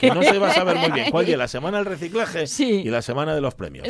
que 0.00 0.10
no 0.14 0.22
se 0.22 0.38
va 0.38 0.50
a 0.50 0.54
saber 0.54 0.76
muy 0.76 0.92
bien 0.92 1.10
cuál 1.10 1.28
es 1.28 1.36
la 1.36 1.48
semana 1.48 1.78
del 1.78 1.86
reciclaje 1.86 2.44
y 2.58 2.88
la 2.88 3.02
semana 3.02 3.34
de 3.34 3.40
los 3.40 3.54
premios. 3.54 3.88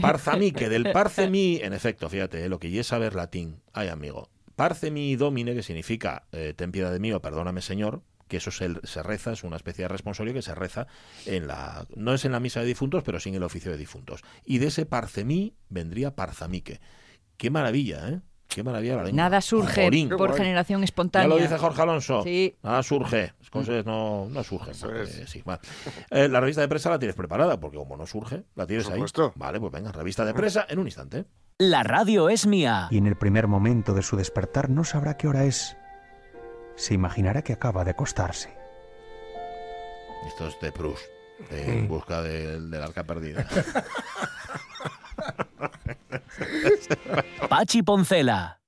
Parzamique, 0.00 0.68
del 0.68 0.90
parcemi, 0.92 1.60
en 1.62 1.72
efecto, 1.72 2.08
fíjate, 2.08 2.44
eh, 2.44 2.48
lo 2.48 2.58
que 2.58 2.78
es 2.78 2.86
saber 2.86 3.14
latín. 3.14 3.60
Ay, 3.72 3.88
amigo. 3.88 4.30
Parcemi 4.56 5.16
domine, 5.16 5.54
que 5.54 5.62
significa 5.62 6.26
eh, 6.32 6.54
ten 6.56 6.72
piedad 6.72 6.92
de 6.92 7.00
mí 7.00 7.12
o 7.12 7.20
perdóname, 7.20 7.60
Señor, 7.60 8.02
que 8.28 8.38
eso 8.38 8.50
se, 8.50 8.70
se, 8.82 9.02
reza, 9.02 9.32
es 9.32 9.44
una 9.44 9.56
especie 9.56 9.84
de 9.84 9.88
responsorio 9.88 10.32
que 10.34 10.42
se 10.42 10.54
reza 10.54 10.86
en 11.26 11.46
la, 11.46 11.86
no 11.94 12.14
es 12.14 12.24
en 12.24 12.32
la 12.32 12.40
misa 12.40 12.60
de 12.60 12.66
difuntos, 12.66 13.02
pero 13.04 13.20
sí 13.20 13.28
en 13.28 13.36
el 13.36 13.42
oficio 13.42 13.70
de 13.70 13.78
difuntos. 13.78 14.22
Y 14.44 14.58
de 14.58 14.68
ese 14.68 14.86
parcemí 14.86 15.54
vendría 15.68 16.14
parzamique. 16.14 16.80
Qué 17.36 17.50
maravilla, 17.50 18.08
¿eh? 18.08 18.20
Qué 18.48 18.62
maravilla 18.62 19.02
Nada 19.12 19.40
surge 19.40 19.90
por 20.16 20.36
generación 20.36 20.84
espontánea. 20.84 21.28
Ya 21.28 21.34
lo 21.34 21.40
dice 21.40 21.58
Jorge 21.58 21.82
Alonso. 21.82 22.22
Sí. 22.22 22.56
Nada 22.62 22.82
surge. 22.82 23.32
Cosas 23.50 23.84
no, 23.84 24.26
no 24.28 24.44
surgen. 24.44 24.74
Eh, 26.10 26.28
la 26.28 26.40
revista 26.40 26.60
de 26.60 26.68
prensa 26.68 26.90
la 26.90 26.98
tienes 26.98 27.16
preparada, 27.16 27.58
porque 27.58 27.78
como 27.78 27.96
no 27.96 28.06
surge, 28.06 28.44
la 28.54 28.66
tienes 28.66 28.88
ahí. 28.90 29.02
Vale, 29.34 29.60
pues 29.60 29.72
venga, 29.72 29.92
revista 29.92 30.24
de 30.24 30.34
prensa 30.34 30.66
en 30.68 30.78
un 30.78 30.86
instante. 30.86 31.24
La 31.58 31.84
radio 31.84 32.28
es 32.28 32.46
mía. 32.46 32.88
Y 32.90 32.98
en 32.98 33.06
el 33.06 33.16
primer 33.16 33.46
momento 33.46 33.94
de 33.94 34.02
su 34.02 34.16
despertar 34.16 34.70
no 34.70 34.82
sabrá 34.82 35.16
qué 35.16 35.28
hora 35.28 35.44
es. 35.44 35.76
Se 36.74 36.94
imaginará 36.94 37.42
que 37.42 37.52
acaba 37.52 37.84
de 37.84 37.92
acostarse. 37.92 38.56
Esto 40.26 40.48
es 40.48 40.58
de 40.60 40.72
Proust, 40.72 41.04
en 41.50 41.86
busca 41.86 42.22
del 42.22 42.74
arca 42.74 43.04
perdida. 43.04 43.46
Pachi 47.48 47.82
Poncela. 47.82 48.60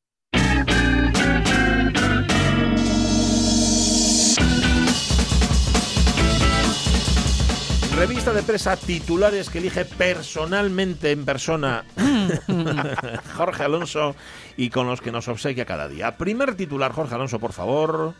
Revista 7.97 8.35
de 8.35 8.43
presa 8.43 8.77
titulares 8.77 9.49
que 9.49 9.57
elige 9.57 9.87
personalmente 9.87 11.13
en 11.13 11.25
persona 11.25 11.83
Jorge 13.37 13.63
Alonso 13.63 14.15
y 14.59 14.69
con 14.69 14.87
los 14.87 15.01
que 15.01 15.11
nos 15.11 15.29
obsequia 15.29 15.65
cada 15.65 15.89
día. 15.89 16.19
Primer 16.19 16.57
titular, 16.57 16.93
Jorge 16.93 17.15
Alonso, 17.15 17.41
por 17.41 17.55
favor. 17.55 18.13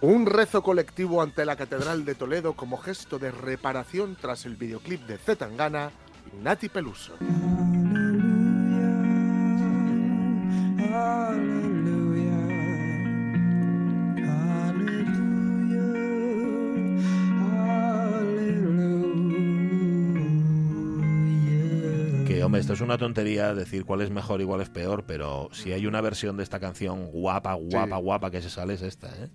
Un 0.00 0.26
rezo 0.26 0.64
colectivo 0.64 1.22
ante 1.22 1.44
la 1.44 1.54
Catedral 1.54 2.04
de 2.04 2.16
Toledo 2.16 2.54
como 2.54 2.76
gesto 2.76 3.20
de 3.20 3.30
reparación 3.30 4.16
tras 4.20 4.46
el 4.46 4.56
videoclip 4.56 5.06
de 5.06 5.16
Zetangana 5.16 5.92
Nati 6.42 6.68
Peluso. 6.68 7.14
hombre, 22.44 22.60
esto 22.60 22.74
es 22.74 22.80
una 22.80 22.98
tontería 22.98 23.54
decir 23.54 23.84
cuál 23.84 24.02
es 24.02 24.10
mejor 24.10 24.40
y 24.40 24.44
cuál 24.44 24.60
es 24.60 24.68
peor, 24.68 25.04
pero 25.06 25.48
si 25.52 25.72
hay 25.72 25.86
una 25.86 26.00
versión 26.00 26.36
de 26.36 26.42
esta 26.42 26.60
canción 26.60 27.06
guapa, 27.10 27.54
guapa, 27.54 27.96
guapa 27.96 28.30
que 28.30 28.42
se 28.42 28.50
sale 28.50 28.74
es 28.74 28.82
esta, 28.82 29.08
¿eh? 29.08 29.30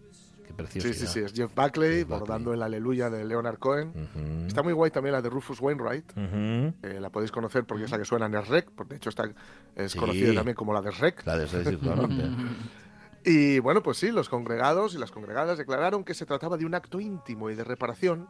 Qué. 0.55 0.81
Sí, 0.81 0.93
sí, 0.93 1.07
sí, 1.07 1.19
es 1.19 1.33
Jeff 1.33 1.53
Buckley 1.55 2.03
bordando 2.03 2.53
el 2.53 2.61
Aleluya 2.61 3.09
de 3.09 3.25
Leonard 3.25 3.59
Cohen. 3.59 4.45
Está 4.47 4.63
muy 4.63 4.73
guay 4.73 4.91
también 4.91 5.13
la 5.13 5.21
de 5.21 5.29
Rufus 5.29 5.59
Wainwright. 5.61 6.11
Eh, 6.17 6.99
la 6.99 7.09
podéis 7.09 7.31
conocer 7.31 7.65
porque 7.65 7.85
es 7.85 7.91
la 7.91 7.97
que 7.97 8.05
suena 8.05 8.25
en 8.25 8.35
el 8.35 8.45
Rec, 8.45 8.69
de 8.87 8.95
hecho 8.95 9.09
está, 9.09 9.29
es 9.75 9.95
conocida 9.95 10.33
también 10.33 10.55
como 10.55 10.73
la 10.73 10.81
de 10.81 10.91
Rec. 10.91 11.25
La 11.25 11.37
de 11.37 11.45
Rec, 11.45 11.79
Y 13.25 13.59
bueno, 13.59 13.83
pues 13.83 13.97
sí, 13.97 14.11
los 14.11 14.29
congregados 14.29 14.95
y 14.95 14.97
las 14.97 15.11
congregadas 15.11 15.57
declararon 15.57 16.03
que 16.03 16.13
se 16.13 16.25
trataba 16.25 16.57
de 16.57 16.65
un 16.65 16.73
acto 16.73 16.99
íntimo 16.99 17.49
y 17.49 17.55
de 17.55 17.63
reparación. 17.63 18.27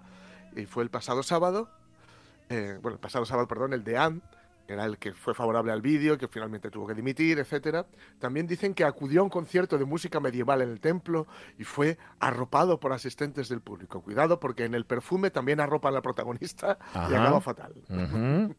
Y 0.56 0.66
fue 0.66 0.84
el 0.84 0.90
pasado 0.90 1.22
sábado, 1.22 1.70
eh, 2.50 2.80
bueno, 2.82 2.96
el 2.96 3.00
pasado 3.00 3.26
sábado, 3.26 3.48
perdón, 3.48 3.74
el 3.74 3.84
de 3.84 3.98
Anne, 3.98 4.22
era 4.74 4.86
el 4.86 4.98
que 4.98 5.14
fue 5.14 5.34
favorable 5.34 5.72
al 5.72 5.82
vídeo, 5.82 6.18
que 6.18 6.28
finalmente 6.28 6.70
tuvo 6.70 6.88
que 6.88 6.94
dimitir, 6.94 7.40
etcétera. 7.40 7.86
También 8.20 8.48
dicen 8.48 8.74
que 8.74 8.84
acudió 8.84 9.22
a 9.22 9.24
un 9.24 9.30
concierto 9.30 9.78
de 9.78 9.86
música 9.86 10.20
medieval 10.20 10.62
en 10.62 10.70
el 10.70 10.80
templo 10.80 11.28
y 11.58 11.64
fue 11.64 11.98
arropado 12.20 12.80
por 12.80 12.94
asistentes 12.94 13.50
del 13.50 13.62
público. 13.62 14.02
Cuidado, 14.02 14.40
porque 14.40 14.66
en 14.66 14.76
el 14.76 14.86
perfume 14.86 15.32
también 15.32 15.60
arropa 15.60 15.90
a 15.90 15.92
la 15.92 16.02
protagonista 16.02 16.78
y 16.94 17.14
acaba 17.14 17.42
fatal. 17.42 17.74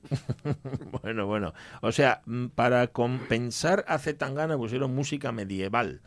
bueno, 1.03 1.27
bueno. 1.27 1.53
O 1.83 1.93
sea, 1.93 2.23
mm, 2.27 2.47
para 2.49 2.89
compensar 2.89 3.85
a 3.89 3.99
Zetangana 3.99 4.57
pusieron 4.57 4.95
música 4.95 5.33
medieval. 5.33 6.01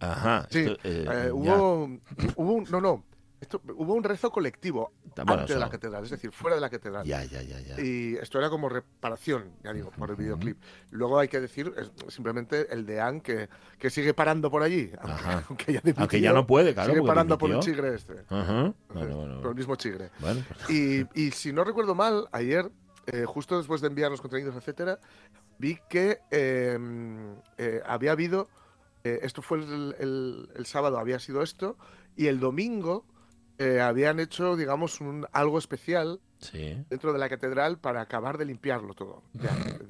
Ajá. 0.00 0.46
Sí, 0.50 0.60
eh, 0.60 0.76
eh, 0.84 1.30
hubo, 1.32 1.88
hubo, 2.36 2.62
no, 2.70 2.80
no 2.80 3.15
hubo 3.76 3.94
un 3.94 4.02
rezo 4.02 4.30
colectivo 4.30 4.92
antes 5.16 5.48
de 5.48 5.58
la 5.58 5.68
catedral, 5.68 6.04
es 6.04 6.10
decir, 6.10 6.30
fuera 6.32 6.54
de 6.54 6.60
la 6.60 6.70
catedral. 6.70 7.04
Ya, 7.06 7.24
ya, 7.24 7.42
ya, 7.42 7.60
ya. 7.60 7.80
Y 7.80 8.16
esto 8.16 8.38
era 8.38 8.48
como 8.48 8.68
reparación, 8.68 9.52
ya 9.62 9.72
digo, 9.72 9.90
por 9.90 10.10
el 10.10 10.16
videoclip. 10.16 10.58
Luego 10.90 11.18
hay 11.18 11.28
que 11.28 11.40
decir 11.40 11.72
simplemente 12.08 12.72
el 12.72 12.86
de 12.86 13.00
Anne 13.00 13.20
que, 13.20 13.48
que 13.78 13.90
sigue 13.90 14.14
parando 14.14 14.50
por 14.50 14.62
allí, 14.62 14.90
aunque, 15.48 15.72
ya, 15.72 15.82
aunque, 15.96 16.20
ya, 16.20 16.32
no 16.32 16.46
puede, 16.46 16.72
claro. 16.72 16.94
Sigue 16.94 17.06
parando 17.06 17.36
por 17.36 17.50
el 17.50 17.60
chigre 17.60 17.94
este. 17.94 18.24
Ajá. 18.28 18.72
Bueno, 18.92 19.40
Por 19.40 19.50
el 19.50 19.56
mismo 19.56 19.76
chigre. 19.76 20.10
Pues 20.20 20.36
y, 20.70 21.06
y, 21.14 21.30
si 21.30 21.52
no 21.52 21.64
recuerdo 21.64 21.94
mal, 21.94 22.28
ayer, 22.32 22.70
eh, 23.06 23.24
justo 23.26 23.58
después 23.58 23.80
de 23.80 23.88
enviar 23.88 24.10
los 24.10 24.20
contenidos, 24.20 24.56
etcétera, 24.56 24.98
vi 25.58 25.78
que 25.88 26.20
em, 26.30 27.36
eh, 27.58 27.82
había 27.86 28.12
habido. 28.12 28.48
Eh, 29.04 29.20
esto 29.22 29.40
fue 29.40 29.58
el, 29.58 29.94
el, 30.00 30.48
el 30.56 30.66
sábado, 30.66 30.98
había 30.98 31.20
sido 31.20 31.42
esto, 31.42 31.76
y 32.16 32.26
el 32.26 32.40
domingo 32.40 33.04
eh, 33.58 33.80
habían 33.80 34.20
hecho, 34.20 34.56
digamos, 34.56 35.00
un, 35.00 35.26
algo 35.32 35.58
especial 35.58 36.20
dentro 36.88 37.12
de 37.12 37.18
la 37.18 37.28
catedral 37.28 37.78
para 37.78 38.00
acabar 38.00 38.38
de 38.38 38.44
limpiarlo 38.44 38.94
todo. 38.94 39.22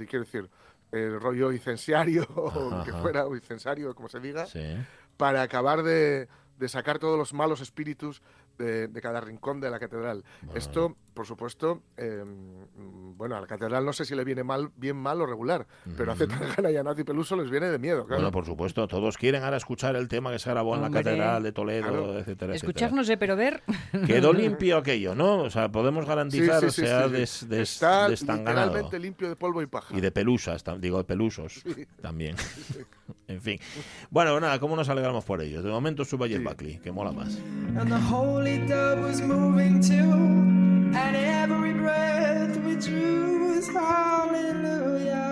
quiero 0.09 0.25
decir, 0.25 0.49
el 0.93 1.21
rollo 1.21 1.53
incensario, 1.53 2.27
o 2.35 2.85
que 2.85 2.93
fuera, 2.93 3.27
o 3.27 3.35
incensario, 3.35 3.95
como 3.95 4.09
se 4.09 4.21
diga, 4.21 4.47
para 5.17 5.43
acabar 5.43 5.83
de, 5.83 6.29
de 6.59 6.69
sacar 6.69 6.99
todos 6.99 7.19
los 7.19 7.33
malos 7.33 7.61
espíritus 7.61 8.23
de, 8.59 8.91
cada 9.03 9.21
rincón 9.21 9.61
de 9.61 9.71
la 9.71 9.79
catedral. 9.79 10.25
Esto, 10.55 10.97
por 11.17 11.27
supuesto, 11.27 11.83
em, 11.97 13.17
bueno, 13.17 13.37
a 13.37 13.41
la 13.41 13.47
catedral 13.47 13.87
no 13.87 13.95
sé 13.95 14.05
si 14.05 14.15
le 14.15 14.23
viene 14.23 14.45
mal, 14.45 14.71
bien 14.77 14.99
mal 14.99 15.19
o 15.23 15.27
regular, 15.27 15.67
pero 15.97 16.13
a 16.13 16.15
Zetangana 16.15 16.71
y 16.71 16.77
a 16.77 16.83
Nati 16.83 17.05
Peluso 17.05 17.37
les 17.37 17.51
viene 17.51 17.71
de 17.71 17.79
miedo. 17.79 18.07
Claro. 18.07 18.21
Bueno, 18.21 18.31
por 18.31 18.45
supuesto, 18.45 18.87
todos 18.87 19.17
quieren 19.17 19.43
ahora 19.43 19.57
escuchar 19.57 19.97
el 19.97 20.09
tema 20.09 20.31
que 20.31 20.39
se 20.39 20.51
grabó 20.51 20.77
en 20.77 20.83
la 20.83 20.91
catedral 20.91 21.43
de 21.43 21.53
Toledo, 21.53 22.19
etcétera, 22.19 22.55
Escuchar 22.55 22.93
no 22.93 23.03
sé, 23.03 23.17
pero 23.17 23.35
ver. 23.35 23.63
Quedó 24.07 24.35
limpio 24.35 24.77
aquello, 24.77 25.15
¿no? 25.15 25.39
O 25.39 25.51
sea, 25.51 25.73
podemos 25.73 26.05
garantizar 26.05 26.61
que 26.61 26.71
sea 26.71 27.09
des, 27.09 27.43
Está 27.51 28.11
literalmente 28.11 28.99
limpio 28.99 29.31
de 29.31 29.37
polvo 29.37 29.63
y 29.63 29.67
paja. 29.67 29.97
Y 29.97 30.03
de 30.03 30.11
pelusas, 30.11 30.63
digo, 30.79 30.99
de 30.99 31.05
pelusos 31.05 31.65
también. 32.03 32.37
en 33.29 33.41
fin. 33.41 33.59
Bueno, 34.11 34.39
nada, 34.41 34.59
¿cómo 34.59 34.77
nos 34.77 34.89
alegramos 34.89 35.25
por 35.25 35.41
ellos? 35.41 35.65
De 35.65 35.71
momento 35.71 36.05
suba 36.05 36.27
el 36.27 36.45
Buckley, 36.45 36.79
que 36.79 36.93
mola 36.93 37.13
más. 37.13 37.39
holy 38.11 38.59
dove 38.59 39.03
was 39.03 39.21
moving 39.23 39.81
too, 39.81 40.46
and 40.97 41.17
every 41.17 41.75
breath 41.75 42.57
we 42.65 42.75
drew 42.77 43.55
was 43.55 43.69
hallelujah. 43.69 45.27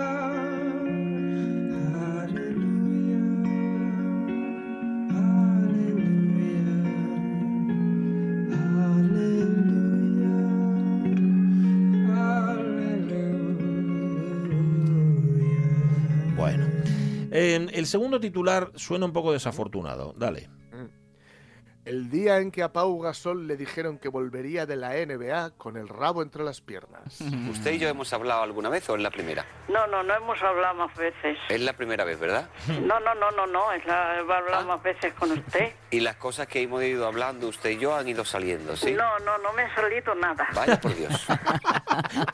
Bueno, 16.36 16.66
eh, 17.30 17.66
el 17.72 17.86
segundo 17.86 18.20
titular 18.20 18.70
suena 18.74 19.06
un 19.06 19.12
poco 19.12 19.32
desafortunado. 19.32 20.14
Dale. 20.18 20.63
El 21.84 22.08
día 22.08 22.38
en 22.38 22.50
que 22.50 22.62
a 22.62 22.72
Pau 22.72 22.98
Gasol 22.98 23.46
le 23.46 23.58
dijeron 23.58 23.98
que 23.98 24.08
volvería 24.08 24.64
de 24.64 24.74
la 24.74 24.92
NBA 24.94 25.50
con 25.58 25.76
el 25.76 25.86
rabo 25.86 26.22
entre 26.22 26.42
las 26.42 26.62
piernas. 26.62 27.20
¿Usted 27.50 27.72
y 27.72 27.78
yo 27.78 27.88
hemos 27.88 28.10
hablado 28.14 28.42
alguna 28.42 28.70
vez 28.70 28.88
o 28.88 28.96
es 28.96 29.02
la 29.02 29.10
primera? 29.10 29.44
No, 29.68 29.86
no, 29.88 30.02
no 30.02 30.14
hemos 30.14 30.42
hablado 30.42 30.74
más 30.76 30.96
veces. 30.96 31.36
Es 31.50 31.60
la 31.60 31.74
primera 31.74 32.04
vez, 32.04 32.18
¿verdad? 32.18 32.48
No, 32.84 33.00
no, 33.00 33.14
no, 33.14 33.30
no, 33.30 33.46
no, 33.46 33.72
es 33.72 33.84
la, 33.86 34.16
he 34.16 34.20
hablado 34.20 34.62
ah. 34.62 34.76
más 34.76 34.82
veces 34.82 35.12
con 35.14 35.30
usted. 35.32 35.72
Y 35.90 36.00
las 36.00 36.16
cosas 36.16 36.48
que 36.48 36.60
hemos 36.60 36.82
ido 36.82 37.06
hablando 37.06 37.46
usted 37.46 37.70
y 37.70 37.78
yo 37.78 37.94
han 37.94 38.08
ido 38.08 38.24
saliendo, 38.24 38.74
¿sí? 38.74 38.94
No, 38.94 39.16
no, 39.20 39.38
no 39.38 39.52
me 39.52 39.62
ha 39.62 39.74
salido 39.76 40.12
nada. 40.16 40.48
Vaya 40.52 40.80
por 40.80 40.92
Dios. 40.96 41.24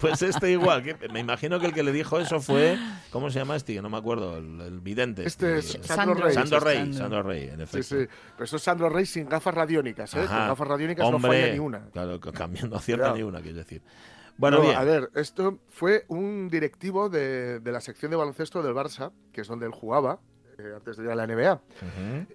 pues 0.00 0.22
este 0.22 0.50
igual, 0.50 0.82
que 0.82 0.96
me 1.10 1.20
imagino 1.20 1.60
que 1.60 1.66
el 1.66 1.74
que 1.74 1.82
le 1.82 1.92
dijo 1.92 2.18
eso 2.18 2.40
fue, 2.40 2.78
¿cómo 3.10 3.28
se 3.28 3.38
llama 3.38 3.56
este? 3.56 3.82
No 3.82 3.90
me 3.90 3.98
acuerdo, 3.98 4.38
el, 4.38 4.80
vidente. 4.80 5.26
Este 5.26 5.58
es 5.58 5.78
Sandro, 5.82 6.14
Rey. 6.14 6.32
Sandro 6.32 6.60
Rey, 6.60 6.92
Sandro 6.94 7.22
Rey, 7.22 7.50
en 7.52 7.60
efecto. 7.60 7.82
Sí, 7.82 8.04
sí, 8.04 8.08
pero 8.34 8.44
eso 8.44 8.56
es 8.56 8.62
Sandro 8.62 8.88
Rey 8.88 9.04
sin 9.04 9.28
gafas 9.28 9.39
radiónicas, 9.44 10.14
¿eh? 10.14 10.26
Con 10.26 10.36
gafas 10.36 10.68
radiónicas 10.68 11.10
no 11.10 11.18
falla 11.18 11.52
ni 11.52 11.58
una. 11.58 11.86
Claro, 11.90 12.20
cambiando 12.20 12.76
acierta 12.76 13.12
ni 13.14 13.22
una, 13.22 13.40
quiero 13.40 13.58
decir. 13.58 13.82
Bueno, 14.36 14.62
A 14.70 14.84
ver, 14.84 15.10
esto 15.14 15.58
fue 15.68 16.06
un 16.08 16.48
directivo 16.48 17.10
de, 17.10 17.60
de, 17.60 17.72
la 17.72 17.80
sección 17.80 18.10
de 18.10 18.16
baloncesto 18.16 18.62
del 18.62 18.74
Barça, 18.74 19.12
que 19.32 19.42
es 19.42 19.48
donde 19.48 19.66
él 19.66 19.72
jugaba, 19.72 20.18
eh, 20.60 20.72
antes 20.76 20.96
de 20.96 21.04
ir 21.04 21.10
a 21.10 21.14
la 21.14 21.26
NBA. 21.26 21.60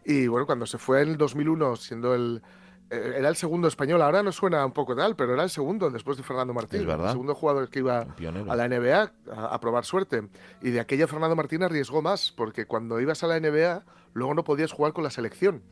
Y 0.06 0.28
bueno, 0.28 0.46
cuando 0.46 0.66
se 0.66 0.78
fue 0.78 1.02
en 1.02 1.10
el 1.10 1.18
2001, 1.18 1.76
siendo 1.76 2.14
el, 2.14 2.42
eh, 2.90 3.16
era 3.18 3.30
el 3.30 3.36
segundo 3.36 3.68
español, 3.68 4.02
ahora 4.02 4.24
no 4.24 4.32
suena 4.32 4.66
un 4.66 4.72
poco 4.72 4.96
tal, 4.96 5.16
pero 5.16 5.34
era 5.34 5.44
el 5.44 5.50
segundo 5.50 5.90
después 5.90 6.18
de 6.18 6.24
Fernando 6.24 6.54
Martín. 6.54 6.82
El 6.82 7.10
segundo 7.10 7.36
jugador 7.36 7.70
que 7.70 7.80
iba 7.80 8.02
a 8.02 8.56
la 8.56 8.68
NBA 8.68 9.12
a, 9.36 9.60
probar 9.60 9.86
suerte. 9.86 10.28
Y 10.62 10.72
de 10.72 10.80
aquella 10.80 11.08
Fernando 11.08 11.36
Martín 11.36 11.64
arriesgó 11.64 12.02
más, 12.02 12.32
porque 12.32 12.66
cuando 12.66 13.00
ibas 13.00 13.24
a 13.24 13.28
la 13.28 13.40
NBA, 13.40 13.84
luego 14.14 14.34
no 14.34 14.44
podías 14.44 14.72
jugar 14.72 14.94
con 14.94 15.04
la 15.04 15.10
selección. 15.10 15.64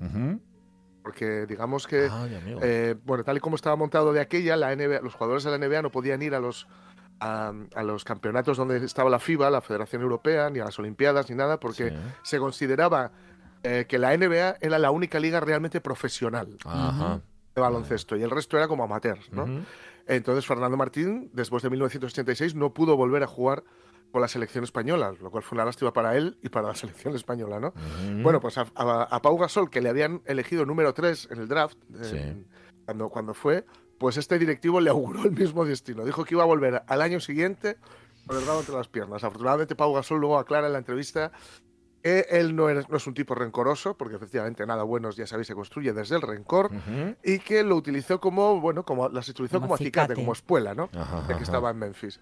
Porque 1.04 1.46
digamos 1.46 1.86
que, 1.86 2.08
ah, 2.10 2.28
eh, 2.62 2.96
bueno, 3.04 3.24
tal 3.24 3.38
y 3.38 3.40
como 3.42 3.58
estaba 3.58 3.76
montado 3.76 4.14
de 4.14 4.22
aquella, 4.22 4.56
la 4.56 4.74
NBA, 4.74 5.02
los 5.02 5.14
jugadores 5.14 5.44
de 5.44 5.52
la 5.52 5.58
NBA 5.58 5.82
no 5.82 5.92
podían 5.92 6.22
ir 6.22 6.34
a 6.34 6.40
los, 6.40 6.68
a, 7.20 7.54
los 7.84 8.06
campeonatos 8.06 8.58
donde 8.58 8.78
estaba 8.78 9.10
la 9.10 9.20
FIBA, 9.20 9.50
la 9.50 9.62
Federación 9.62 10.02
Europea, 10.02 10.50
ni 10.50 10.60
a 10.60 10.66
las 10.66 10.80
Olimpiadas, 10.80 11.30
ni 11.30 11.36
nada, 11.36 11.60
porque 11.60 11.94
se 12.22 12.40
consideraba 12.40 13.12
eh, 13.64 13.86
que 13.88 14.00
la 14.00 14.16
NBA 14.18 14.58
era 14.62 14.80
la 14.80 14.92
única 14.92 15.20
liga 15.20 15.40
realmente 15.42 15.82
profesional 15.82 16.58
de 17.56 17.62
baloncesto 17.62 18.16
y 18.16 18.24
el 18.24 18.32
resto 18.32 18.58
era 18.58 18.68
como 18.68 18.84
amateur, 18.84 19.20
¿no? 19.32 19.46
Entonces 20.08 20.46
Fernando 20.46 20.76
Martín, 20.76 21.30
después 21.34 21.64
de 21.64 21.70
1986, 21.70 22.56
no 22.56 22.74
pudo 22.74 22.98
volver 22.98 23.24
a 23.24 23.28
jugar 23.28 23.64
con 24.14 24.22
la 24.22 24.28
selección 24.28 24.64
española, 24.64 25.12
lo 25.20 25.32
cual 25.32 25.42
fue 25.42 25.56
una 25.56 25.66
lástima 25.66 25.92
para 25.92 26.16
él 26.16 26.38
y 26.44 26.50
para 26.50 26.68
la 26.68 26.76
selección 26.84 27.16
española, 27.16 27.60
¿no? 27.60 27.74
Bueno, 28.22 28.40
pues 28.40 28.60
a, 28.60 28.66
Pau 29.22 29.38
Gasol, 29.40 29.72
que 29.72 29.82
le 29.82 29.90
habían 29.90 30.22
elegido 30.26 30.68
número 30.68 30.94
3 30.94 31.30
en 31.32 31.40
el 31.40 31.48
draft, 31.48 31.80
eh, 32.00 32.46
cuando, 32.86 33.10
cuando 33.10 33.34
fue, 33.34 33.66
pues 33.98 34.18
este 34.18 34.38
directivo 34.38 34.80
le 34.80 34.92
auguró 34.92 35.24
el 35.24 35.32
mismo 35.32 35.66
destino. 35.66 36.06
Dijo 36.06 36.26
que 36.26 36.36
iba 36.36 36.44
a 36.44 36.46
volver 36.46 36.84
al 36.86 37.02
año 37.02 37.20
siguiente 37.20 37.78
con 38.28 38.38
el 38.38 38.46
rabo 38.46 38.60
entre 38.60 38.76
las 38.76 38.88
piernas. 38.88 39.24
Afortunadamente 39.24 39.76
Pau 39.76 39.92
Gasol 39.96 40.20
luego 40.20 40.38
aclara 40.38 40.68
en 40.68 40.74
la 40.74 40.80
entrevista 40.80 41.32
él 42.04 42.56
no, 42.56 42.70
no, 42.74 42.98
es 42.98 43.08
un 43.08 43.14
tipo 43.14 43.34
rencoroso, 43.34 43.96
porque 43.96 44.16
efectivamente 44.18 44.66
nada 44.66 44.84
bueno, 44.84 45.10
ya 45.12 45.26
sabéis, 45.26 45.48
se 45.48 45.56
construye 45.56 45.94
desde 45.94 46.16
el 46.16 46.22
rencor, 46.22 46.70
y 47.24 47.40
que 47.40 47.64
lo 47.64 47.76
utilizó 47.76 48.20
como, 48.20 48.60
bueno, 48.60 48.84
como 48.84 49.10
las 49.10 49.30
utilizó 49.30 49.62
como, 49.62 49.76
acicate, 49.76 50.14
como 50.14 50.34
espuela, 50.34 50.74
¿no? 50.74 50.90
de 51.28 51.36
que 51.36 51.44
estaba 51.44 51.70
en 51.72 51.78
Memphis. 51.78 52.20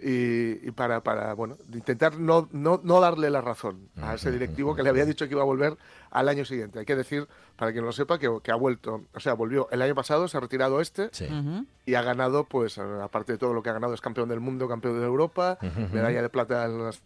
Y, 0.00 0.70
para, 0.72 1.02
para, 1.02 1.34
bueno, 1.34 1.56
intentar 1.72 2.18
no, 2.18 2.48
no, 2.52 2.80
no 2.82 3.00
darle 3.00 3.30
la 3.30 3.40
razón 3.40 3.88
a 4.00 4.14
ese 4.14 4.30
directivo 4.30 4.74
que 4.74 4.82
le 4.82 4.90
había 4.90 5.04
dicho 5.04 5.26
que 5.26 5.32
iba 5.32 5.42
a 5.42 5.46
volver 5.46 5.76
al 6.10 6.28
año 6.28 6.44
siguiente. 6.44 6.78
Hay 6.78 6.84
que 6.84 6.96
decir, 6.96 7.26
para 7.56 7.72
quien 7.72 7.82
no 7.82 7.86
lo 7.86 7.92
sepa, 7.92 8.18
que, 8.18 8.30
que 8.42 8.52
ha 8.52 8.56
vuelto, 8.56 9.02
o 9.12 9.20
sea, 9.20 9.34
volvió 9.34 9.68
el 9.70 9.82
año 9.82 9.94
pasado, 9.94 10.28
se 10.28 10.36
ha 10.36 10.40
retirado 10.40 10.80
este 10.80 11.10
y 11.86 11.94
ha 11.94 12.02
ganado, 12.02 12.44
pues, 12.44 12.78
aparte 12.78 13.32
de 13.32 13.38
todo 13.38 13.52
lo 13.52 13.62
que 13.62 13.70
ha 13.70 13.72
ganado, 13.72 13.94
es 13.94 14.00
campeón 14.00 14.28
del 14.28 14.40
mundo, 14.40 14.68
campeón 14.68 15.00
de 15.00 15.06
Europa, 15.06 15.58
medalla 15.92 16.22
de 16.22 16.28
plata 16.28 16.64
en 16.66 16.84
las 16.84 17.02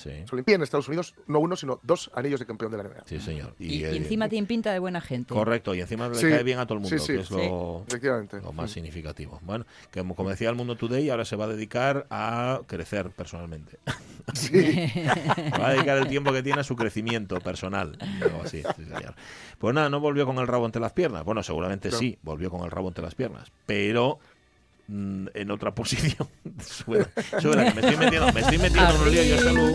Sí. 0.00 0.24
en 0.46 0.62
Estados 0.62 0.88
Unidos, 0.88 1.14
no 1.26 1.40
uno, 1.40 1.56
sino 1.56 1.78
dos 1.82 2.10
anillos 2.14 2.40
de 2.40 2.46
campeón 2.46 2.70
de 2.72 2.78
la 2.78 2.84
NBA. 2.84 3.04
Sí, 3.04 3.20
señor. 3.20 3.54
Y, 3.58 3.84
encima 3.84 4.30
tiene 4.30 4.46
pinta 4.46 4.72
de 4.72 4.78
buena 4.78 5.02
gente. 5.02 5.34
Correcto, 5.34 5.74
y 5.74 5.80
encima 5.80 6.08
le 6.08 6.18
cae 6.18 6.42
bien 6.42 6.58
a 6.58 6.66
todo 6.66 6.78
el 6.78 6.80
mundo, 6.80 6.96
que 7.06 7.16
es 7.20 7.30
lo, 7.30 7.84
lo 8.42 8.52
más 8.52 8.70
significativo. 8.70 9.38
Bueno, 9.42 9.66
que 9.90 10.02
como 10.02 10.30
decía 10.30 10.48
el 10.48 10.56
Mundo 10.56 10.76
Today, 10.76 11.10
ahora 11.10 11.26
se 11.26 11.36
va 11.36 11.44
a 11.44 11.48
dedicar 11.48 12.06
a 12.08 12.62
crecer 12.66 13.10
personalmente. 13.10 13.78
Sí. 14.32 14.52
va 15.60 15.68
a 15.68 15.72
dedicar 15.72 15.98
el 15.98 16.08
tiempo 16.08 16.32
que 16.32 16.42
tiene 16.42 16.60
a 16.60 16.64
su 16.64 16.76
crecimiento 16.76 17.38
personal. 17.40 17.98
así, 18.42 18.62
Pues 19.58 19.74
nada, 19.74 19.90
no 19.90 20.00
volvió 20.00 20.24
con 20.24 20.38
el 20.38 20.46
rabo 20.46 20.64
entre 20.66 20.80
las 20.80 20.92
piernas. 20.92 21.24
Bueno, 21.24 21.42
seguramente 21.42 21.90
sí, 21.90 22.18
volvió 22.22 22.50
con 22.50 22.62
el 22.64 22.70
rabo 22.70 22.88
entre 22.88 23.04
las 23.04 23.14
piernas. 23.14 23.52
Pero 23.66 24.00
Mm, 24.10 24.29
en 24.90 25.50
otra 25.50 25.74
posición. 25.74 26.28
me 26.86 26.98
estoy 27.00 27.96
metiendo, 27.96 28.32
me 28.32 28.40
estoy 28.40 28.58
metiendo 28.58 28.94
en 28.94 29.00
un 29.00 29.10
lío 29.10 29.22
yo 29.22 29.38
salud. 29.40 29.72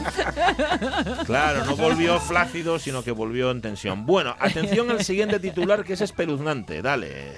Claro, 1.25 1.65
no 1.65 1.75
volvió 1.75 2.19
flácido, 2.19 2.79
sino 2.79 3.03
que 3.03 3.11
volvió 3.11 3.51
en 3.51 3.61
tensión. 3.61 4.05
Bueno, 4.05 4.35
atención 4.39 4.91
al 4.91 5.03
siguiente 5.03 5.39
titular 5.39 5.83
que 5.83 5.93
es 5.93 6.01
espeluznante. 6.01 6.81
Dale. 6.81 7.33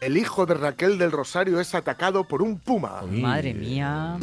El 0.00 0.16
hijo 0.16 0.46
de 0.46 0.54
Raquel 0.54 0.98
del 0.98 1.12
Rosario 1.12 1.60
es 1.60 1.74
atacado 1.74 2.24
por 2.24 2.42
un 2.42 2.58
puma. 2.58 3.02
Madre 3.08 3.54
mía. 3.54 4.16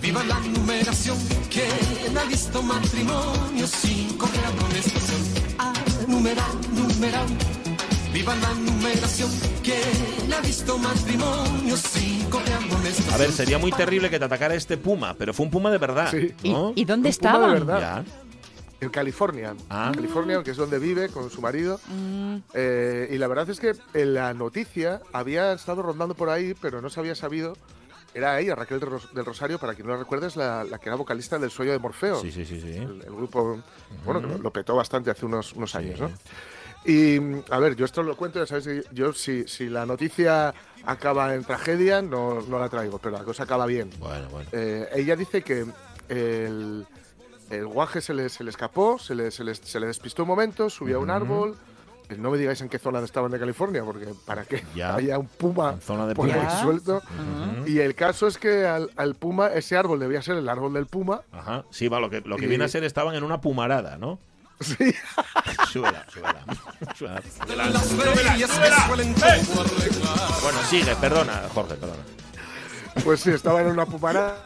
Viva 0.00 0.24
la 0.24 0.40
numeración, 0.40 1.16
que 1.48 1.64
ha 2.18 2.24
visto 2.24 2.60
matrimonio 2.60 3.66
sin 3.68 4.16
correr 4.18 4.40
Ah, 5.58 5.72
numeral, 6.08 6.50
numeral 6.74 7.26
Viva 8.12 8.34
la 8.36 8.52
numeración, 8.52 9.30
ha 10.36 10.40
visto 10.42 10.76
matrimonio 10.76 11.74
A 13.12 13.16
ver, 13.16 13.32
sería 13.32 13.58
muy 13.58 13.72
terrible 13.72 14.10
que 14.10 14.18
te 14.18 14.24
atacara 14.26 14.54
este 14.54 14.76
puma, 14.76 15.14
pero 15.14 15.32
fue 15.32 15.46
un 15.46 15.50
puma 15.50 15.70
de 15.70 15.78
verdad. 15.78 16.12
¿Y, 16.42 16.84
dónde 16.84 17.08
estaba? 17.08 18.04
En 18.80 18.90
California. 18.90 19.54
Ah. 19.70 19.92
California, 19.94 20.42
que 20.42 20.50
es 20.50 20.56
donde 20.56 20.78
vive 20.78 21.08
con 21.08 21.30
su 21.30 21.40
marido. 21.40 21.80
Mm. 21.88 22.36
Eh, 22.52 23.08
y 23.12 23.18
la 23.18 23.28
verdad 23.28 23.48
es 23.48 23.60
que 23.60 23.74
en 23.94 24.14
la 24.14 24.34
noticia 24.34 25.00
había 25.12 25.52
estado 25.52 25.82
rondando 25.82 26.14
por 26.14 26.28
ahí, 26.28 26.54
pero 26.60 26.82
no 26.82 26.90
se 26.90 27.00
había 27.00 27.14
sabido. 27.14 27.56
Era 28.12 28.38
ella, 28.40 28.54
Raquel 28.54 28.78
del 28.78 29.24
Rosario, 29.24 29.58
para 29.58 29.74
quien 29.74 29.86
no 29.86 29.94
la 29.94 30.00
recuerde, 30.00 30.26
es 30.26 30.36
la, 30.36 30.66
que 30.82 30.88
era 30.88 30.96
vocalista 30.96 31.38
del 31.38 31.50
Sueño 31.50 31.72
de 31.72 31.78
Morfeo. 31.78 32.20
Sí, 32.20 32.30
sí, 32.30 32.44
sí. 32.44 32.60
sí. 32.60 32.76
El, 32.76 33.00
grupo, 33.06 33.62
bueno, 34.04 34.20
lo 34.20 34.52
petó 34.52 34.76
bastante 34.76 35.10
hace 35.10 35.24
unos, 35.24 35.54
unos 35.54 35.74
años, 35.74 35.98
¿no? 35.98 36.10
Y 36.84 37.18
a 37.50 37.58
ver, 37.58 37.76
yo 37.76 37.84
esto 37.84 38.02
lo 38.02 38.16
cuento, 38.16 38.38
ya 38.40 38.46
sabéis, 38.46 38.84
yo 38.90 39.12
si, 39.12 39.46
si 39.46 39.68
la 39.68 39.86
noticia 39.86 40.52
acaba 40.84 41.34
en 41.34 41.44
tragedia, 41.44 42.02
no, 42.02 42.40
no, 42.40 42.58
la 42.58 42.68
traigo, 42.68 42.98
pero 42.98 43.16
la 43.16 43.24
cosa 43.24 43.44
acaba 43.44 43.66
bien. 43.66 43.90
Bueno, 43.98 44.28
bueno. 44.30 44.48
Eh, 44.52 44.88
ella 44.94 45.14
dice 45.14 45.42
que 45.42 45.64
el, 46.08 46.86
el 47.50 47.66
guaje 47.66 48.00
se 48.00 48.14
le, 48.14 48.28
se 48.28 48.42
le 48.42 48.50
escapó, 48.50 48.98
se 48.98 49.14
le, 49.14 49.30
se, 49.30 49.44
le, 49.44 49.54
se 49.54 49.78
le 49.78 49.86
despistó 49.86 50.22
un 50.22 50.28
momento, 50.28 50.70
subió 50.70 50.96
a 50.96 51.00
un 51.00 51.10
árbol. 51.10 51.56
No 52.18 52.30
me 52.30 52.36
digáis 52.36 52.60
en 52.60 52.68
qué 52.68 52.78
zona 52.78 53.00
estaban 53.00 53.30
de 53.30 53.38
California, 53.38 53.84
porque 53.84 54.08
para 54.26 54.44
qué 54.44 54.62
ya. 54.74 54.96
haya 54.96 55.18
un 55.18 55.28
puma 55.28 55.78
zona 55.80 56.06
de 56.06 56.14
por 56.14 56.30
ahí 56.30 56.62
suelto. 56.62 57.00
Y 57.64 57.78
el 57.78 57.94
caso 57.94 58.26
es 58.26 58.36
que 58.36 58.66
al, 58.66 58.90
al, 58.96 59.14
puma, 59.14 59.48
ese 59.48 59.78
árbol 59.78 59.98
debía 59.98 60.20
ser 60.20 60.36
el 60.36 60.48
árbol 60.48 60.74
del 60.74 60.86
puma. 60.86 61.22
Ajá. 61.32 61.64
Sí, 61.70 61.88
va, 61.88 62.00
lo 62.00 62.10
que, 62.10 62.20
lo 62.20 62.36
que 62.36 62.46
viene 62.46 62.64
a 62.64 62.68
ser 62.68 62.84
estaban 62.84 63.14
en 63.14 63.24
una 63.24 63.40
pumarada, 63.40 63.96
¿no? 63.96 64.18
Sí. 64.62 64.94
Súbela, 65.72 66.04
súbela. 66.12 66.40
Bueno, 70.42 70.58
sigue, 70.68 70.94
perdona, 70.96 71.42
Jorge, 71.52 71.74
perdona. 71.74 72.02
Pues 73.04 73.20
sí, 73.20 73.30
estaba 73.30 73.60
en 73.62 73.68
una 73.68 73.86
puparada. 73.86 74.44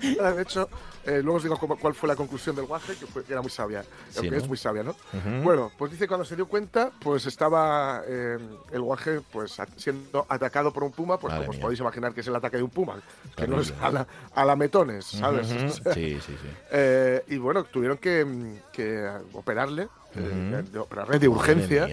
De 0.00 0.42
hecho, 0.42 0.68
eh, 1.06 1.20
luego 1.22 1.36
os 1.36 1.42
digo 1.42 1.56
cuál 1.56 1.94
fue 1.94 2.08
la 2.08 2.16
conclusión 2.16 2.56
del 2.56 2.66
guaje, 2.66 2.94
que, 2.96 3.06
fue, 3.06 3.22
era 3.28 3.40
muy 3.40 3.50
sabia, 3.50 3.84
que 4.20 4.36
es 4.36 4.48
muy 4.48 4.56
sabia, 4.56 4.82
¿no? 4.82 4.94
Bueno, 5.42 5.70
pues 5.76 5.92
dice 5.92 6.06
cuando 6.06 6.24
se 6.24 6.36
dio 6.36 6.46
cuenta, 6.46 6.90
pues 7.00 7.26
estaba 7.26 8.02
eh, 8.06 8.38
el 8.72 8.80
guaje 8.80 9.20
pues 9.32 9.56
siendo 9.76 10.26
atacado 10.28 10.72
por 10.72 10.84
un 10.84 10.92
puma, 10.92 11.18
pues 11.18 11.34
como 11.34 11.50
os 11.50 11.56
podéis 11.56 11.80
imaginar 11.80 12.12
que 12.14 12.20
es 12.20 12.26
el 12.26 12.36
ataque 12.36 12.58
de 12.58 12.62
un 12.62 12.70
puma, 12.70 13.00
que 13.36 13.46
no 13.46 13.60
es 13.60 13.72
a 13.80 14.44
la, 14.44 14.56
metones, 14.56 15.06
¿sabes? 15.06 15.46
sí, 15.94 16.18
sí, 16.20 16.20
sí. 16.20 16.48
Eh, 16.72 17.24
y 17.28 17.38
bueno, 17.38 17.64
tuvieron 17.64 17.98
que, 17.98 18.60
que 18.72 19.08
operarle 19.32 19.88
eh, 20.16 20.64
de, 20.72 21.04
red 21.04 21.20
de 21.20 21.28
urgencia, 21.28 21.88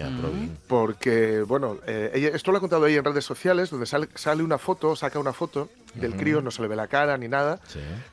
porque, 0.66 1.42
bueno, 1.42 1.78
eh, 1.86 2.30
esto 2.34 2.50
lo 2.50 2.58
ha 2.58 2.60
contado 2.60 2.86
ella 2.86 2.98
en 2.98 3.04
redes 3.04 3.24
sociales, 3.24 3.70
donde 3.70 3.86
sale, 3.86 4.08
sale 4.14 4.42
una 4.42 4.58
foto, 4.58 4.96
saca 4.96 5.18
una 5.18 5.32
foto 5.32 5.68
del 6.00 6.16
crío, 6.16 6.42
no 6.42 6.50
se 6.50 6.62
le 6.62 6.68
ve 6.68 6.76
la 6.76 6.88
cara 6.88 7.16
ni 7.16 7.28
nada, 7.28 7.60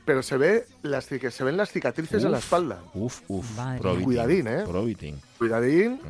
pero 0.04 0.22
se, 0.22 0.36
ve 0.36 0.66
las, 0.82 1.04
se 1.04 1.44
ven 1.44 1.56
las 1.56 1.70
cicatrices 1.70 2.24
en 2.24 2.32
la 2.32 2.38
espalda. 2.38 2.80
Uf, 2.94 3.22
uf, 3.28 3.46
cuidadín, 4.02 4.46
¿eh? 4.48 4.64
Cuidadín, 5.38 6.00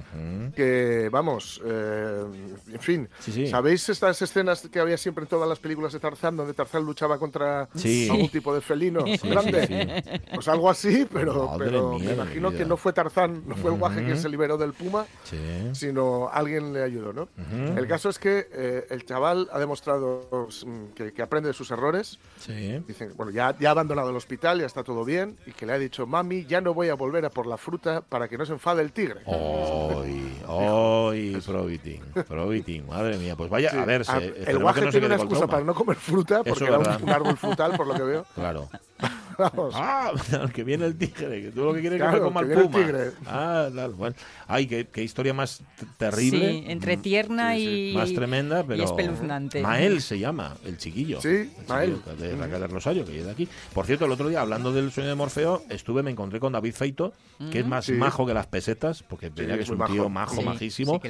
que 0.55 1.09
vamos, 1.11 1.61
eh, 1.65 2.25
en 2.73 2.81
fin, 2.81 3.09
¿sabéis 3.51 3.89
estas 3.89 4.21
escenas 4.23 4.69
que 4.71 4.79
había 4.79 4.97
siempre 4.97 5.25
en 5.25 5.29
todas 5.29 5.49
las 5.49 5.59
películas 5.59 5.93
de 5.93 6.01
Tarzán, 6.01 6.37
donde 6.37 6.55
Tarzán 6.55 6.85
luchaba 6.85 7.19
contra 7.19 7.69
algún 8.11 8.29
tipo 8.29 8.55
de 8.55 8.61
felino 8.61 9.05
grande? 9.23 10.21
Pues 10.35 10.49
algo 10.49 10.69
así, 10.69 11.07
pero, 11.13 11.53
pero 11.59 11.99
me 11.99 12.13
imagino 12.13 12.51
que 12.51 12.65
no 12.65 12.77
fue 12.77 12.93
Tarzán, 12.93 13.43
no 13.47 13.57
fue 13.57 13.73
el 13.73 13.79
guaje 13.79 14.05
que 14.05 14.17
se 14.17 14.29
liberó 14.29 14.57
del 14.57 14.73
puma, 14.73 15.07
sino 15.73 16.29
alguien 16.33 16.73
le 16.73 16.83
ayudó, 16.83 17.13
¿no? 17.13 17.29
El 17.77 17.87
caso 17.87 18.09
es 18.09 18.19
que 18.19 18.49
eh, 18.53 18.87
el 18.91 19.05
chaval 19.05 19.49
ha 19.53 19.59
demostrado 19.59 20.29
mm, 20.67 20.87
que, 20.95 21.23
aprende 21.23 21.49
de 21.49 21.55
sus 21.55 21.64
errores. 21.71 22.19
Dicen, 22.87 23.15
bueno, 23.17 23.33
ya, 23.33 23.57
ya 23.59 23.69
ha 23.69 23.73
abandonado 23.73 24.11
el 24.11 24.17
hospital, 24.17 24.61
ya 24.61 24.67
está 24.67 24.83
todo 24.83 25.05
bien, 25.05 25.39
y 25.47 25.53
que 25.53 25.67
le 25.67 25.73
ha 25.73 25.79
dicho, 25.79 26.07
mami, 26.07 26.45
ya 26.47 26.61
no 26.61 26.75
voy 26.75 26.89
a 26.89 26.95
volver 26.95 27.25
a 27.25 27.31
por 27.31 27.47
la 27.47 27.57
fruta 27.57 28.03
para 28.03 28.29
que 28.29 28.39
no 28.39 28.47
se 28.47 28.53
enfade 28.53 28.83
el 28.83 28.93
tigre. 28.93 29.21
¡Ay! 29.27 30.43
¡Ay! 30.49 31.41
Probiting, 31.47 32.03
Probiting, 32.27 32.87
madre 32.87 33.17
mía. 33.19 33.37
Pues 33.37 33.51
vaya, 33.51 33.71
a 33.71 33.85
ver. 33.85 34.05
el 34.47 34.59
guaje 34.59 34.83
no 34.83 34.91
tiene 34.91 35.07
una 35.07 35.17
excusa 35.17 35.47
para 35.47 35.65
no 35.65 35.75
comer 35.75 35.97
fruta, 35.97 36.43
porque 36.43 36.65
era 36.65 36.79
un, 36.79 37.11
árbol 37.11 37.37
frutal, 37.37 37.77
por 37.77 37.87
lo 37.87 37.95
que 37.95 38.03
veo. 38.03 38.27
Claro. 38.35 38.69
Vamos. 39.39 39.75
Ah, 39.77 40.13
que 40.55 40.65
viene 40.65 40.87
el 40.87 40.97
tigre, 40.97 41.43
que 41.43 41.51
tú 41.51 41.65
lo 41.65 41.75
que 41.75 41.81
quieres 41.81 42.01
es 42.01 42.15
que 42.15 42.21
coma 42.21 42.41
el 42.41 42.53
puma. 42.53 42.79
tigre. 42.79 43.11
Ah, 43.27 43.69
bueno. 43.97 44.15
Ay, 44.47 44.67
qué, 44.67 44.87
qué, 44.87 45.03
historia 45.03 45.35
más 45.35 45.63
terrible. 45.97 46.53
Sí, 46.53 46.65
entre 46.69 46.97
tierna 46.97 47.59
y. 47.59 47.93
Más 47.95 48.13
tremenda, 48.13 48.65
pero. 48.65 48.81
Y 48.81 48.85
espeluznante. 48.85 49.61
Mael 49.63 50.01
se 50.01 50.19
llama, 50.19 50.57
el 50.65 50.79
chiquillo. 50.79 51.21
Sí, 51.21 51.51
Mael. 51.69 52.01
de 52.19 52.37
Raquel 52.37 52.61
de 52.61 52.67
Rosario, 52.67 53.05
que 53.05 53.19
es 53.19 53.25
de 53.25 53.31
aquí. 53.31 53.49
Por 53.73 53.87
cierto, 53.87 54.05
el 54.05 54.13
otro 54.13 54.29
día, 54.29 54.41
hablando 54.41 54.73
del 54.73 54.93
sueño 54.93 55.09
de 55.09 55.15
Morfeo, 55.15 55.63
estuve, 55.69 56.03
me 56.03 56.11
encontré 56.11 56.41
con 56.41 56.53
David 56.53 56.75
Feito, 56.75 57.13
que 57.51 57.61
es 57.61 57.67
más 57.67 57.89
majo 57.91 58.27
que 58.27 58.35
las 58.35 58.47
pesetas, 58.47 59.03
porque 59.03 59.31
tenía 59.31 59.57
que 59.57 59.63
es 59.63 59.71
un 59.71 59.85
tío 59.87 60.09
majo, 60.09 60.43
majísimo. 60.43 61.01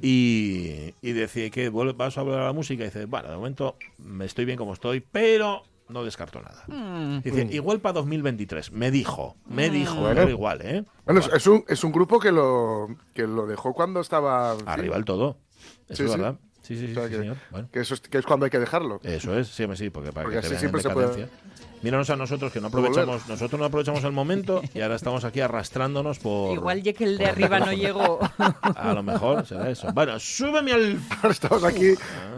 y, 0.00 0.94
y 1.02 1.12
decía 1.12 1.50
que 1.50 1.68
vas 1.68 2.16
a 2.16 2.20
hablar 2.20 2.40
a 2.40 2.44
la 2.46 2.52
música 2.52 2.84
y 2.84 2.86
dice, 2.86 3.04
bueno, 3.06 3.28
de 3.30 3.36
momento 3.36 3.76
me 3.98 4.24
estoy 4.24 4.44
bien 4.44 4.56
como 4.56 4.72
estoy, 4.72 5.00
pero 5.00 5.64
no 5.88 6.04
descarto 6.04 6.40
nada. 6.40 6.64
Mm. 6.66 7.22
Dice, 7.22 7.48
igual 7.50 7.80
para 7.80 7.94
2023. 7.94 8.72
Me 8.72 8.90
dijo, 8.90 9.36
me 9.46 9.68
mm. 9.68 9.72
dijo, 9.72 9.94
bueno, 9.96 10.28
igual, 10.28 10.60
¿eh? 10.62 10.84
Bueno, 11.04 11.20
es 11.20 11.46
un, 11.46 11.64
es 11.68 11.84
un 11.84 11.92
grupo 11.92 12.18
que 12.18 12.32
lo, 12.32 12.88
que 13.12 13.26
lo 13.26 13.46
dejó 13.46 13.74
cuando 13.74 14.00
estaba... 14.00 14.52
Arriba 14.66 14.96
el 14.96 15.04
todo. 15.04 15.38
Eso 15.88 16.04
es 16.04 16.10
verdad. 16.10 16.36
Sí, 16.62 16.78
sí, 16.78 16.88
sí, 16.88 16.94
que, 16.94 17.08
señor. 17.10 17.36
Que, 17.70 17.80
eso 17.80 17.92
es, 17.92 18.00
que 18.00 18.16
es 18.16 18.24
cuando 18.24 18.44
hay 18.44 18.50
que 18.50 18.58
dejarlo. 18.58 18.98
Eso 19.02 19.38
es, 19.38 19.48
sí, 19.48 19.66
sí, 19.74 19.90
porque 19.90 20.12
para 20.12 20.30
que 20.30 20.38
así 20.38 20.56
siempre 20.56 20.80
se 20.80 20.88
puede... 20.88 21.28
Míranos 21.82 22.08
a 22.08 22.16
nosotros 22.16 22.50
que 22.50 22.62
no 22.62 22.68
aprovechamos, 22.68 23.28
nosotros 23.28 23.60
no 23.60 23.66
aprovechamos 23.66 24.02
el 24.04 24.12
momento 24.12 24.62
y 24.72 24.80
ahora 24.80 24.94
estamos 24.94 25.22
aquí 25.26 25.40
arrastrándonos 25.40 26.18
por. 26.18 26.54
Igual 26.54 26.82
ya 26.82 26.94
que 26.94 27.04
el 27.04 27.18
de 27.18 27.26
arriba 27.26 27.60
no 27.60 27.74
llegó. 27.74 28.20
A 28.38 28.94
lo 28.94 29.02
mejor 29.02 29.44
será 29.44 29.68
eso. 29.68 29.92
Bueno, 29.92 30.18
súbeme 30.18 30.72
al. 30.72 30.98
estamos 31.30 31.62
aquí 31.62 31.92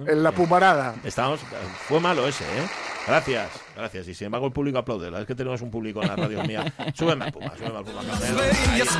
en 0.04 0.22
la 0.24 0.32
pumarada. 0.32 0.96
Estamos. 1.04 1.38
Fue 1.86 2.00
malo 2.00 2.26
ese, 2.26 2.42
¿eh? 2.42 2.66
Gracias, 3.06 3.50
gracias. 3.76 4.08
Y 4.08 4.14
sin 4.14 4.26
embargo 4.26 4.46
el 4.46 4.52
público 4.52 4.78
aplaude. 4.78 5.04
La 5.04 5.18
verdad 5.18 5.22
es 5.22 5.26
que 5.28 5.34
tenemos 5.34 5.62
un 5.62 5.70
público 5.70 6.02
en 6.02 6.08
la 6.08 6.16
radio 6.16 6.42
mía. 6.42 6.72
Súbeme 6.94 7.26
al 7.26 7.32
Puma, 7.32 7.52
súbeme 7.56 7.78
al 7.78 7.84
Puma. 7.84 8.02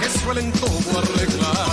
que 0.01 0.09
suelen 0.19 0.53
todo 0.53 0.99
arreglar. 0.99 1.69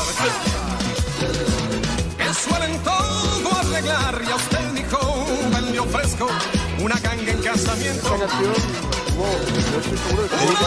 Que 2.18 2.34
suelen 2.34 2.80
todo 2.84 3.60
arreglar. 3.60 4.22
Y 4.28 4.32
a 4.32 4.36
usted, 4.36 4.72
dijo, 4.74 5.26
le 5.72 5.80
ofrezco 5.80 6.28
una 6.82 7.00
ganga 7.00 7.32
en 7.32 7.42
casamiento. 7.42 8.18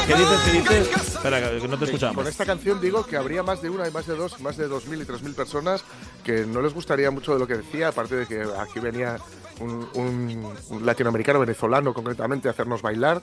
¿Qué, 0.07 0.15
dices? 0.15 0.41
¿Qué 0.45 0.53
dices? 0.53 1.15
Espera, 1.15 1.41
que 1.41 1.69
no 1.69 1.77
te 1.77 1.85
escuchamos. 1.87 2.17
Con 2.17 2.27
esta 2.29 2.47
canción 2.47 2.81
digo 2.81 3.05
que 3.05 3.17
habría 3.17 3.43
más 3.43 3.61
de 3.61 3.71
una 3.71 3.89
y 3.89 3.91
más 3.91 4.07
de 4.07 4.15
dos, 4.15 4.41
más 4.41 4.57
de 4.57 4.69
dos 4.69 4.87
mil 4.87 5.03
y 5.03 5.05
tres 5.05 5.21
mil 5.23 5.35
personas 5.35 5.83
que 6.23 6.47
no 6.47 6.63
les 6.63 6.73
gustaría 6.73 7.11
mucho 7.11 7.33
de 7.33 7.41
lo 7.41 7.47
que 7.49 7.57
decía, 7.57 7.89
aparte 7.89 8.15
de 8.15 8.27
que 8.27 8.45
aquí 8.59 8.79
venía 8.79 9.19
un, 9.61 9.89
un- 9.95 10.53
un 10.71 10.87
latinoamericano, 10.87 11.41
venezolano 11.41 11.93
concretamente, 11.95 12.49
a 12.49 12.51
hacernos 12.53 12.83
bailar. 12.83 13.21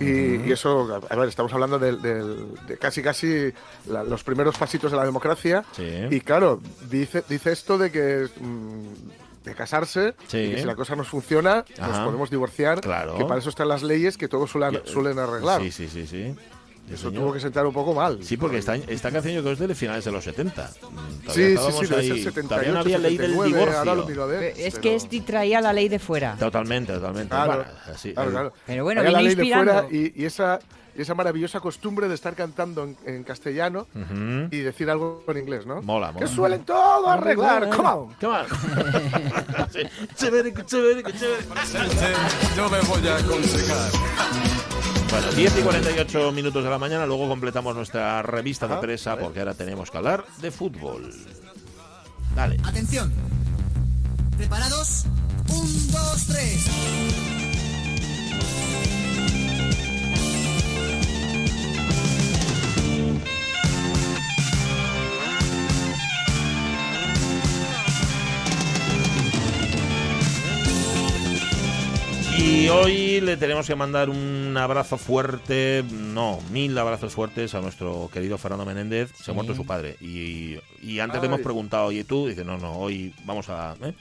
Y, 0.00 0.48
y 0.48 0.52
eso, 0.52 1.00
a 1.08 1.16
ver, 1.16 1.28
estamos 1.28 1.52
hablando 1.52 1.78
del- 1.78 2.02
de, 2.02 2.78
casi 2.78 3.02
casi 3.02 3.52
la- 3.86 4.02
los 4.02 4.24
primeros 4.24 4.56
pasitos 4.58 4.90
de 4.90 4.96
la 4.96 5.04
democracia. 5.04 5.64
Sí. 5.76 5.84
Y 6.10 6.20
claro, 6.22 6.60
dice, 6.90 7.22
dice 7.28 7.52
esto 7.52 7.78
de 7.78 7.92
que 7.92 8.28
mm, 8.40 9.44
de 9.44 9.54
casarse, 9.54 10.14
Sí. 10.28 10.38
y 10.38 10.50
que 10.52 10.58
si 10.60 10.64
la 10.64 10.74
cosa 10.76 10.96
nos 10.96 11.08
funciona, 11.08 11.64
nos 11.78 11.98
podemos 12.00 12.30
divorciar, 12.30 12.80
Claro. 12.80 13.16
que 13.16 13.24
para 13.24 13.38
eso 13.40 13.50
están 13.50 13.68
las 13.68 13.82
leyes 13.82 14.16
que 14.16 14.28
todos 14.28 14.50
suelen, 14.50 14.80
suelen 14.86 15.18
arreglar. 15.18 15.60
Sí, 15.62 15.70
sí, 15.70 15.88
sí, 15.88 16.06
sí. 16.06 16.34
Sí, 16.88 16.94
Eso 16.94 17.08
señor. 17.08 17.22
tuvo 17.22 17.32
que 17.32 17.40
sentar 17.40 17.64
un 17.66 17.72
poco 17.72 17.94
mal. 17.94 18.18
Sí, 18.22 18.36
porque 18.36 18.58
esta, 18.58 18.74
esta 18.74 19.10
canción 19.10 19.34
yo 19.34 19.42
creo 19.42 19.56
que 19.56 19.62
es 19.62 19.68
de 19.68 19.74
finales 19.74 20.04
de 20.04 20.10
los 20.12 20.24
70. 20.24 20.62
Mm, 20.62 21.26
todavía 21.26 21.32
Sí, 21.32 21.56
sí, 21.56 21.86
sí. 21.86 22.22
78, 22.24 22.48
Todavía 22.48 22.72
no 22.72 22.78
había 22.80 22.98
ley 22.98 23.16
del 23.16 23.26
79, 23.30 23.48
divorcio. 23.58 23.78
ahora 23.78 23.94
lo 23.94 24.06
miro 24.06 24.22
a 24.24 24.26
ver, 24.26 24.42
Es 24.56 24.56
pero- 24.74 24.80
que 24.82 24.94
este 24.96 25.20
traía 25.20 25.60
la 25.60 25.72
ley 25.72 25.88
de 25.88 25.98
fuera. 25.98 26.36
Totalmente, 26.38 26.92
totalmente. 26.92 27.28
Claro, 27.30 27.52
Bueno, 27.54 27.70
así, 27.94 28.12
claro, 28.12 28.30
claro. 28.30 28.52
Pero 28.66 28.84
bueno, 28.84 29.00
Había 29.00 29.12
la 29.12 29.18
viene 29.20 29.34
ley 29.34 29.36
de 29.36 29.42
inspirando. 29.44 29.82
fuera 29.88 29.96
y, 29.96 30.22
y 30.22 30.24
esa, 30.26 30.58
y 30.94 31.00
esa 31.02 31.14
maravillosa 31.14 31.60
costumbre 31.60 32.08
de 32.08 32.14
estar 32.16 32.34
cantando 32.34 32.82
en, 32.84 32.96
en 33.06 33.22
castellano 33.24 33.86
Ujú. 33.94 34.48
y 34.50 34.58
decir 34.58 34.90
algo 34.90 35.24
en 35.28 35.38
inglés, 35.38 35.64
¿no? 35.64 35.80
Mola, 35.82 36.10
mola. 36.12 36.26
Que 36.26 36.30
suelen 36.30 36.64
todo 36.64 37.08
arreglar, 37.08 37.70
come 37.70 37.88
on. 37.88 38.12
Come 38.20 38.38
on. 38.38 38.46
Sí. 39.72 39.78
Chévere, 40.16 40.52
chévere, 40.66 41.02
chévere. 41.12 41.44
Yo 42.56 42.68
me 42.68 42.80
voy 42.80 43.08
a 43.08 43.16
aconsejar. 43.16 43.90
Bueno, 45.12 45.30
10 45.30 45.58
y 45.58 45.60
48 45.62 46.32
minutos 46.32 46.64
de 46.64 46.70
la 46.70 46.78
mañana, 46.78 47.04
luego 47.04 47.28
completamos 47.28 47.76
nuestra 47.76 48.22
revista 48.22 48.66
de 48.66 48.72
Ajá, 48.72 48.80
vale. 49.10 49.22
porque 49.22 49.40
ahora 49.40 49.52
tenemos 49.52 49.90
que 49.90 49.98
hablar 49.98 50.24
de 50.40 50.50
fútbol. 50.50 51.14
Dale. 52.34 52.56
Atención. 52.64 53.12
¿Preparados? 54.38 55.04
Un, 55.50 55.92
dos, 55.92 56.26
tres. 56.28 56.66
Hoy 72.74 73.20
le 73.20 73.36
tenemos 73.36 73.66
que 73.66 73.74
mandar 73.74 74.10
un 74.10 74.56
abrazo 74.56 74.96
fuerte, 74.96 75.84
no, 75.90 76.40
mil 76.50 76.76
abrazos 76.78 77.14
fuertes 77.14 77.54
a 77.54 77.60
nuestro 77.60 78.08
querido 78.12 78.38
Fernando 78.38 78.64
Menéndez. 78.64 79.12
Se 79.16 79.30
ha 79.30 79.34
muerto 79.34 79.54
su 79.54 79.66
padre. 79.66 79.96
Y, 80.00 80.56
y 80.82 81.00
antes 81.00 81.20
le 81.20 81.26
hemos 81.26 81.40
preguntado, 81.40 81.86
oye 81.86 82.04
tú, 82.04 82.28
dice, 82.28 82.44
no, 82.44 82.58
no, 82.58 82.76
hoy 82.78 83.14
vamos 83.24 83.48
a... 83.48 83.76
¿eh? 83.82 83.94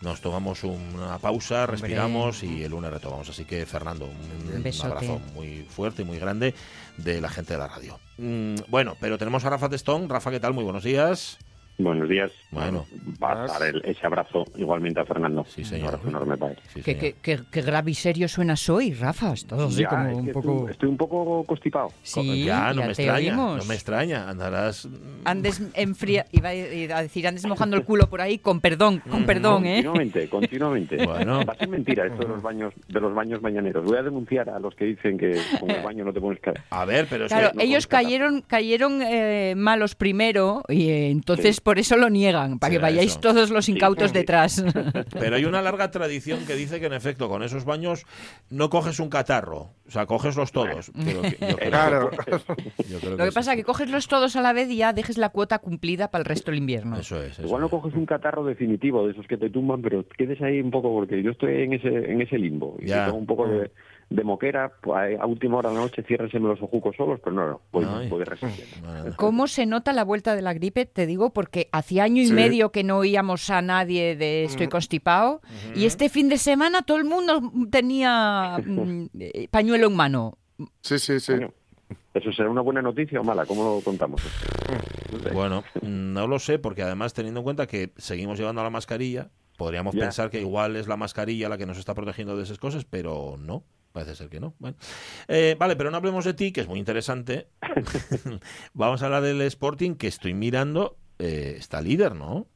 Nos 0.00 0.20
tomamos 0.20 0.64
una 0.64 1.18
pausa, 1.18 1.64
respiramos 1.64 2.42
y 2.42 2.64
el 2.64 2.72
lunes 2.72 2.90
retomamos. 2.90 3.28
Así 3.28 3.44
que, 3.44 3.64
Fernando, 3.66 4.06
un, 4.06 4.66
abrazo 4.82 5.20
muy 5.32 5.64
fuerte 5.68 6.02
y 6.02 6.04
muy 6.04 6.18
grande 6.18 6.54
de 6.96 7.20
la 7.20 7.28
gente 7.28 7.52
de 7.52 7.58
la 7.60 7.68
radio. 7.68 8.00
Mm, 8.18 8.56
bueno, 8.66 8.96
pero 9.00 9.16
tenemos 9.16 9.44
a 9.44 9.50
Rafa 9.50 9.68
Testón. 9.68 10.08
Rafa, 10.08 10.32
¿qué 10.32 10.40
tal? 10.40 10.54
Muy 10.54 10.64
buenos 10.64 10.82
días. 10.82 11.38
Buenos 11.78 12.08
días. 12.08 12.30
Bueno. 12.50 12.84
va 13.20 13.32
a 13.44 13.46
dar 13.46 13.62
el- 13.62 13.82
ese 13.84 14.06
abrazo 14.06 14.44
igualmente 14.56 15.00
a 15.00 15.06
Fernando. 15.06 15.44
Sí, 15.48 15.62
Un 15.62 15.66
señor. 15.66 15.88
abrazo 15.88 16.08
enorme 16.10 16.36
para 16.36 16.52
él. 16.52 16.58
Sí, 16.74 16.82
Qué, 16.82 16.92
señor. 16.94 17.00
qué, 17.00 17.14
qué- 17.22 17.40
qué 17.50 17.62
grave 17.62 17.90
y 17.90 17.94
serio 17.94 18.28
suenas 18.28 18.68
hoy, 18.68 18.92
Rafa. 18.92 19.32
Estás 19.32 19.58
así 19.60 19.80
Ya, 19.82 19.88
como 19.88 20.08
es 20.08 20.14
un 20.16 20.26
que 20.26 20.32
poco... 20.32 20.52
estoy, 20.58 20.70
estoy 20.72 20.88
un 20.90 20.96
poco 20.98 21.44
constipado. 21.44 21.88
Sí, 22.02 22.44
ya, 22.44 22.72
no 22.74 22.82
ya 22.82 22.86
me 22.88 22.94
te 22.94 23.02
extraña, 23.02 23.30
oímos. 23.32 23.56
no 23.58 23.64
me 23.64 23.74
extraña. 23.74 24.28
Andarás... 24.28 24.86
Andes 25.24 25.62
enfría, 25.74 26.26
iba 26.32 26.50
a 26.50 26.54
ir 26.54 26.92
a 26.92 27.00
decir, 27.02 27.26
andes 27.26 27.46
mojando 27.46 27.76
el 27.76 27.84
culo 27.84 28.08
por 28.10 28.20
ahí, 28.20 28.38
con 28.38 28.60
perdón, 28.60 29.02
con 29.08 29.24
perdón, 29.24 29.64
¿eh? 29.66 29.76
Continuamente, 29.82 30.28
continuamente. 30.28 31.06
Bueno. 31.06 31.44
Va 31.46 31.54
a 31.54 31.56
ser 31.56 31.68
mentira 31.68 32.06
esto 32.06 32.18
de 32.22 32.28
los 32.28 32.42
baños, 32.42 32.74
de 32.88 33.00
los 33.00 33.14
baños 33.14 33.40
mañaneros. 33.40 33.84
Voy 33.84 33.96
a 33.96 34.02
denunciar 34.02 34.50
a 34.50 34.58
los 34.58 34.74
que 34.74 34.84
dicen 34.84 35.16
que 35.16 35.40
con 35.58 35.70
el 35.70 35.82
baño 35.82 36.04
no 36.04 36.12
te 36.12 36.20
pones 36.20 36.38
caer. 36.40 36.60
A 36.70 36.84
ver, 36.84 37.06
pero 37.08 37.24
es 37.24 37.32
Claro, 37.32 37.50
que... 37.52 37.56
no 37.56 37.62
ellos 37.62 37.86
cayeron, 37.86 38.42
cayeron 38.42 39.00
eh, 39.02 39.54
malos 39.56 39.94
primero 39.94 40.62
y 40.68 40.90
eh, 40.90 41.10
entonces 41.10 41.60
por 41.62 41.78
eso 41.78 41.96
lo 41.96 42.10
niegan, 42.10 42.58
para 42.58 42.70
que 42.72 42.78
vayáis 42.78 43.12
eso. 43.12 43.20
todos 43.20 43.50
los 43.50 43.68
incautos 43.68 44.10
sí. 44.10 44.14
detrás. 44.14 44.64
Pero 45.18 45.36
hay 45.36 45.44
una 45.44 45.62
larga 45.62 45.90
tradición 45.90 46.40
que 46.46 46.54
dice 46.54 46.80
que 46.80 46.86
en 46.86 46.92
efecto 46.92 47.28
con 47.28 47.42
esos 47.42 47.64
baños 47.64 48.04
no 48.50 48.70
coges 48.70 48.98
un 49.00 49.08
catarro, 49.08 49.70
o 49.86 49.90
sea, 49.90 50.06
cogeslos 50.06 50.52
todos. 50.52 50.90
Pero 51.04 51.22
que- 51.22 51.36
yo 51.40 51.56
creo 51.56 51.70
Claro. 51.70 52.10
que- 52.10 52.82
yo 52.90 52.98
creo 53.00 53.16
Lo 53.16 53.24
que 53.24 53.32
pasa 53.32 53.52
es 53.52 53.56
que 53.58 53.64
cogeslos 53.64 54.08
todos 54.08 54.36
a 54.36 54.40
la 54.42 54.52
vez 54.52 54.68
y 54.70 54.76
ya 54.76 54.92
dejes 54.92 55.18
la 55.18 55.28
cuota 55.30 55.58
cumplida 55.58 56.10
para 56.10 56.20
el 56.22 56.26
resto 56.26 56.50
del 56.50 56.58
invierno. 56.58 56.96
Eso 56.98 57.22
es. 57.22 57.32
eso 57.32 57.42
Igual 57.42 57.60
no 57.60 57.66
es. 57.66 57.70
coges 57.70 57.94
un 57.94 58.06
catarro 58.06 58.44
definitivo 58.44 59.06
de 59.06 59.12
esos 59.12 59.26
que 59.26 59.36
te 59.36 59.50
tumban, 59.50 59.82
pero 59.82 60.04
quedes 60.18 60.40
ahí 60.42 60.60
un 60.60 60.70
poco 60.70 60.92
porque 60.92 61.22
yo 61.22 61.30
estoy 61.30 61.62
en 61.62 61.72
ese 61.74 61.88
en 62.12 62.20
ese 62.20 62.38
limbo. 62.38 62.76
Y 62.80 62.86
Ya. 62.86 63.00
si 63.00 63.04
tengo 63.06 63.18
un 63.18 63.26
poco 63.26 63.46
de, 63.48 63.70
de 64.14 64.24
moquera, 64.24 64.72
pues, 64.82 65.18
a 65.18 65.26
última 65.26 65.58
hora 65.58 65.70
de 65.70 65.76
la 65.76 65.80
noche 65.82 66.02
ciérrenseme 66.02 66.48
los 66.48 66.60
ojucos 66.62 66.94
solos, 66.96 67.20
pero 67.22 67.34
no, 67.36 67.46
no, 67.46 67.60
voy, 67.72 68.08
voy 68.08 68.24
resistiendo. 68.24 68.76
Bueno, 68.80 69.14
¿Cómo 69.16 69.46
se 69.46 69.66
nota 69.66 69.92
la 69.92 70.04
vuelta 70.04 70.34
de 70.34 70.42
la 70.42 70.52
gripe? 70.54 70.86
Te 70.86 71.06
digo, 71.06 71.32
porque 71.32 71.68
hacía 71.72 72.04
año 72.04 72.22
y 72.22 72.26
Sí. 72.26 72.32
medio 72.34 72.70
que 72.72 72.84
no 72.84 72.98
oíamos 72.98 73.48
a 73.50 73.62
nadie 73.62 74.16
de 74.16 74.44
estoy 74.44 74.68
constipado 74.68 75.40
y 75.74 75.86
este 75.86 76.08
fin 76.08 76.28
de 76.28 76.38
semana 76.38 76.82
todo 76.82 76.98
el 76.98 77.04
mundo 77.04 77.40
tenía 77.70 78.58
mm, 78.64 79.04
eh, 79.18 79.48
pañuelo 79.50 79.86
en 79.88 79.96
mano. 79.96 80.38
Sí, 80.82 80.98
sí, 80.98 81.18
sí. 81.20 81.32
Bueno, 81.32 81.52
¿Eso 82.14 82.30
será 82.32 82.50
una 82.50 82.60
buena 82.60 82.82
noticia 82.82 83.20
o 83.20 83.24
mala? 83.24 83.46
¿Cómo 83.46 83.64
lo 83.64 83.80
contamos? 83.82 84.20
Bueno, 85.32 85.62
mm, 85.80 86.12
no 86.12 86.26
lo 86.26 86.38
sé, 86.38 86.58
porque 86.58 86.82
además 86.82 87.14
teniendo 87.14 87.40
en 87.40 87.44
cuenta 87.44 87.66
que 87.66 87.92
seguimos 87.96 88.38
llevando 88.38 88.62
la 88.62 88.70
mascarilla, 88.70 89.30
podríamos 89.56 89.94
Ya. 89.94 90.00
pensar 90.02 90.30
que 90.30 90.40
igual 90.40 90.76
es 90.76 90.88
la 90.88 90.96
mascarilla 90.96 91.48
la 91.48 91.58
que 91.58 91.66
nos 91.66 91.78
está 91.78 91.94
protegiendo 91.94 92.36
de 92.36 92.42
esas 92.44 92.58
cosas, 92.58 92.84
pero 92.84 93.36
no. 93.38 93.64
Parece 93.92 94.14
ser 94.14 94.28
que 94.28 94.40
no. 94.40 94.54
Bueno. 94.58 94.76
Eh, 95.28 95.54
vale, 95.58 95.76
pero 95.76 95.90
no 95.90 95.96
hablemos 95.98 96.24
de 96.24 96.34
ti, 96.34 96.50
que 96.52 96.62
es 96.62 96.68
muy 96.68 96.78
interesante. 96.78 97.48
Vamos 98.74 99.02
a 99.02 99.06
hablar 99.06 99.22
del 99.22 99.40
Sporting, 99.42 99.94
que 99.96 100.06
estoy 100.06 100.34
mirando. 100.34 100.96
eh, 101.18 101.54
está 101.58 101.80
líder, 101.80 102.14
¿no? 102.14 102.46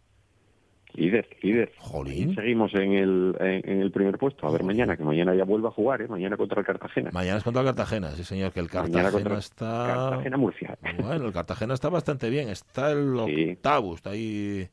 Líder, 0.95 1.29
líder. 1.43 1.73
Jolín. 1.79 2.35
Seguimos 2.35 2.73
en 2.75 2.93
el, 2.95 3.37
en, 3.39 3.71
en 3.71 3.83
el 3.83 3.91
primer 3.93 4.17
puesto. 4.17 4.47
A 4.47 4.51
ver, 4.51 4.65
mañana, 4.65 4.97
que 4.97 5.05
mañana 5.05 5.35
ya 5.35 5.45
vuelve 5.45 5.69
a 5.69 5.71
jugar, 5.71 6.01
¿eh? 6.01 6.09
Mañana 6.09 6.39
contra 6.39 6.61
el 6.61 6.67
Cartagena. 6.67 7.11
Mañana 7.13 7.37
es 7.37 7.45
contra 7.45 7.61
el 7.61 7.67
Cartagena, 7.67 8.13
sí 8.13 8.25
señor, 8.25 8.51
que 8.53 8.61
el 8.61 8.71
Cartagena 8.71 9.11
contra 9.11 9.37
está... 9.39 9.87
Cartagena-Murcia. 10.11 10.79
Bueno, 11.03 11.27
el 11.27 11.33
Cartagena 11.35 11.75
está 11.75 11.91
bastante 11.91 12.31
bien, 12.31 12.49
está 12.49 12.93
el 12.93 13.15
Sí. 13.27 13.51
octavo, 13.53 13.95
está 13.95 14.11
ahí... 14.11 14.67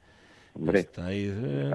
Hombre, 0.55 0.79
Está 0.81 1.07
ahí 1.07 1.25
eh, 1.35 1.71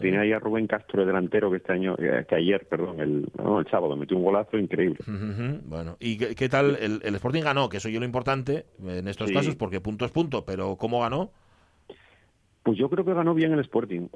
tiene 0.00 0.18
ahí 0.18 0.32
a 0.32 0.40
Rubén 0.40 0.66
Castro, 0.66 1.00
el 1.02 1.06
delantero, 1.06 1.48
que 1.50 1.58
este 1.58 1.72
año, 1.72 1.94
eh, 1.98 2.24
que 2.28 2.34
ayer, 2.34 2.66
perdón, 2.68 3.00
el, 3.00 3.28
no, 3.38 3.60
el 3.60 3.66
sábado 3.70 3.96
metió 3.96 4.16
un 4.16 4.24
golazo 4.24 4.58
increíble. 4.58 4.98
Bueno, 5.64 5.96
¿y 6.00 6.18
qué, 6.18 6.34
qué 6.34 6.48
tal? 6.48 6.76
El, 6.80 7.00
el 7.04 7.14
Sporting 7.14 7.42
ganó, 7.42 7.68
que 7.68 7.76
eso 7.76 7.88
yo 7.88 8.00
lo 8.00 8.06
importante 8.06 8.66
en 8.84 9.06
estos 9.06 9.28
Sí. 9.28 9.34
casos, 9.34 9.54
porque 9.54 9.80
punto 9.80 10.04
es 10.04 10.10
punto, 10.10 10.44
pero 10.44 10.76
¿cómo 10.76 11.00
ganó? 11.00 11.30
Pues 12.66 12.78
yo 12.78 12.90
creo 12.90 13.04
que 13.04 13.14
ganó 13.14 13.32
bien 13.32 13.52
el 13.52 13.60
Sporting. 13.60 14.08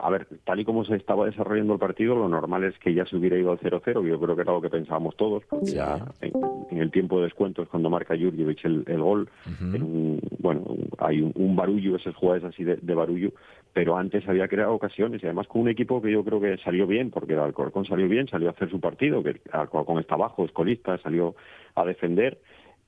A 0.00 0.10
ver, 0.10 0.26
tal 0.44 0.58
y 0.58 0.64
como 0.64 0.84
se 0.84 0.96
estaba 0.96 1.24
desarrollando 1.24 1.74
el 1.74 1.78
partido, 1.78 2.16
lo 2.16 2.28
normal 2.28 2.64
es 2.64 2.76
que 2.80 2.92
ya 2.92 3.06
se 3.06 3.16
hubiera 3.16 3.38
ido 3.38 3.52
al 3.52 3.60
0-0. 3.60 4.04
Yo 4.04 4.18
creo 4.20 4.34
que 4.34 4.42
era 4.42 4.52
lo 4.52 4.60
que 4.60 4.70
pensábamos 4.70 5.16
todos, 5.16 5.44
porque 5.48 5.66
Sí. 5.66 5.74
ya 5.74 6.04
en, 6.20 6.32
en 6.72 6.78
el 6.78 6.90
tiempo 6.90 7.18
de 7.18 7.26
descuentos, 7.26 7.68
cuando 7.68 7.90
marca 7.90 8.16
Jurjevic 8.18 8.64
el, 8.64 8.82
el 8.88 9.00
gol, 9.00 9.28
en 9.72 9.82
un- 9.84 10.20
bueno, 10.40 10.64
hay 10.98 11.20
un, 11.22 11.30
un 11.36 11.54
barullo, 11.54 11.94
esas 11.94 12.16
jugadas 12.16 12.42
así 12.42 12.64
de, 12.64 12.74
de 12.76 12.94
barullo, 12.94 13.30
pero 13.72 13.96
antes 13.96 14.28
había 14.28 14.48
creado 14.48 14.74
ocasiones 14.74 15.22
y 15.22 15.26
además 15.26 15.46
con 15.46 15.62
un 15.62 15.68
equipo 15.68 16.02
que 16.02 16.10
yo 16.10 16.24
creo 16.24 16.40
que 16.40 16.56
salió 16.58 16.88
bien, 16.88 17.12
porque 17.12 17.34
el 17.34 17.38
Alcorcón 17.38 17.84
salió 17.84 18.08
bien, 18.08 18.26
salió 18.26 18.48
a 18.48 18.50
hacer 18.50 18.68
su 18.68 18.80
partido, 18.80 19.22
que 19.22 19.30
el 19.30 19.40
Alcorcón 19.52 20.00
está 20.00 20.16
abajo, 20.16 20.44
es 20.44 20.50
colista, 20.50 20.98
salió 20.98 21.36
a 21.76 21.84
defender 21.84 22.38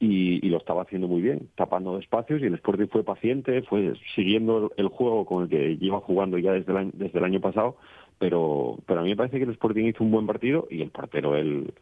y, 0.00 0.44
y 0.44 0.50
lo 0.50 0.58
estaba 0.58 0.82
haciendo 0.82 1.08
muy 1.08 1.22
bien, 1.22 1.48
tapando 1.54 1.98
espacios 1.98 2.42
y 2.42 2.46
el 2.46 2.54
Sporting 2.54 2.88
fue 2.88 3.04
paciente, 3.04 3.62
fue 3.62 3.94
siguiendo 4.14 4.72
el, 4.76 4.88
juego 4.88 5.24
con 5.24 5.44
el 5.44 5.48
que 5.48 5.76
lleva 5.76 6.00
jugando 6.00 6.38
ya 6.38 6.52
desde 6.52 6.72
el 6.72 6.78
año, 6.78 6.90
desde 6.94 7.18
el 7.18 7.24
año 7.24 7.40
pasado, 7.40 7.76
pero, 8.18 8.78
pero 8.86 9.00
a 9.00 9.02
mí 9.02 9.10
me 9.10 9.16
parece 9.16 9.38
que 9.38 9.44
el 9.44 9.50
Sporting 9.50 9.84
hizo 9.84 10.04
un 10.04 10.10
buen 10.10 10.26
partido 10.26 10.66
y 10.70 10.82
el 10.82 10.90
portero 10.90 11.36
el, 11.36 11.72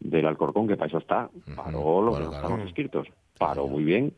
del 0.00 0.26
Alcorcón, 0.26 0.68
que 0.68 0.76
para 0.76 0.88
eso 0.88 0.98
está, 0.98 1.30
paró 1.56 2.02
lo 2.02 2.12
que 2.12 2.18
Claro, 2.18 2.24
no 2.24 2.30
claro. 2.30 2.46
estaban 2.46 2.68
escritos, 2.68 3.08
paró 3.38 3.66
muy 3.66 3.84
bien 3.84 4.12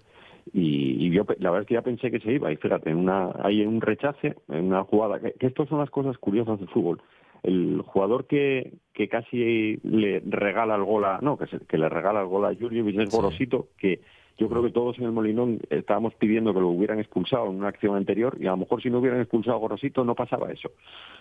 y, 0.53 1.07
y 1.07 1.11
yo 1.11 1.25
la 1.39 1.51
verdad 1.51 1.63
es 1.63 1.69
que 1.69 1.75
ya 1.75 1.83
pensé 1.83 2.11
que 2.11 2.21
se 2.21 2.33
iba 2.33 2.53
y 2.53 2.57
fíjate 2.57 2.91
en 2.91 2.99
una 2.99 3.33
hay 3.43 3.65
un 3.65 3.81
rechace 3.81 4.35
en 4.49 4.67
una 4.67 4.85
jugada 4.85 5.19
que, 5.19 5.33
que 5.33 5.47
estas 5.47 5.69
son 5.69 5.79
las 5.79 5.89
cosas 5.89 6.19
curiosas 6.19 6.59
del 6.59 6.69
fútbol 6.69 7.01
el 7.45 7.83
jugador 7.87 8.27
que, 8.27 8.75
que 8.93 9.09
casi 9.09 9.77
le 9.85 10.21
regala 10.27 10.75
el 10.75 10.83
gol 10.85 11.05
a 11.05 11.19
no 11.23 11.39
que, 11.39 11.47
se- 11.47 11.61
que 11.61 11.79
le 11.79 11.89
regala 11.89 12.21
el 12.23 12.27
gol 12.27 12.45
a 12.47 12.55
Jurjevic 12.55 12.99
es 12.99 13.11
Sí. 13.11 13.17
Gorosito 13.17 13.69
que 13.79 14.01
yo 14.37 14.49
creo 14.49 14.63
que 14.65 14.71
todos 14.73 14.99
en 14.99 15.05
el 15.05 15.13
Molinón 15.13 15.61
estábamos 15.71 16.13
pidiendo 16.15 16.53
que 16.53 16.59
lo 16.61 16.69
hubieran 16.69 16.99
expulsado 16.99 17.47
en 17.47 17.55
una 17.57 17.69
acción 17.69 17.95
anterior 17.97 18.37
y 18.41 18.47
a 18.49 18.51
lo 18.51 18.57
mejor 18.57 18.83
si 18.83 18.91
no 18.91 18.99
hubieran 18.99 19.21
expulsado 19.21 19.57
a 19.57 19.61
Gorosito 19.61 20.05
no 20.05 20.15
pasaba 20.17 20.51
eso 20.51 20.71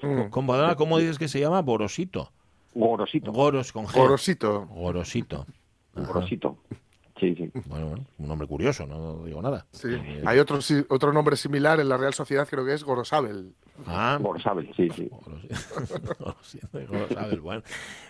Mm. 0.02 0.30
Con 0.32 0.48
Badana, 0.48 0.76
¿cómo 0.76 0.98
dices 0.98 1.18
que 1.20 1.28
se 1.28 1.40
llama? 1.40 1.62
Borosito. 1.62 2.32
Gorosito. 2.74 3.32
Goros 3.32 3.72
con 3.72 3.86
G. 3.86 3.96
Gorosito. 3.96 4.66
Gorosito. 4.68 5.46
Gorosito. 5.96 6.58
Sí, 7.20 7.36
sí. 7.36 7.52
Bueno, 7.68 7.88
bueno, 7.90 8.06
un 8.18 8.28
nombre 8.28 8.48
curioso, 8.48 8.86
no 8.88 9.24
digo 9.24 9.42
nada. 9.42 9.66
Sí. 9.72 9.90
Hay 10.26 10.40
otro, 10.40 10.60
sí, 10.62 10.84
otro 10.90 11.14
nombre 11.14 11.36
similar 11.38 11.80
en 11.80 11.88
la 11.88 11.98
Real 11.98 12.14
Sociedad, 12.14 12.48
creo 12.50 12.66
que 12.66 12.74
es 12.74 12.84
Gorosabel. 12.84 13.54
Ah, 13.88 14.18
Gorosabel, 14.22 14.70
sí, 14.76 14.90
sí. 14.96 15.10
Gorosabel, 16.90 17.42
bueno, 17.42 17.62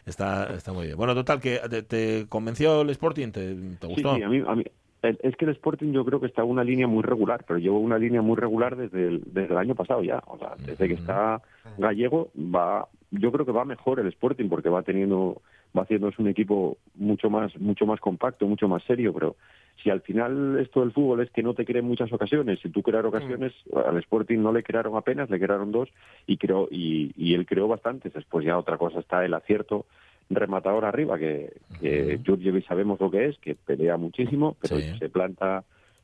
está, 0.06 0.54
está 0.56 0.74
muy 0.74 0.86
bien. 0.88 0.98
Bueno, 0.98 1.16
total, 1.16 1.40
que 1.40 1.60
te, 1.70 1.84
te 1.84 2.26
convenció 2.28 2.82
el 2.82 2.90
Sporting, 2.92 3.32
¿te, 3.32 3.54
gustó? 3.88 4.16
sí, 4.16 4.22
a 4.24 4.30
mí, 4.30 4.44
a 4.46 4.56
mí- 4.56 4.66
el- 5.02 5.20
es 5.22 5.36
que 5.36 5.46
el 5.46 5.52
Sporting 5.52 5.92
yo 5.92 6.06
creo 6.06 6.20
que 6.20 6.28
está 6.28 6.44
en 6.44 6.50
una 6.50 6.64
línea 6.64 6.88
muy 6.88 7.04
regular, 7.04 7.44
pero 7.48 7.60
lleva 7.60 7.78
una 7.78 7.98
línea 7.98 8.22
muy 8.22 8.36
regular 8.38 8.76
desde 8.76 9.08
el, 9.08 9.24
desde 9.26 9.52
el 9.54 9.58
año 9.58 9.76
pasado 9.76 10.02
ya. 10.02 10.22
O 10.28 10.38
sea, 10.38 10.56
desde 10.66 10.88
que 10.88 10.94
está 10.94 11.42
Gallego, 11.78 12.32
va, 12.38 12.88
yo 13.12 13.32
creo 13.32 13.46
que 13.46 13.52
va 13.52 13.66
mejor 13.66 14.00
el 14.00 14.08
Sporting 14.08 14.48
porque 14.48 14.70
va 14.70 14.82
teniendo, 14.84 15.42
va 15.78 15.84
haciéndose 15.84 16.22
un 16.22 16.28
equipo 16.28 16.78
mucho 16.96 17.30
más, 17.30 17.58
mucho 17.60 17.86
más 17.86 18.00
compacto, 18.00 18.46
mucho 18.48 18.68
más 18.68 18.84
serio, 18.84 19.14
pero 19.14 19.36
si 19.82 19.90
al 19.90 20.02
final 20.02 20.60
esto 20.60 20.82
del 20.82 20.92
fútbol 20.92 21.22
es 21.22 21.32
que 21.32 21.42
no 21.44 21.54
te 21.54 21.66
creen 21.66 21.86
muchas 21.86 22.12
ocasiones, 22.14 22.60
si 22.62 22.70
tú 22.70 22.84
crear 22.84 23.06
ocasiones, 23.06 23.54
al 23.86 23.98
Sporting 23.98 24.38
no 24.40 24.52
le 24.54 24.64
crearon 24.64 24.96
apenas, 24.96 25.30
le 25.30 25.40
crearon 25.40 25.72
dos 25.72 25.90
y 26.28 26.38
creó, 26.38 26.68
y, 26.70 27.12
y 27.18 27.34
él 27.34 27.46
creó 27.46 27.68
bastantes. 27.68 28.14
Después 28.14 28.46
ya 28.46 28.58
otra 28.58 28.78
cosa 28.78 29.00
está 29.00 29.26
el 29.26 29.34
acierto 29.34 29.86
rematador 30.30 30.86
arriba, 30.86 31.18
que, 31.18 31.54
que 31.80 32.20
Jurjevic 32.26 32.68
sabemos 32.68 33.00
lo 33.00 33.12
que 33.12 33.26
es, 33.26 33.38
que 33.40 33.56
pelea 33.56 33.98
muchísimo, 33.98 34.56
pero 34.62 34.78
Sí. 34.78 34.86
se 35.00 35.10
planta 35.10 35.64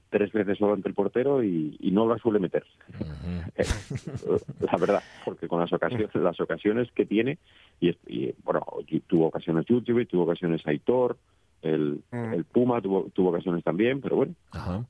tres 0.09 0.31
veces 0.31 0.57
solo 0.57 0.73
ante 0.73 0.89
el 0.89 0.95
portero 0.95 1.43
y, 1.43 1.77
y 1.79 1.91
no 1.91 2.07
la 2.07 2.17
suele 2.17 2.39
meter. 2.39 2.65
Eh, 3.55 3.65
la 4.59 4.77
verdad, 4.77 5.03
porque 5.25 5.47
con 5.47 5.59
las 5.59 5.71
ocasiones, 5.71 6.09
las 6.15 6.39
ocasiones 6.39 6.89
que 6.93 7.05
tiene, 7.05 7.37
y, 7.79 7.95
bueno, 8.43 8.65
tuvo 9.07 9.27
ocasiones 9.27 9.65
Jurjevic, 9.67 10.09
tuvo 10.09 10.23
ocasiones 10.23 10.65
Aitor, 10.65 11.17
el, 11.61 12.01
Mm. 12.11 12.33
el 12.33 12.43
Puma 12.45 12.81
tuvo, 12.81 13.09
tuvo 13.13 13.29
ocasiones 13.29 13.63
también, 13.63 14.01
pero 14.01 14.15
bueno, 14.15 14.33
Ajá. 14.51 14.85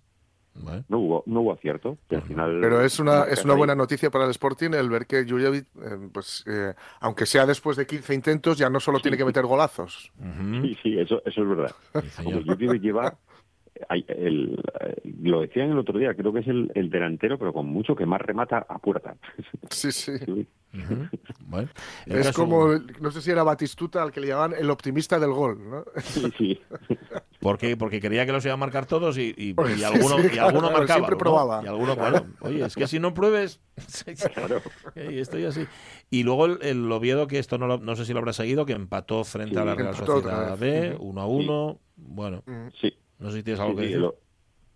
No 0.89 0.99
hubo, 0.99 1.23
no 1.25 1.41
hubo 1.41 1.53
acierto. 1.53 1.97
Y 2.09 2.15
al 2.15 2.21
final, 2.23 2.59
Pero 2.59 2.81
es 2.83 2.99
una, 2.99 3.23
es 3.23 3.45
una 3.45 3.53
buena 3.53 3.75
noticia 3.75 4.09
para 4.09 4.25
el 4.25 4.31
Sporting 4.31 4.71
el 4.73 4.89
ver 4.89 5.05
que 5.05 5.23
Jurjevic, 5.23 5.65
eh, 5.81 6.09
pues, 6.11 6.43
eh, 6.47 6.73
aunque 6.99 7.25
sea 7.25 7.45
después 7.45 7.77
de 7.77 7.87
15 7.87 8.13
intentos, 8.13 8.57
ya 8.57 8.69
no 8.69 8.79
solo 8.81 8.99
tiene 8.99 9.15
que 9.15 9.23
meter 9.23 9.45
golazos. 9.45 10.11
Sí, 10.61 10.77
sí, 10.83 10.99
eso, 10.99 11.21
eso 11.25 11.43
es 11.43 11.47
verdad. 11.47 11.75
Sí, 12.09 12.79
lleva, 12.79 13.17
hay- 13.87 14.05
el, 14.09 14.61
eh, 14.81 14.95
lo 15.23 15.41
decían 15.41 15.71
el 15.71 15.77
otro 15.79 15.97
día, 15.97 16.13
creo 16.13 16.33
que 16.33 16.39
es 16.39 16.47
el, 16.47 16.71
el 16.75 16.89
delantero, 16.89 17.37
pero 17.39 17.53
con 17.53 17.67
mucho 17.67 17.95
que 17.95 18.05
más 18.05 18.21
remata 18.21 18.65
a 18.67 18.79
puerta. 18.79 19.15
Sí, 19.69 19.91
sí. 19.91 20.11
Bueno, 21.47 21.69
Es 22.05 22.31
como, 22.31 22.67
no 23.01 23.11
sé 23.11 23.21
si 23.21 23.31
era 23.31 23.41
Batistuta 23.43 24.03
al 24.03 24.11
que 24.11 24.19
le 24.19 24.27
llamaban 24.27 24.53
el 24.59 24.69
optimista 24.69 25.19
del 25.19 25.31
gol, 25.31 25.57
¿no? 25.69 25.83
Sí, 26.01 26.31
sí. 26.37 26.59
¿Por 27.39 27.57
qué? 27.57 27.75
Porque 27.77 27.99
creía 27.99 28.25
que 28.25 28.31
los 28.31 28.43
iba 28.45 28.53
a 28.53 28.57
marcar 28.57 28.85
todos 28.85 29.17
y, 29.17 29.33
y, 29.37 29.53
Pues 29.53 29.79
y 29.79 29.83
alguno, 29.83 30.17
sí, 30.19 30.27
y 30.27 30.29
claro, 30.29 30.47
alguno 30.49 30.67
claro, 30.67 30.77
marcaba. 30.79 30.97
siempre 30.99 31.13
¿no? 31.15 31.17
probaba. 31.17 31.61
Y 31.63 31.67
alguno, 31.67 31.95
bueno, 31.95 32.23
oye, 32.41 32.65
es 32.65 32.75
que 32.75 32.87
si 32.87 32.99
no 32.99 33.13
pruebes. 33.13 33.61
Claro. 34.33 34.61
y 34.95 35.19
estoy 35.19 35.45
así. 35.45 35.65
Y 36.11 36.23
luego 36.23 36.45
el, 36.45 36.59
el 36.61 36.91
Oviedo, 36.91 37.27
que 37.27 37.39
esto 37.39 37.57
no, 37.57 37.65
lo- 37.67 37.77
no 37.79 37.95
sé 37.95 38.05
si 38.05 38.13
lo 38.13 38.19
habrá 38.19 38.33
seguido, 38.33 38.65
que 38.65 38.73
empató 38.73 39.23
frente 39.23 39.55
Sí, 39.55 39.59
a 39.61 39.65
la 39.65 39.75
Real 39.75 39.95
Sociedad. 39.95 40.57
B, 40.57 40.97
uno 40.99 41.21
a 41.21 41.25
uno. 41.27 41.79
Bueno, 41.95 42.43
Sí. 42.79 42.93
No 43.19 43.31
sé 43.31 43.37
si 43.37 43.43
tienes 43.43 43.59
algo 43.59 43.73
Sí, 43.73 43.77
que 43.79 43.85
decir. 43.87 44.11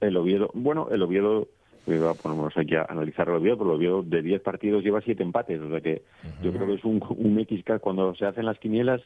el, 0.01 0.07
el 0.07 0.17
Oviedo, 0.17 0.49
bueno, 0.53 0.87
el 0.91 1.01
Oviedo, 1.01 1.47
eh, 1.87 1.99
ponemos 2.21 2.55
aquí 2.57 2.75
a 2.75 2.83
analizar 2.89 3.27
el 3.29 3.35
Oviedo, 3.35 3.57
pero 3.57 3.69
el 3.71 3.75
Oviedo 3.77 4.03
de 4.03 4.21
10 4.21 4.41
partidos 4.41 4.83
lleva 4.83 5.01
7 5.01 5.21
empates, 5.23 5.59
o 5.61 5.69
sea 5.69 5.81
que 5.81 6.01
yo 6.41 6.51
creo 6.51 6.67
que 6.67 6.73
es 6.75 6.83
un, 6.85 7.01
un 7.17 7.45
XK 7.45 7.79
cuando 7.79 8.13
se 8.15 8.25
hacen 8.25 8.45
las 8.45 8.59
quinielas, 8.59 9.01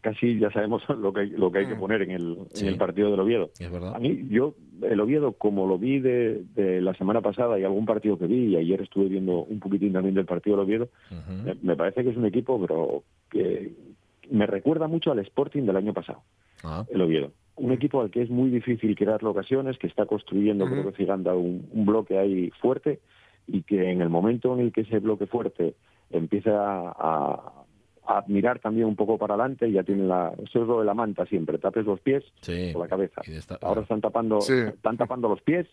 casi 0.00 0.38
ya 0.38 0.50
sabemos 0.50 0.82
lo 0.88 1.12
que 1.12 1.20
hay, 1.20 1.30
lo 1.30 1.50
que, 1.50 1.58
hay 1.60 1.66
que 1.66 1.74
poner 1.74 2.02
en 2.02 2.10
el, 2.12 2.38
Sí. 2.52 2.64
en 2.66 2.72
el 2.72 2.78
partido 2.78 3.10
del 3.10 3.20
Oviedo. 3.20 3.50
Es 3.58 3.70
verdad. 3.70 3.94
A 3.96 3.98
mí, 3.98 4.26
yo, 4.30 4.54
el 4.82 5.00
Oviedo, 5.00 5.32
como 5.32 5.66
lo 5.66 5.78
vi 5.78 5.98
de, 5.98 6.44
de 6.54 6.80
la 6.80 6.94
semana 6.94 7.20
pasada 7.20 7.58
y 7.58 7.64
algún 7.64 7.86
partido 7.86 8.18
que 8.18 8.26
vi, 8.26 8.46
y 8.52 8.56
ayer 8.56 8.82
estuve 8.82 9.06
viendo 9.06 9.42
un 9.44 9.58
poquitín 9.60 9.92
también 9.92 10.14
del 10.14 10.26
partido 10.26 10.56
del 10.56 10.64
Oviedo, 10.66 10.88
me 11.62 11.76
parece 11.76 12.04
que 12.04 12.10
es 12.10 12.16
un 12.16 12.26
equipo, 12.26 12.60
pero 12.60 13.02
que 13.30 13.72
me 14.30 14.46
recuerda 14.46 14.86
mucho 14.88 15.10
al 15.12 15.18
Sporting 15.20 15.62
del 15.64 15.76
año 15.76 15.92
pasado 15.92 16.20
Ah, 16.64 16.84
el 16.88 17.00
Oviedo. 17.00 17.32
Un 17.56 17.72
equipo 17.72 18.00
al 18.02 18.10
que 18.10 18.22
es 18.22 18.30
muy 18.30 18.50
difícil 18.50 18.94
crearle 18.94 19.28
ocasiones, 19.28 19.78
que 19.78 19.86
está 19.86 20.04
construyendo, 20.06 20.66
creo 20.66 20.84
que 20.90 20.96
Giganda, 20.96 21.34
un, 21.34 21.68
un 21.72 21.86
bloque 21.86 22.18
ahí 22.18 22.50
fuerte 22.60 23.00
y 23.46 23.62
que 23.62 23.90
en 23.90 24.02
el 24.02 24.08
momento 24.10 24.52
en 24.54 24.60
el 24.60 24.72
que 24.72 24.82
ese 24.82 24.98
bloque 24.98 25.26
fuerte 25.26 25.74
empieza 26.10 26.50
a, 26.90 27.52
a 28.06 28.24
mirar 28.28 28.58
también 28.58 28.86
un 28.86 28.94
poco 28.96 29.16
para 29.18 29.34
adelante, 29.34 29.70
ya 29.72 29.82
tiene 29.82 30.04
la, 30.04 30.32
eso 30.42 30.62
es 30.62 30.68
lo 30.68 30.80
de 30.80 30.86
la 30.86 30.94
manta 30.94 31.24
siempre, 31.26 31.58
tapes 31.58 31.86
los 31.86 32.00
pies 32.00 32.24
sí. 32.42 32.72
o 32.74 32.78
la 32.78 32.88
cabeza. 32.88 33.22
Esta- 33.26 33.58
Ahora 33.62 33.80
están 33.82 34.00
tapando, 34.00 34.40
Sí. 34.40 34.52
están 34.52 34.96
tapando 34.96 35.28
los 35.28 35.40
pies 35.42 35.66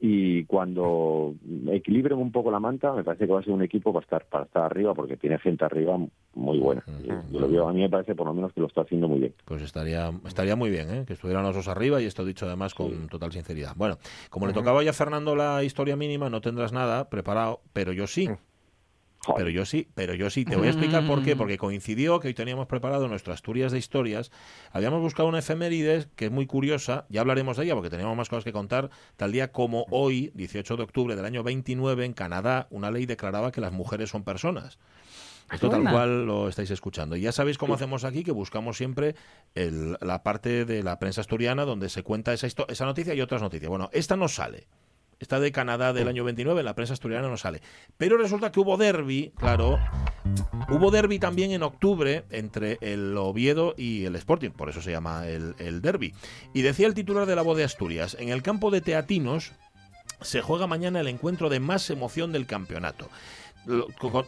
y 0.00 0.44
cuando 0.44 1.34
equilibren 1.70 2.18
un 2.18 2.32
poco 2.32 2.50
la 2.50 2.60
manta, 2.60 2.92
me 2.92 3.04
parece 3.04 3.26
que 3.26 3.32
va 3.32 3.40
a 3.40 3.42
ser 3.42 3.52
un 3.52 3.62
equipo 3.62 3.92
para 3.92 4.04
estar, 4.04 4.24
para 4.26 4.44
estar 4.44 4.62
arriba, 4.64 4.94
porque 4.94 5.16
tiene 5.16 5.38
gente 5.38 5.64
arriba 5.64 5.96
muy 6.34 6.58
buena. 6.58 6.84
Yo 7.30 7.40
lo 7.40 7.48
veo, 7.48 7.68
a 7.68 7.72
mí 7.72 7.80
me 7.80 7.88
parece 7.88 8.14
por 8.14 8.26
lo 8.26 8.34
menos 8.34 8.52
que 8.52 8.60
lo 8.60 8.66
está 8.66 8.82
haciendo 8.82 9.08
muy 9.08 9.20
bien. 9.20 9.34
Pues 9.44 9.62
estaría, 9.62 10.10
estaría 10.26 10.56
muy 10.56 10.70
bien, 10.70 10.90
¿eh? 10.90 11.04
que 11.06 11.14
estuvieran 11.14 11.44
los 11.44 11.54
dos 11.54 11.68
arriba 11.68 12.00
y 12.02 12.06
esto 12.06 12.24
dicho 12.24 12.46
además 12.46 12.74
con 12.74 13.08
total 13.08 13.32
sinceridad. 13.32 13.72
Bueno, 13.76 13.98
como 14.30 14.46
le 14.46 14.52
tocaba 14.52 14.82
ya 14.82 14.90
a 14.90 14.94
Fernando 14.94 15.34
la 15.36 15.62
historia 15.62 15.96
mínima, 15.96 16.28
no 16.28 16.40
tendrás 16.40 16.72
nada 16.72 17.08
preparado, 17.08 17.60
pero 17.72 17.92
yo 17.92 18.06
sí. 18.06 18.28
Joder. 19.24 19.44
Pero 19.44 19.50
yo 19.50 19.64
sí, 19.64 19.88
pero 19.94 20.14
yo 20.14 20.30
sí. 20.30 20.44
Te 20.44 20.56
voy 20.56 20.66
a 20.66 20.70
explicar 20.70 21.06
por 21.06 21.22
qué. 21.22 21.34
Porque 21.36 21.58
coincidió 21.58 22.20
que 22.20 22.28
hoy 22.28 22.34
teníamos 22.34 22.66
preparado 22.66 23.08
nuestro 23.08 23.32
Asturias 23.32 23.72
de 23.72 23.78
historias. 23.78 24.30
Habíamos 24.72 25.00
buscado 25.00 25.28
una 25.28 25.38
efemérides 25.38 26.08
que 26.16 26.26
es 26.26 26.30
muy 26.30 26.46
curiosa. 26.46 27.06
Ya 27.08 27.20
hablaremos 27.22 27.56
de 27.56 27.64
ella 27.64 27.74
porque 27.74 27.90
teníamos 27.90 28.16
más 28.16 28.28
cosas 28.28 28.44
que 28.44 28.52
contar. 28.52 28.90
Tal 29.16 29.32
día 29.32 29.52
como 29.52 29.86
hoy, 29.90 30.30
18 30.34 30.76
de 30.76 30.82
octubre 30.82 31.16
del 31.16 31.24
año 31.24 31.42
29, 31.42 32.04
en 32.04 32.12
Canadá, 32.12 32.66
una 32.70 32.90
ley 32.90 33.06
declaraba 33.06 33.50
que 33.52 33.60
las 33.60 33.72
mujeres 33.72 34.10
son 34.10 34.24
personas. 34.24 34.78
Esto 35.52 35.68
tal 35.68 35.82
cual 35.92 36.24
lo 36.26 36.48
estáis 36.48 36.70
escuchando. 36.70 37.16
Y 37.16 37.20
ya 37.20 37.30
sabéis 37.30 37.58
cómo 37.58 37.74
hacemos 37.74 38.04
aquí, 38.04 38.24
que 38.24 38.32
buscamos 38.32 38.78
siempre 38.78 39.14
el- 39.54 39.98
la 40.00 40.22
parte 40.22 40.64
de 40.64 40.82
la 40.82 40.98
prensa 40.98 41.20
asturiana 41.20 41.64
donde 41.66 41.90
se 41.90 42.02
cuenta 42.02 42.32
esa, 42.32 42.46
esa 42.46 42.84
noticia 42.86 43.12
y 43.14 43.20
otras 43.20 43.42
noticias. 43.42 43.68
Bueno, 43.68 43.90
esta 43.92 44.16
no 44.16 44.26
sale. 44.28 44.66
Esta 45.24 45.40
de 45.40 45.52
Canadá 45.52 45.94
del 45.94 46.06
año 46.06 46.22
29, 46.22 46.60
en 46.60 46.66
la 46.66 46.74
prensa 46.74 46.92
asturiana 46.92 47.30
no 47.30 47.38
sale. 47.38 47.62
Pero 47.96 48.18
resulta 48.18 48.52
que 48.52 48.60
hubo 48.60 48.76
derby, 48.76 49.32
claro. 49.38 49.78
Hubo 50.68 50.90
derby 50.90 51.18
también 51.18 51.50
en 51.52 51.62
octubre 51.62 52.26
entre 52.28 52.76
el 52.82 53.16
Oviedo 53.16 53.74
y 53.78 54.04
el 54.04 54.16
Sporting, 54.16 54.50
por 54.50 54.68
eso 54.68 54.82
se 54.82 54.90
llama 54.90 55.26
el, 55.26 55.54
el 55.58 55.80
derby. 55.80 56.12
Y 56.52 56.60
decía 56.60 56.86
el 56.86 56.92
titular 56.92 57.24
de 57.24 57.36
la 57.36 57.40
voz 57.40 57.56
de 57.56 57.64
Asturias, 57.64 58.18
en 58.20 58.28
el 58.28 58.42
campo 58.42 58.70
de 58.70 58.82
Teatinos 58.82 59.52
se 60.20 60.42
juega 60.42 60.66
mañana 60.66 61.00
el 61.00 61.08
encuentro 61.08 61.48
de 61.48 61.58
más 61.58 61.88
emoción 61.88 62.30
del 62.30 62.44
campeonato. 62.46 63.08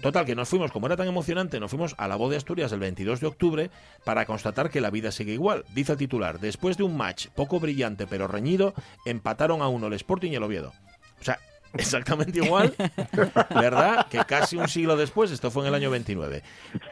Total, 0.02 0.24
que 0.24 0.34
nos 0.34 0.48
fuimos, 0.48 0.72
como 0.72 0.86
era 0.86 0.96
tan 0.96 1.06
emocionante, 1.08 1.60
nos 1.60 1.70
fuimos 1.70 1.94
a 1.98 2.08
la 2.08 2.16
voz 2.16 2.30
de 2.30 2.36
Asturias 2.36 2.72
el 2.72 2.80
22 2.80 3.20
de 3.20 3.26
octubre 3.26 3.70
para 4.04 4.24
constatar 4.26 4.70
que 4.70 4.80
la 4.80 4.90
vida 4.90 5.12
sigue 5.12 5.32
igual. 5.32 5.64
Dice 5.74 5.92
el 5.92 5.98
titular, 5.98 6.40
después 6.40 6.76
de 6.76 6.84
un 6.84 6.96
match 6.96 7.28
poco 7.34 7.60
brillante 7.60 8.06
pero 8.06 8.26
reñido, 8.28 8.74
empataron 9.04 9.62
a 9.62 9.68
uno 9.68 9.86
el 9.88 9.92
Sporting 9.94 10.32
y 10.32 10.36
el 10.36 10.42
Oviedo. 10.42 10.72
O 11.20 11.24
sea, 11.24 11.38
exactamente 11.76 12.38
igual, 12.38 12.74
¿verdad? 13.54 14.06
Que 14.08 14.18
casi 14.24 14.56
un 14.56 14.68
siglo 14.68 14.96
después, 14.96 15.30
esto 15.30 15.50
fue 15.50 15.62
en 15.64 15.68
el 15.68 15.74
año 15.74 15.90
29. 15.90 16.42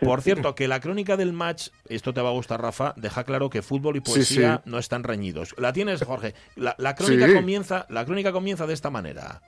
Por 0.01 0.21
cierto, 0.21 0.55
que 0.55 0.69
la 0.69 0.81
crónica 0.81 1.17
del 1.17 1.33
match, 1.33 1.69
esto 1.89 2.13
te 2.13 2.21
va 2.21 2.29
a 2.29 2.33
gustar, 2.33 2.61
Rafa, 2.61 2.93
deja 2.97 3.25
claro 3.25 3.49
que 3.49 3.63
fútbol 3.63 3.97
y 3.97 4.01
Sí, 4.01 4.13
poesía 4.13 4.61
sí. 4.63 4.71
no 4.71 4.79
están 4.79 5.03
reñidos. 5.05 5.55
¿La 5.57 5.73
tienes, 5.73 6.03
Jorge? 6.03 6.35
La, 6.57 6.75
la 6.79 6.95
crónica 6.95 7.27
Sí. 7.29 7.35
comienza, 7.35 7.87
la 7.89 8.05
crónica 8.05 8.33
comienza 8.33 8.67
de 8.67 8.75
esta 8.75 8.91
manera. 8.91 9.41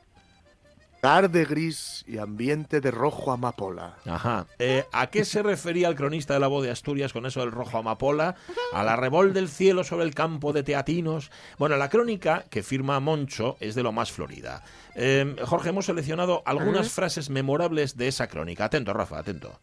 Tarde 1.07 1.44
gris 1.44 2.04
y 2.09 2.18
ambiente 2.18 2.80
de 2.80 2.90
rojo 2.90 3.30
amapola. 3.30 3.94
Ajá. 4.07 4.48
Eh, 4.59 4.84
¿A 4.90 5.07
qué 5.07 5.24
se 5.24 5.40
refería 5.40 5.86
el 5.86 5.94
cronista 5.94 6.34
de 6.34 6.40
la 6.40 6.48
voz 6.48 6.64
de 6.64 6.72
Asturias 6.72 7.12
con 7.12 7.26
eso 7.26 7.38
del 7.38 7.52
rojo 7.52 7.78
amapola? 7.78 8.34
¿A 8.72 8.82
la 8.82 8.96
revol 8.96 9.32
del 9.32 9.48
cielo 9.48 9.84
sobre 9.84 10.04
el 10.04 10.16
campo 10.16 10.52
de 10.52 10.64
Teatinos? 10.64 11.30
Bueno, 11.59 11.76
la 11.76 11.90
crónica 11.90 12.44
que 12.50 12.64
firma 12.64 12.98
Moncho 12.98 13.57
es 13.61 13.76
de 13.76 13.84
lo 13.84 13.92
más 13.92 14.11
florida. 14.11 14.64
Eh, 14.96 15.36
Jorge, 15.44 15.68
hemos 15.68 15.86
seleccionado 15.86 16.42
algunas 16.44 16.90
frases 16.90 17.30
memorables 17.30 17.96
de 17.96 18.09
esa 18.09 18.26
crónica. 18.26 18.64
Atento, 18.64 18.92
Rafa, 18.92 19.20
atento. 19.20 19.61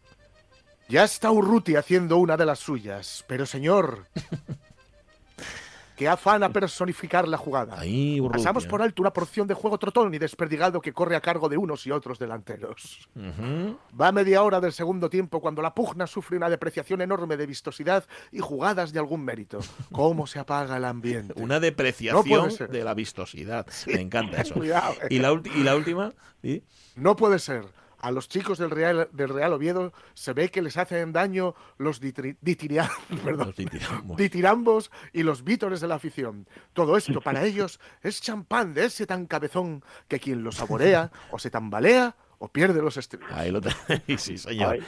Ya 0.87 1.03
está 1.03 1.29
Urruti 1.29 1.75
haciendo 1.75 2.19
una 2.19 2.37
de 2.37 2.45
las 2.45 2.59
suyas, 2.59 3.25
pero 3.27 3.45
señor, 3.45 4.05
que 5.95 6.07
afana 6.07 6.49
personificar 6.49 7.27
la 7.27 7.37
jugada. 7.37 7.79
Ahí. 7.79 8.19
Pasamos 8.31 8.65
por 8.65 8.81
alto 8.81 9.01
una 9.01 9.13
porción 9.13 9.47
de 9.47 9.53
juego 9.53 9.77
trotón 9.77 10.13
y 10.13 10.17
desperdigado 10.17 10.81
que 10.81 10.91
corre 10.93 11.15
a 11.15 11.21
cargo 11.21 11.49
de 11.49 11.57
unos 11.57 11.85
y 11.85 11.91
otros 11.91 12.17
delanteros. 12.19 13.07
Va 13.99 14.11
media 14.11 14.41
hora 14.43 14.59
del 14.59 14.73
segundo 14.73 15.09
tiempo 15.09 15.39
cuando 15.39 15.61
la 15.61 15.73
pugna 15.73 16.07
sufre 16.07 16.37
una 16.37 16.49
depreciación 16.49 17.01
enorme 17.01 17.37
de 17.37 17.45
vistosidad 17.45 18.05
y 18.31 18.39
jugadas 18.39 18.91
de 18.93 18.99
algún 18.99 19.23
mérito. 19.23 19.59
¿Cómo 19.91 20.25
se 20.27 20.39
apaga 20.39 20.77
el 20.77 20.85
ambiente? 20.85 21.33
Una 21.41 21.59
depreciación 21.59 22.49
de 22.69 22.83
la 22.83 22.93
vistosidad. 22.93 23.65
Me 23.87 24.01
encanta 24.01 24.41
eso. 24.41 24.55
Cuidado, 24.55 24.93
eh. 25.03 25.07
¿Y 25.11 25.19
la, 25.19 25.31
ulti- 25.31 25.51
y 25.55 25.63
la 25.63 25.75
última? 25.75 26.13
¿Sí? 26.41 26.63
No 26.95 27.15
puede 27.15 27.39
ser. 27.39 27.65
A 28.03 28.11
los 28.11 28.27
chicos 28.27 28.57
del 28.57 28.69
Real, 28.69 29.07
del 29.13 29.29
Real 29.29 29.53
Oviedo 29.53 29.93
se 30.13 30.33
ve 30.33 30.49
que 30.49 30.61
les 30.61 30.75
hacen 30.75 31.13
daño 31.13 31.55
los, 31.77 32.01
ditirambos 34.17 34.91
y 35.13 35.23
los 35.23 35.45
vítores 35.45 35.79
de 35.79 35.87
la 35.87 35.95
afición. 35.95 36.45
Todo 36.73 36.97
esto 36.97 37.21
para 37.21 37.45
ellos 37.45 37.79
es 38.01 38.21
champán 38.21 38.73
de 38.73 38.85
ese 38.85 39.07
tan 39.07 39.25
cabezón 39.25 39.85
que 40.09 40.19
quien 40.19 40.43
lo 40.43 40.51
saborea 40.51 41.11
o 41.31 41.39
se 41.39 41.49
tambalea 41.49 42.17
o 42.43 42.49
pierde 42.49 42.81
los 42.81 42.97
estribos. 42.97 43.31
Ahí 43.31 43.51
lo 43.51 43.61
tenéis, 43.61 44.03
sí, 44.21 44.37
señor. 44.37 44.79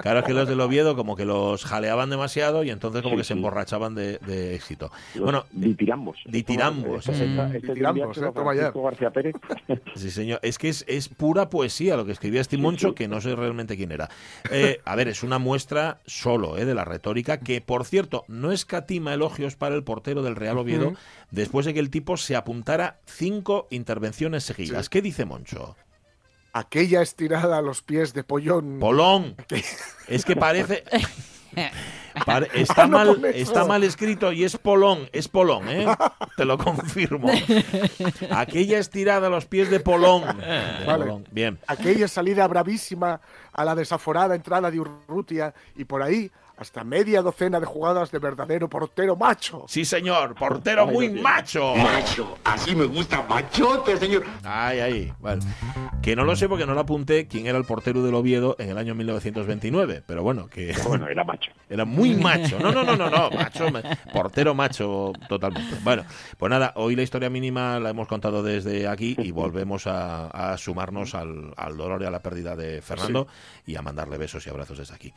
Claro, 0.00 0.20
es 0.20 0.24
que 0.24 0.32
los 0.32 0.48
del 0.48 0.58
Oviedo 0.62 0.96
como 0.96 1.16
que 1.16 1.26
los 1.26 1.62
jaleaban 1.62 2.08
demasiado 2.08 2.64
y 2.64 2.70
entonces 2.70 3.02
como 3.02 3.18
que 3.18 3.24
se 3.24 3.34
emborrachaban 3.34 3.94
de, 3.94 4.54
éxito. 4.54 4.90
bueno, 5.20 5.44
ditirambos. 5.52 6.22
Ditirambos. 6.24 7.04
Ditirambos, 7.06 8.18
García 8.18 9.10
Pérez. 9.10 9.34
Sí, 9.96 10.10
señor. 10.10 10.40
Es 10.42 10.58
que 10.58 10.70
es, 10.70 10.84
es, 10.88 11.08
pura 11.08 11.50
poesía 11.50 11.96
lo 11.96 12.06
que 12.06 12.12
escribía 12.12 12.40
este 12.40 12.56
Moncho, 12.56 12.94
que 12.94 13.06
no 13.06 13.20
sé 13.20 13.36
realmente 13.36 13.76
quién 13.76 13.92
era. 13.92 14.08
Eh, 14.50 14.80
a 14.84 14.96
ver, 14.96 15.08
es 15.08 15.22
una 15.22 15.38
muestra 15.38 16.00
solo 16.06 16.56
eh, 16.56 16.64
de 16.64 16.74
la 16.74 16.84
retórica, 16.84 17.40
que 17.40 17.60
por 17.60 17.84
cierto, 17.84 18.24
no 18.28 18.50
escatima 18.50 19.12
elogios 19.12 19.56
para 19.56 19.74
el 19.74 19.84
portero 19.84 20.22
del 20.22 20.36
Real 20.36 20.58
Oviedo, 20.58 20.94
después 21.30 21.66
de 21.66 21.74
que 21.74 21.80
el 21.80 21.90
tipo 21.90 22.16
se 22.16 22.34
apuntara 22.34 23.00
cinco 23.04 23.68
intervenciones 23.70 24.44
seguidas. 24.44 24.88
¿Qué 24.88 25.02
dice 25.02 25.26
Moncho? 25.26 25.76
Aquella 26.54 27.02
estirada 27.02 27.58
a 27.58 27.62
los 27.62 27.82
pies 27.82 28.14
de 28.14 28.24
Pollón. 28.24 28.78
Polón. 28.78 29.36
Es 30.08 30.24
que 30.24 30.36
parece... 30.36 30.84
está, 32.54 32.86
mal, 32.86 33.24
está 33.26 33.64
mal 33.64 33.84
escrito 33.84 34.32
y 34.32 34.44
es 34.44 34.56
Polón, 34.56 35.08
es 35.12 35.28
Polón, 35.28 35.68
¿eh? 35.68 35.86
Te 36.36 36.44
lo 36.44 36.56
confirmo. 36.56 37.30
Aquella 38.30 38.78
estirada 38.78 39.26
a 39.26 39.30
los 39.30 39.46
pies 39.46 39.68
de 39.70 39.80
Polón. 39.80 40.24
Bien. 41.30 41.58
Aquella 41.66 42.08
salida 42.08 42.46
bravísima 42.46 43.20
a 43.52 43.64
la 43.64 43.74
desaforada 43.74 44.34
entrada 44.34 44.70
de 44.70 44.80
Urrutia 44.80 45.54
y 45.76 45.84
por 45.84 46.02
ahí 46.02 46.30
hasta 46.56 46.84
media 46.84 47.22
docena 47.22 47.58
de 47.60 47.66
jugadas 47.66 48.10
de 48.10 48.18
verdadero 48.18 48.68
portero 48.68 49.16
macho. 49.16 49.64
Sí, 49.68 49.84
señor, 49.84 50.34
portero 50.34 50.86
muy 50.86 51.10
macho. 51.10 51.74
Macho, 51.74 52.38
así 52.44 52.74
me 52.74 52.84
gusta, 52.84 53.22
machote, 53.28 53.96
señor. 53.96 54.24
Ay, 54.42 54.80
ay, 54.80 55.12
bueno. 55.18 55.42
Que 56.02 56.14
no 56.14 56.24
lo 56.24 56.36
sé 56.36 56.48
porque 56.48 56.66
no 56.66 56.74
lo 56.74 56.80
apunté 56.80 57.26
quién 57.26 57.46
era 57.46 57.58
el 57.58 57.64
portero 57.64 58.02
del 58.02 58.14
Oviedo 58.14 58.56
en 58.58 58.70
el 58.70 58.78
año 58.78 58.94
1929, 58.94 60.02
pero 60.06 60.22
bueno, 60.22 60.48
que... 60.48 60.74
Bueno, 60.86 61.08
era 61.08 61.24
macho. 61.24 61.50
Era 61.68 61.84
muy 61.84 62.14
macho. 62.14 62.58
No, 62.60 62.70
no, 62.70 62.84
no, 62.84 62.94
no, 62.94 63.10
no, 63.10 63.30
macho, 63.30 63.66
portero 64.12 64.54
macho 64.54 65.12
totalmente. 65.28 65.76
Bueno, 65.82 66.04
pues 66.38 66.50
nada, 66.50 66.72
hoy 66.76 66.94
la 66.94 67.02
historia 67.02 67.30
mínima 67.30 67.80
la 67.80 67.90
hemos 67.90 68.06
contado 68.06 68.42
desde 68.42 68.86
aquí 68.86 69.16
y 69.18 69.32
volvemos 69.32 69.86
a, 69.86 70.56
sumarnos 70.58 71.14
al, 71.14 71.76
dolor 71.76 72.02
y 72.02 72.04
a 72.04 72.10
la 72.10 72.20
pérdida 72.20 72.54
de 72.54 72.80
Fernando 72.82 73.26
y 73.66 73.76
a 73.76 73.82
mandarle 73.82 74.18
besos 74.18 74.46
y 74.46 74.50
abrazos 74.50 74.78
desde 74.78 74.94
aquí. 74.94 75.12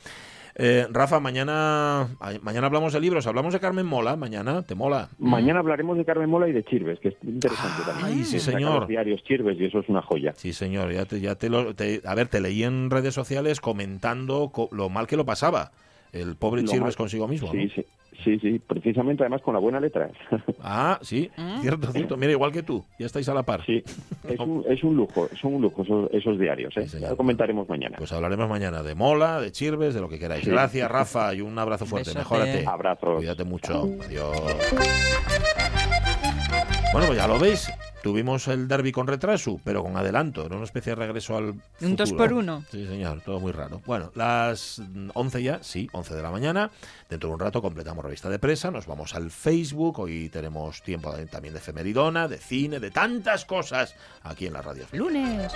Eh, 0.60 0.88
Rafa, 0.90 1.20
mañana, 1.20 2.08
mañana 2.42 2.66
hablamos 2.66 2.92
de 2.92 3.00
libros, 3.00 3.28
hablamos 3.28 3.54
de 3.54 3.60
Carmen 3.60 3.86
Mola, 3.86 4.16
mañana, 4.16 4.64
¿te 4.64 4.74
mola? 4.74 5.10
Mañana 5.20 5.60
hablaremos 5.60 5.98
de 5.98 6.04
Carmen 6.04 6.32
Mola 6.32 6.48
y 6.48 6.52
de 6.52 6.64
Chirves, 6.64 7.00
que 7.00 7.10
es 7.10 7.16
interesante 7.24 7.84
también. 7.86 8.26
sí, 8.26 8.40
señor. 8.40 8.80
Los 8.80 8.88
diarios 8.88 9.24
Chirves 9.24 9.60
y 9.60 9.66
eso 9.66 9.80
es 9.80 9.90
una 9.90 10.02
joya. 10.02 10.34
Sí, 10.36 10.54
señor, 10.54 10.92
ya 10.92 11.06
te, 11.06 11.20
ya 11.20 11.36
te 11.36 11.50
lo, 11.50 11.76
a 12.06 12.16
ver, 12.16 12.28
te 12.28 12.42
leí 12.42 12.64
en 12.64 12.90
redes 12.90 13.14
sociales 13.14 13.62
comentando 13.62 14.52
lo 14.72 14.90
mal 14.90 15.06
que 15.06 15.16
lo 15.16 15.26
pasaba 15.26 15.72
el 16.12 16.36
pobre 16.36 16.64
Chirves 16.64 16.96
consigo 16.96 17.28
mismo. 17.28 17.52
Sí, 17.52 17.70
sí. 17.76 17.86
Sí, 18.28 18.38
sí, 18.40 18.60
precisamente 18.60 19.24
además 19.24 19.42
con 19.42 19.54
la 19.54 19.60
buena 19.62 19.80
letra. 19.80 20.10
Ah, 20.62 21.00
sí, 21.02 21.30
¿Mm? 21.38 21.62
cierto, 21.62 21.92
cierto. 21.94 22.18
Mira, 22.18 22.32
igual 22.34 22.52
que 22.52 22.62
tú, 22.62 22.84
ya 23.00 23.06
estáis 23.06 23.30
a 23.30 23.34
la 23.34 23.44
par. 23.44 23.66
Sí, 23.66 23.82
es 24.28 24.40
un, 24.40 24.66
es 24.68 24.84
un 24.84 24.98
lujo, 24.98 25.30
son 25.40 25.56
un 25.56 25.62
lujo 25.62 25.84
esos, 26.12 26.38
diarios. 26.38 26.76
¿eh? 26.76 26.88
lo 27.00 27.16
comentaremos 27.16 27.70
mañana. 27.70 27.98
Pues 27.98 28.12
hablaremos 28.12 28.50
mañana 28.50 28.84
de 28.84 28.96
Mola, 28.96 29.40
de 29.40 29.52
Chirves, 29.52 29.94
de 29.94 30.02
lo 30.02 30.10
que 30.10 30.20
queráis. 30.20 30.46
Gracias, 30.46 30.92
Rafa, 30.92 31.34
y 31.36 31.42
un 31.42 31.58
abrazo 31.58 31.86
fuerte. 31.86 32.14
Mejórate. 32.14 32.66
Abrazos. 32.68 33.18
Cuídate 33.18 33.46
mucho. 33.46 33.90
Adiós. 34.06 34.36
Bueno, 36.98 37.10
pues 37.10 37.20
ya 37.20 37.28
lo 37.28 37.38
veis. 37.38 37.70
Tuvimos 38.02 38.48
el 38.48 38.68
derby 38.68 38.92
con 38.92 39.06
retraso, 39.06 39.62
pero 39.64 39.84
con 39.84 39.96
adelanto. 39.98 40.44
Era 40.44 40.56
una 40.56 40.66
especie 40.66 40.94
de 40.94 40.96
regreso 40.96 41.38
al. 41.38 41.54
Un 41.80 41.96
2 41.96 42.14
por 42.14 42.34
1 42.34 42.64
Sí, 42.72 42.88
señor, 42.88 43.22
todo 43.22 43.40
muy 43.40 43.52
raro. 43.52 43.84
Bueno, 43.86 44.12
las 44.16 44.82
11 45.14 45.44
ya, 45.44 45.60
sí, 45.62 45.88
11 45.92 46.16
de 46.16 46.24
la 46.24 46.32
mañana. 46.32 46.72
Dentro 47.08 47.30
de 47.30 47.36
un 47.36 47.40
rato 47.40 47.62
completamos 47.62 48.04
revista 48.04 48.32
de 48.32 48.40
presa. 48.40 48.72
Nos 48.72 48.88
vamos 48.88 49.14
al 49.14 49.30
Facebook. 49.30 50.00
Hoy 50.00 50.30
tenemos 50.30 50.82
tiempo 50.82 51.14
también 51.30 51.54
de 51.54 51.60
efemeridona, 51.60 52.28
de 52.28 52.40
cine, 52.40 52.80
de 52.80 52.90
tantas 52.90 53.46
cosas 53.46 53.94
aquí 54.24 54.48
en 54.48 54.54
la 54.54 54.64
radio. 54.64 54.88
Lunes. 54.92 55.54